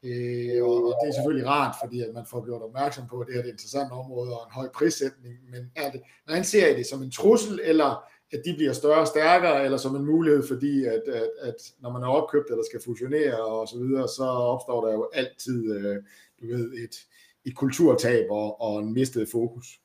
Uh, 0.03 0.67
og, 0.69 0.75
og 0.87 0.93
det 1.01 1.07
er 1.09 1.13
selvfølgelig 1.13 1.47
rart, 1.47 1.75
fordi 1.83 2.01
at 2.01 2.11
man 2.13 2.25
får 2.31 2.45
gjort 2.45 2.61
opmærksom 2.61 3.03
på, 3.09 3.19
at 3.19 3.27
det 3.27 3.35
her 3.35 3.41
er 3.41 3.45
et 3.45 3.51
interessant 3.51 3.91
område 3.91 4.31
og 4.37 4.45
en 4.47 4.51
høj 4.51 4.67
prissætning. 4.75 5.35
Men 5.51 5.71
er 5.75 5.91
det, 5.91 6.01
hvordan 6.25 6.43
ser 6.43 6.67
I 6.67 6.77
det 6.77 6.85
som 6.85 7.03
en 7.03 7.11
trussel, 7.11 7.59
eller 7.63 8.03
at 8.33 8.41
de 8.45 8.53
bliver 8.57 8.73
større 8.73 9.01
og 9.01 9.07
stærkere, 9.07 9.65
eller 9.65 9.77
som 9.77 9.95
en 9.95 10.05
mulighed, 10.05 10.47
fordi 10.47 10.85
at, 10.85 11.01
at, 11.07 11.29
at 11.41 11.55
når 11.81 11.91
man 11.91 12.03
er 12.03 12.07
opkøbt 12.07 12.49
eller 12.49 12.63
skal 12.69 12.81
fusionere 12.85 13.45
og 13.45 13.67
så 13.67 13.77
videre, 13.77 14.07
så 14.07 14.23
opstår 14.23 14.85
der 14.85 14.93
jo 14.93 15.09
altid, 15.13 15.77
øh, 15.77 15.95
du 16.41 16.47
ved, 16.47 16.73
et, 16.83 16.95
et 17.45 17.55
kulturtab 17.55 18.25
og, 18.29 18.61
og 18.61 18.79
en 18.79 18.93
mistet 18.93 19.29
fokus. 19.29 19.79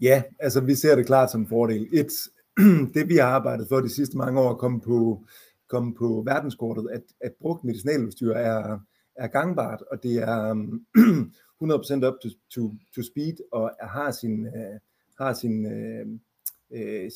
Ja, 0.00 0.22
altså 0.38 0.60
vi 0.60 0.74
ser 0.74 0.96
det 0.96 1.06
klart 1.06 1.30
som 1.30 1.40
en 1.40 1.46
fordel. 1.46 1.88
Et, 1.92 2.12
det 2.94 3.08
vi 3.08 3.16
har 3.16 3.28
arbejdet 3.28 3.68
for 3.68 3.80
de 3.80 3.88
sidste 3.88 4.16
mange 4.16 4.40
år 4.40 4.50
at 4.50 4.58
komme 4.58 4.80
på, 4.80 5.24
komme 5.68 5.94
på 5.94 6.22
verdenskortet, 6.26 6.88
at, 6.90 7.02
at 7.20 7.32
brugt 7.40 7.64
medicinaludstyr 7.64 8.32
er, 8.32 8.78
er 9.16 9.26
gangbart, 9.26 9.82
og 9.90 10.02
det 10.02 10.16
er 10.16 10.54
100% 12.04 12.06
up 12.06 12.14
to, 12.22 12.28
to, 12.54 12.74
to 12.94 13.02
speed, 13.02 13.34
og 13.52 13.70
har 13.80 14.10
sin, 14.10 14.46
uh, 14.46 14.78
har 15.18 15.32
sin 15.32 15.66
uh, 15.66 16.08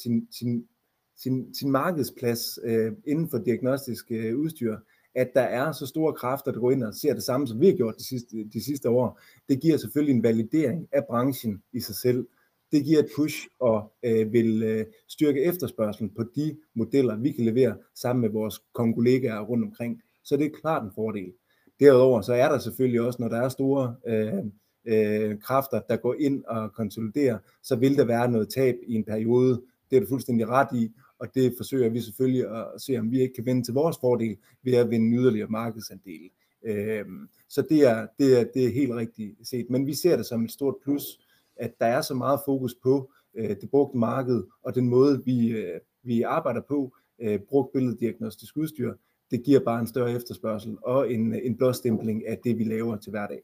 sin, 0.02 0.28
sin, 0.30 0.68
sin, 1.16 1.54
sin 1.54 1.70
markedsplads 1.70 2.58
uh, 2.64 2.92
inden 3.06 3.28
for 3.28 3.38
diagnostisk 3.38 4.10
uh, 4.10 4.38
udstyr, 4.40 4.76
at 5.14 5.30
der 5.34 5.40
er 5.40 5.72
så 5.72 5.86
store 5.86 6.12
kræfter, 6.12 6.52
der 6.52 6.60
går 6.60 6.70
ind 6.70 6.82
og 6.82 6.94
ser 6.94 7.14
det 7.14 7.22
samme, 7.22 7.46
som 7.46 7.60
vi 7.60 7.66
har 7.66 7.76
gjort 7.76 7.94
de 7.98 8.04
sidste, 8.04 8.36
de 8.52 8.64
sidste 8.64 8.90
år. 8.90 9.20
Det 9.48 9.60
giver 9.60 9.76
selvfølgelig 9.76 10.14
en 10.14 10.22
validering 10.22 10.88
af 10.92 11.04
branchen 11.06 11.62
i 11.72 11.80
sig 11.80 11.94
selv. 11.94 12.26
Det 12.72 12.84
giver 12.84 12.98
et 12.98 13.08
push 13.16 13.46
og 13.60 13.92
øh, 14.02 14.32
vil 14.32 14.62
øh, 14.62 14.86
styrke 15.08 15.42
efterspørgselen 15.42 16.10
på 16.16 16.24
de 16.36 16.56
modeller, 16.74 17.16
vi 17.16 17.32
kan 17.32 17.44
levere 17.44 17.76
sammen 17.94 18.20
med 18.20 18.30
vores 18.30 18.60
kollegaer 18.74 19.40
rundt 19.40 19.64
omkring. 19.64 20.02
Så 20.24 20.36
det 20.36 20.46
er 20.46 20.60
klart 20.60 20.84
en 20.84 20.90
fordel. 20.94 21.32
Derudover 21.80 22.20
så 22.20 22.32
er 22.32 22.48
der 22.48 22.58
selvfølgelig 22.58 23.00
også, 23.00 23.22
når 23.22 23.28
der 23.28 23.36
er 23.36 23.48
store 23.48 23.96
øh, 24.06 24.44
øh, 24.84 25.40
kræfter, 25.40 25.80
der 25.88 25.96
går 25.96 26.14
ind 26.18 26.44
og 26.44 26.72
konsoliderer, 26.72 27.38
så 27.62 27.76
vil 27.76 27.96
der 27.96 28.04
være 28.04 28.30
noget 28.30 28.48
tab 28.48 28.76
i 28.86 28.94
en 28.94 29.04
periode. 29.04 29.62
Det 29.90 29.96
er 29.96 30.00
du 30.00 30.06
fuldstændig 30.06 30.48
ret 30.48 30.68
i, 30.76 30.92
og 31.18 31.34
det 31.34 31.54
forsøger 31.56 31.88
vi 31.88 32.00
selvfølgelig 32.00 32.50
at 32.50 32.80
se, 32.80 32.96
om 32.96 33.10
vi 33.10 33.20
ikke 33.20 33.34
kan 33.34 33.46
vende 33.46 33.62
til 33.62 33.74
vores 33.74 33.96
fordel 34.00 34.36
ved 34.62 34.74
at 34.74 34.90
vinde 34.90 35.16
yderligere 35.16 35.48
markedsandel. 35.48 36.30
Øh, 36.64 37.04
så 37.48 37.62
det 37.62 37.86
er, 37.86 38.06
det, 38.18 38.40
er, 38.40 38.44
det 38.54 38.64
er 38.64 38.72
helt 38.72 38.92
rigtigt 38.92 39.48
set. 39.48 39.70
Men 39.70 39.86
vi 39.86 39.94
ser 39.94 40.16
det 40.16 40.26
som 40.26 40.44
et 40.44 40.50
stort 40.50 40.74
plus, 40.82 41.20
at 41.56 41.80
der 41.80 41.86
er 41.86 42.00
så 42.00 42.14
meget 42.14 42.40
fokus 42.44 42.74
på 42.82 43.10
øh, 43.34 43.48
det 43.48 43.70
brugte 43.70 43.98
marked, 43.98 44.44
og 44.62 44.74
den 44.74 44.88
måde, 44.88 45.22
vi, 45.24 45.48
øh, 45.48 45.80
vi 46.02 46.22
arbejder 46.22 46.60
på, 46.68 46.94
øh, 47.18 47.40
brugt 47.48 47.72
billeddiagnostisk 47.72 48.56
udstyr, 48.56 48.94
det 49.30 49.44
giver 49.44 49.60
bare 49.60 49.80
en 49.80 49.86
større 49.86 50.12
efterspørgsel 50.12 50.76
og 50.82 51.12
en, 51.12 51.34
en 51.34 51.56
blåstempling 51.56 52.26
af 52.26 52.38
det, 52.44 52.58
vi 52.58 52.64
laver 52.64 52.96
til 52.96 53.10
hverdag. 53.10 53.42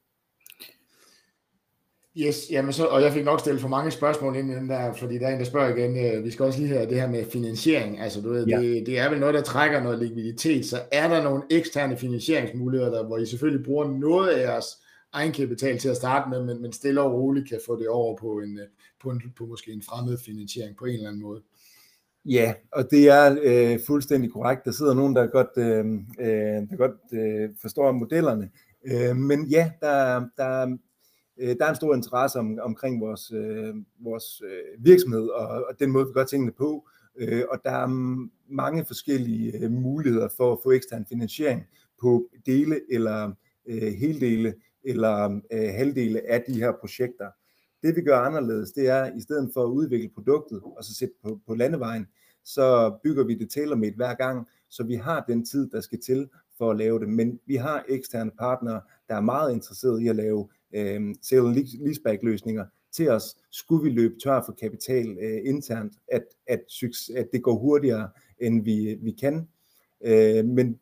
Yes, 2.17 2.51
jamen 2.51 2.73
så, 2.73 2.87
og 2.87 3.03
jeg 3.03 3.13
fik 3.13 3.25
nok 3.25 3.41
stillet 3.41 3.61
for 3.61 3.69
mange 3.69 3.91
spørgsmål 3.91 4.37
ind 4.37 4.51
i 4.51 4.55
den 4.55 4.69
der, 4.69 4.93
fordi 4.93 5.19
der 5.19 5.27
er 5.27 5.33
en, 5.33 5.39
der 5.39 5.45
spørger 5.45 5.77
igen, 5.77 6.07
øh, 6.07 6.25
vi 6.25 6.31
skal 6.31 6.45
også 6.45 6.61
lige 6.61 6.69
have 6.69 6.89
det 6.89 7.01
her 7.01 7.11
med 7.11 7.25
finansiering, 7.25 8.01
altså 8.01 8.21
du 8.21 8.29
ved, 8.33 8.47
ja. 8.47 8.61
det, 8.61 8.87
det 8.87 8.99
er 8.99 9.11
vel 9.11 9.21
noget, 9.21 9.35
der 9.35 9.43
trækker 9.43 9.83
noget 9.83 9.99
likviditet, 9.99 10.67
så 10.67 10.77
er 10.93 11.09
der 11.09 11.23
nogle 11.23 11.43
eksterne 11.51 11.97
finansieringsmuligheder, 11.97 12.91
der, 12.91 13.07
hvor 13.07 13.19
I 13.19 13.27
selvfølgelig 13.27 13.65
bruger 13.65 13.89
noget 13.89 14.31
af 14.31 14.43
jeres 14.43 14.67
egenkapital 15.13 15.79
til 15.79 15.89
at 15.89 15.97
starte 15.97 16.31
med, 16.31 16.45
men, 16.45 16.63
men 16.63 16.73
stille 16.73 17.01
og 17.01 17.13
roligt 17.13 17.49
kan 17.49 17.61
få 17.67 17.79
det 17.79 17.89
over 17.89 18.17
på, 18.17 18.39
en, 18.39 18.59
øh, 18.59 18.67
på, 19.03 19.11
en, 19.11 19.23
på 19.39 19.47
måske 19.47 19.73
en 19.73 19.83
fremmed 19.83 20.19
finansiering 20.19 20.77
på 20.77 20.85
en 20.85 20.95
eller 20.95 21.09
anden 21.09 21.23
måde. 21.23 21.43
Ja, 22.25 22.55
og 22.73 22.91
det 22.91 23.09
er 23.09 23.37
øh, 23.43 23.79
fuldstændig 23.87 24.33
korrekt. 24.33 24.65
Der 24.65 24.73
sidder 24.73 24.95
nogen, 24.95 25.17
der 25.17 25.27
godt, 25.27 25.57
øh, 25.57 25.85
øh 26.21 26.69
der 26.71 26.77
godt 26.77 27.13
øh, 27.13 27.51
forstår 27.61 27.93
modellerne. 27.93 28.51
Øh, 28.87 29.17
men 29.17 29.47
ja, 29.47 29.71
der, 29.81 30.25
der, 30.37 30.77
øh, 31.39 31.57
der 31.59 31.65
er 31.65 31.71
en 31.71 31.77
stor 31.77 31.95
interesse 31.95 32.39
om, 32.39 32.59
omkring 32.63 33.01
vores, 33.01 33.33
øh, 33.33 33.75
vores 34.01 34.43
øh, 34.45 34.85
virksomhed 34.85 35.29
og, 35.29 35.49
og 35.49 35.81
den 35.81 35.91
måde, 35.91 36.07
vi 36.07 36.13
gør 36.13 36.25
tingene 36.25 36.53
på. 36.53 36.89
Øh, 37.17 37.45
og 37.51 37.61
der 37.65 37.71
er 37.71 37.87
mange 38.49 38.85
forskellige 38.85 39.65
øh, 39.65 39.71
muligheder 39.73 40.29
for 40.37 40.53
at 40.53 40.59
få 40.63 40.73
ekstern 40.73 41.07
finansiering 41.09 41.63
på 42.01 42.29
dele 42.47 42.81
eller 42.91 43.33
øh, 43.67 43.93
heldele 43.93 44.55
eller 44.85 45.41
øh, 45.53 45.75
halvdele 45.75 46.31
af 46.31 46.45
de 46.47 46.55
her 46.55 46.73
projekter. 46.81 47.31
Det 47.83 47.97
vi 47.97 48.01
gør 48.01 48.19
anderledes, 48.19 48.73
det 48.73 48.89
er 48.89 49.17
i 49.17 49.21
stedet 49.21 49.51
for 49.55 49.65
at 49.65 49.71
udvikle 49.71 50.11
produktet 50.15 50.63
og 50.65 50.85
så 50.85 50.95
sætte 50.95 51.15
på, 51.23 51.41
på 51.47 51.55
landevejen, 51.55 52.07
så 52.45 52.99
bygger 53.03 53.25
vi 53.25 53.35
det 53.35 53.51
tailor 53.51 53.97
hver 53.97 54.15
gang, 54.15 54.49
så 54.71 54.83
vi 54.83 54.95
har 54.95 55.25
den 55.29 55.45
tid, 55.45 55.71
der 55.71 55.81
skal 55.81 56.01
til 56.01 56.29
for 56.59 56.71
at 56.71 56.77
lave 56.77 57.01
det. 57.01 57.09
Men 57.09 57.41
vi 57.47 57.57
har 57.57 57.85
eksterne 57.89 58.31
partnere, 58.39 58.81
der 59.09 59.15
er 59.15 59.21
meget 59.21 59.53
interesserede 59.53 60.05
i 60.05 60.09
at 60.09 60.17
lave 60.17 60.49
øh, 60.75 61.15
sale 61.23 61.55
leaseback 61.55 62.23
løsninger 62.23 62.65
til 62.93 63.11
os, 63.11 63.37
skulle 63.51 63.85
vi 63.85 63.91
løbe 63.91 64.15
tør 64.25 64.43
for 64.47 64.53
kapital 64.53 65.19
øh, 65.21 65.41
internt, 65.45 65.93
at, 66.09 66.25
at, 66.47 66.61
at 67.17 67.29
det 67.33 67.43
går 67.43 67.59
hurtigere, 67.59 68.09
end 68.39 68.65
vi, 68.65 68.99
vi 69.03 69.11
kan. 69.11 69.49
Øh, 70.05 70.45
men 70.45 70.79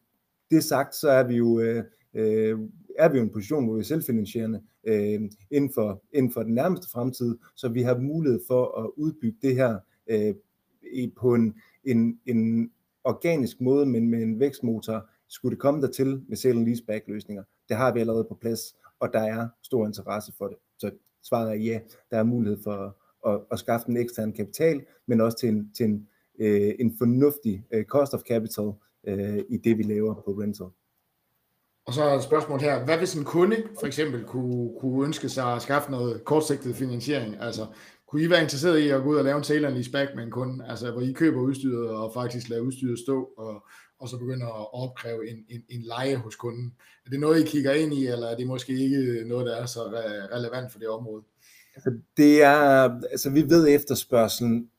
det 0.50 0.64
sagt, 0.64 0.94
så 0.94 1.08
er 1.08 1.22
vi 1.22 1.36
jo 1.36 1.60
øh, 1.60 1.84
øh, 2.14 2.58
er 2.98 3.08
vi 3.08 3.18
jo 3.18 3.22
i 3.22 3.26
en 3.26 3.32
position, 3.32 3.64
hvor 3.64 3.74
vi 3.74 3.80
er 3.80 3.84
selvfinansierende 3.84 4.62
øh, 4.84 5.20
inden, 5.50 5.70
for, 5.74 6.02
inden 6.12 6.32
for 6.32 6.42
den 6.42 6.54
nærmeste 6.54 6.90
fremtid, 6.90 7.38
så 7.56 7.68
vi 7.68 7.82
har 7.82 7.98
mulighed 7.98 8.40
for 8.46 8.84
at 8.84 8.90
udbygge 8.96 9.38
det 9.42 9.54
her 9.54 9.78
øh, 10.06 10.34
på 11.16 11.34
en, 11.34 11.54
en, 11.84 12.18
en 12.26 12.70
organisk 13.04 13.60
måde, 13.60 13.86
men 13.86 14.08
med 14.08 14.22
en 14.22 14.40
vækstmotor, 14.40 15.08
skulle 15.28 15.50
det 15.50 15.60
komme 15.60 15.82
dertil 15.82 16.22
med 16.28 16.36
sale 16.36 16.64
leaseback 16.64 17.08
løsninger. 17.08 17.42
Det 17.68 17.76
har 17.76 17.92
vi 17.92 18.00
allerede 18.00 18.24
på 18.24 18.34
plads, 18.34 18.76
og 19.02 19.12
der 19.12 19.20
er 19.20 19.48
stor 19.62 19.86
interesse 19.86 20.32
for 20.38 20.48
det. 20.48 20.56
Så 20.78 20.90
svaret 21.22 21.50
er 21.50 21.54
ja, 21.54 21.80
der 22.10 22.18
er 22.18 22.22
mulighed 22.22 22.62
for 22.64 22.96
at, 23.28 23.40
at 23.52 23.58
skaffe 23.58 23.86
den 23.86 23.96
ekstern 23.96 24.32
kapital, 24.32 24.84
men 25.06 25.20
også 25.20 25.38
til 25.38 25.48
en, 25.48 25.72
til 25.76 25.86
en, 25.86 26.08
øh, 26.40 26.74
en 26.80 26.94
fornuftig 26.98 27.64
øh, 27.72 27.84
cost 27.84 28.14
of 28.14 28.20
capital 28.20 28.72
øh, 29.06 29.38
i 29.48 29.56
det, 29.56 29.78
vi 29.78 29.82
laver 29.82 30.14
på 30.14 30.30
rental. 30.30 30.66
Og 31.86 31.94
så 31.94 32.02
er 32.02 32.14
et 32.14 32.22
spørgsmål 32.22 32.60
her. 32.60 32.84
Hvad 32.84 32.98
hvis 32.98 33.14
en 33.14 33.24
kunde 33.24 33.56
for 33.80 33.86
eksempel 33.86 34.24
kunne, 34.24 34.70
kunne 34.80 35.06
ønske 35.06 35.28
sig 35.28 35.54
at 35.54 35.62
skaffe 35.62 35.90
noget 35.90 36.24
kortsigtet 36.24 36.76
finansiering? 36.76 37.36
Altså, 37.40 37.66
kunne 38.08 38.22
I 38.22 38.30
være 38.30 38.42
interesseret 38.42 38.78
i 38.78 38.88
at 38.88 39.02
gå 39.02 39.10
ud 39.10 39.16
og 39.16 39.24
lave 39.24 39.38
en 39.38 39.44
sale 39.44 39.66
and 39.66 39.74
leaseback 39.74 40.10
med 40.14 40.24
en 40.24 40.30
kunde? 40.30 40.64
Altså, 40.68 40.90
hvor 40.90 41.00
I 41.00 41.12
køber 41.12 41.40
udstyret 41.40 41.90
og 41.90 42.10
faktisk 42.14 42.48
lader 42.48 42.62
udstyret 42.62 42.98
stå 42.98 43.28
og, 43.38 43.66
og 44.02 44.08
så 44.08 44.18
begynder 44.18 44.46
at 44.46 44.66
opkræve 44.72 45.30
en, 45.30 45.44
en, 45.48 45.62
en 45.68 45.82
leje 45.82 46.16
hos 46.16 46.36
kunden. 46.36 46.74
Er 47.06 47.10
det 47.10 47.20
noget, 47.20 47.40
I 47.40 47.46
kigger 47.46 47.72
ind 47.72 47.92
i, 47.94 48.06
eller 48.06 48.26
er 48.26 48.36
det 48.36 48.46
måske 48.46 48.72
ikke 48.72 49.24
noget, 49.26 49.46
der 49.46 49.56
er 49.56 49.66
så 49.66 49.80
relevant 50.32 50.72
for 50.72 50.78
det 50.78 50.88
område? 50.88 51.22
Altså, 51.74 51.98
det 52.16 52.42
er, 52.42 53.00
altså 53.10 53.30
vi 53.30 53.42
ved 53.42 53.68
efterspørgselen 53.68 54.70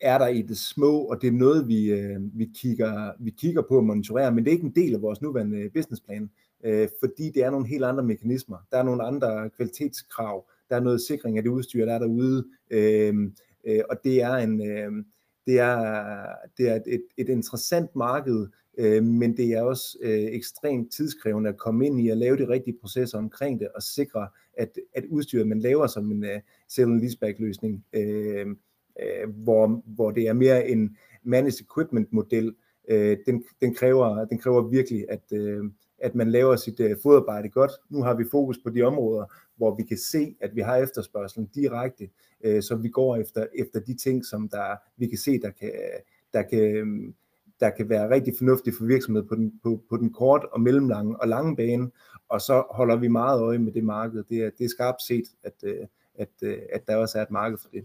er 0.00 0.18
der 0.18 0.26
i 0.26 0.42
det 0.42 0.58
små, 0.58 0.98
og 0.98 1.22
det 1.22 1.28
er 1.28 1.32
noget, 1.32 1.68
vi, 1.68 1.90
øh, 1.90 2.20
vi, 2.34 2.50
kigger, 2.54 3.12
vi 3.20 3.30
kigger 3.30 3.62
på 3.62 3.76
og 3.76 3.84
monitorerer, 3.84 4.30
men 4.30 4.44
det 4.44 4.50
er 4.50 4.54
ikke 4.54 4.66
en 4.66 4.76
del 4.76 4.94
af 4.94 5.02
vores 5.02 5.22
nuværende 5.22 5.70
businessplan, 5.74 6.30
øh, 6.64 6.88
fordi 7.00 7.30
det 7.30 7.42
er 7.44 7.50
nogle 7.50 7.66
helt 7.66 7.84
andre 7.84 8.04
mekanismer. 8.04 8.56
Der 8.70 8.78
er 8.78 8.82
nogle 8.82 9.02
andre 9.02 9.50
kvalitetskrav, 9.50 10.48
der 10.68 10.76
er 10.76 10.80
noget 10.80 11.00
sikring 11.00 11.36
af 11.36 11.42
det 11.42 11.50
udstyr, 11.50 11.84
der 11.84 11.94
er 11.94 11.98
derude, 11.98 12.44
øh, 12.70 13.14
øh, 13.66 13.82
og 13.90 13.96
det 14.04 14.22
er 14.22 14.34
en, 14.34 14.70
øh, 14.70 15.04
det 15.46 15.58
er, 15.58 16.26
det 16.58 16.68
er 16.68 16.74
et, 16.86 17.04
et 17.16 17.28
interessant 17.28 17.96
marked, 17.96 18.46
øh, 18.78 19.04
men 19.04 19.36
det 19.36 19.52
er 19.52 19.62
også 19.62 19.98
øh, 20.02 20.10
ekstremt 20.10 20.92
tidskrævende 20.92 21.50
at 21.50 21.56
komme 21.56 21.86
ind 21.86 22.00
i 22.00 22.08
at 22.08 22.18
lave 22.18 22.36
de 22.36 22.48
rigtige 22.48 22.78
processer 22.80 23.18
omkring 23.18 23.60
det 23.60 23.68
og 23.74 23.82
sikre, 23.82 24.28
at, 24.58 24.78
at 24.94 25.04
udstyret, 25.04 25.48
man 25.48 25.60
laver 25.60 25.86
som 25.86 26.12
en 26.12 26.24
øh, 26.24 26.36
uh, 26.36 26.40
sell 26.68 26.90
and 26.90 27.00
leaseback 27.00 27.38
løsning, 27.38 27.84
øh, 27.92 28.46
øh, 29.02 29.28
hvor, 29.28 29.82
hvor 29.86 30.10
det 30.10 30.28
er 30.28 30.32
mere 30.32 30.68
en 30.68 30.96
managed 31.22 31.60
equipment 31.60 32.12
model, 32.12 32.54
øh, 32.88 33.18
den, 33.26 33.44
den, 33.60 33.74
kræver, 33.74 34.24
den 34.24 34.38
kræver 34.38 34.62
virkelig, 34.62 35.06
at, 35.08 35.32
øh, 35.32 35.64
at 35.98 36.14
man 36.14 36.30
laver 36.30 36.56
sit 36.56 36.80
øh, 36.80 36.96
fodarbejde 37.02 37.48
godt. 37.48 37.72
Nu 37.90 38.02
har 38.02 38.14
vi 38.14 38.24
fokus 38.30 38.58
på 38.64 38.70
de 38.70 38.82
områder, 38.82 39.24
hvor 39.56 39.74
vi 39.74 39.82
kan 39.82 39.98
se, 39.98 40.36
at 40.40 40.56
vi 40.56 40.60
har 40.60 40.76
efterspørgselen 40.76 41.50
direkte, 41.54 42.08
øh, 42.44 42.62
så 42.62 42.76
vi 42.76 42.88
går 42.88 43.16
efter, 43.16 43.46
efter 43.54 43.80
de 43.80 43.94
ting, 43.94 44.24
som 44.24 44.48
der, 44.48 44.76
vi 44.96 45.06
kan 45.06 45.18
se, 45.18 45.40
der 45.40 45.50
kan, 45.50 45.72
der 46.32 46.42
kan, 46.42 46.58
øh, 46.58 46.86
der 47.60 47.70
kan 47.70 47.88
være 47.88 48.10
rigtig 48.10 48.34
fornuftigt 48.38 48.76
for 48.76 48.84
virksomheden 48.84 49.28
på 49.28 49.34
den, 49.34 49.60
på, 49.62 49.82
på 49.90 49.96
den 49.96 50.12
kort 50.12 50.46
og 50.52 50.60
mellemlange 50.60 51.20
og 51.20 51.28
lange 51.28 51.56
bane, 51.56 51.90
og 52.28 52.40
så 52.40 52.64
holder 52.70 52.96
vi 52.96 53.08
meget 53.08 53.40
øje 53.40 53.58
med 53.58 53.72
det 53.72 53.84
marked. 53.84 54.24
Det 54.28 54.38
er, 54.38 54.50
det 54.58 54.64
er 54.64 54.68
skarpt 54.68 55.02
set, 55.02 55.24
at, 55.42 55.54
øh, 55.64 55.86
at, 56.14 56.28
øh, 56.42 56.58
at 56.72 56.86
der 56.86 56.96
også 56.96 57.18
er 57.18 57.22
et 57.22 57.30
marked 57.30 57.58
for 57.58 57.68
det. 57.68 57.84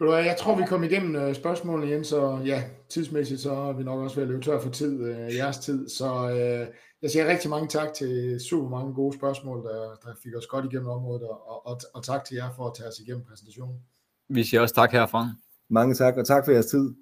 Jeg 0.00 0.36
tror, 0.38 0.56
vi 0.56 0.64
kom 0.68 0.84
igennem 0.84 1.12
spørgsmålet 1.12 1.36
spørgsmålene, 1.36 1.92
igen, 1.92 2.04
så 2.04 2.38
ja, 2.44 2.62
tidsmæssigt 2.88 3.40
så 3.40 3.52
er 3.52 3.72
vi 3.72 3.82
nok 3.82 4.00
også 4.00 4.16
ved 4.16 4.22
at 4.22 4.28
løbe 4.28 4.42
tør 4.42 4.60
for 4.60 4.70
tid, 4.70 5.04
øh, 5.04 5.36
jeres 5.36 5.58
tid. 5.58 5.88
Så 5.88 6.30
øh, 6.30 6.66
jeg 7.04 7.10
siger 7.10 7.26
rigtig 7.26 7.50
mange 7.50 7.68
tak 7.68 7.94
til 7.94 8.40
super 8.40 8.68
mange 8.68 8.94
gode 8.94 9.16
spørgsmål, 9.16 9.58
der, 9.64 9.80
der 10.04 10.12
fik 10.22 10.34
os 10.36 10.46
godt 10.46 10.64
igennem 10.64 10.88
området, 10.88 11.22
og, 11.22 11.66
og, 11.66 11.80
og 11.94 12.04
tak 12.04 12.24
til 12.24 12.34
jer 12.34 12.50
for 12.56 12.66
at 12.66 12.74
tage 12.76 12.88
os 12.88 12.98
igennem 12.98 13.24
præsentationen. 13.28 13.76
Vi 14.28 14.44
siger 14.44 14.60
også 14.60 14.74
tak 14.74 14.92
herfra. 14.92 15.30
Mange 15.68 15.94
tak, 15.94 16.16
og 16.16 16.26
tak 16.26 16.44
for 16.44 16.52
jeres 16.52 16.66
tid. 16.66 16.92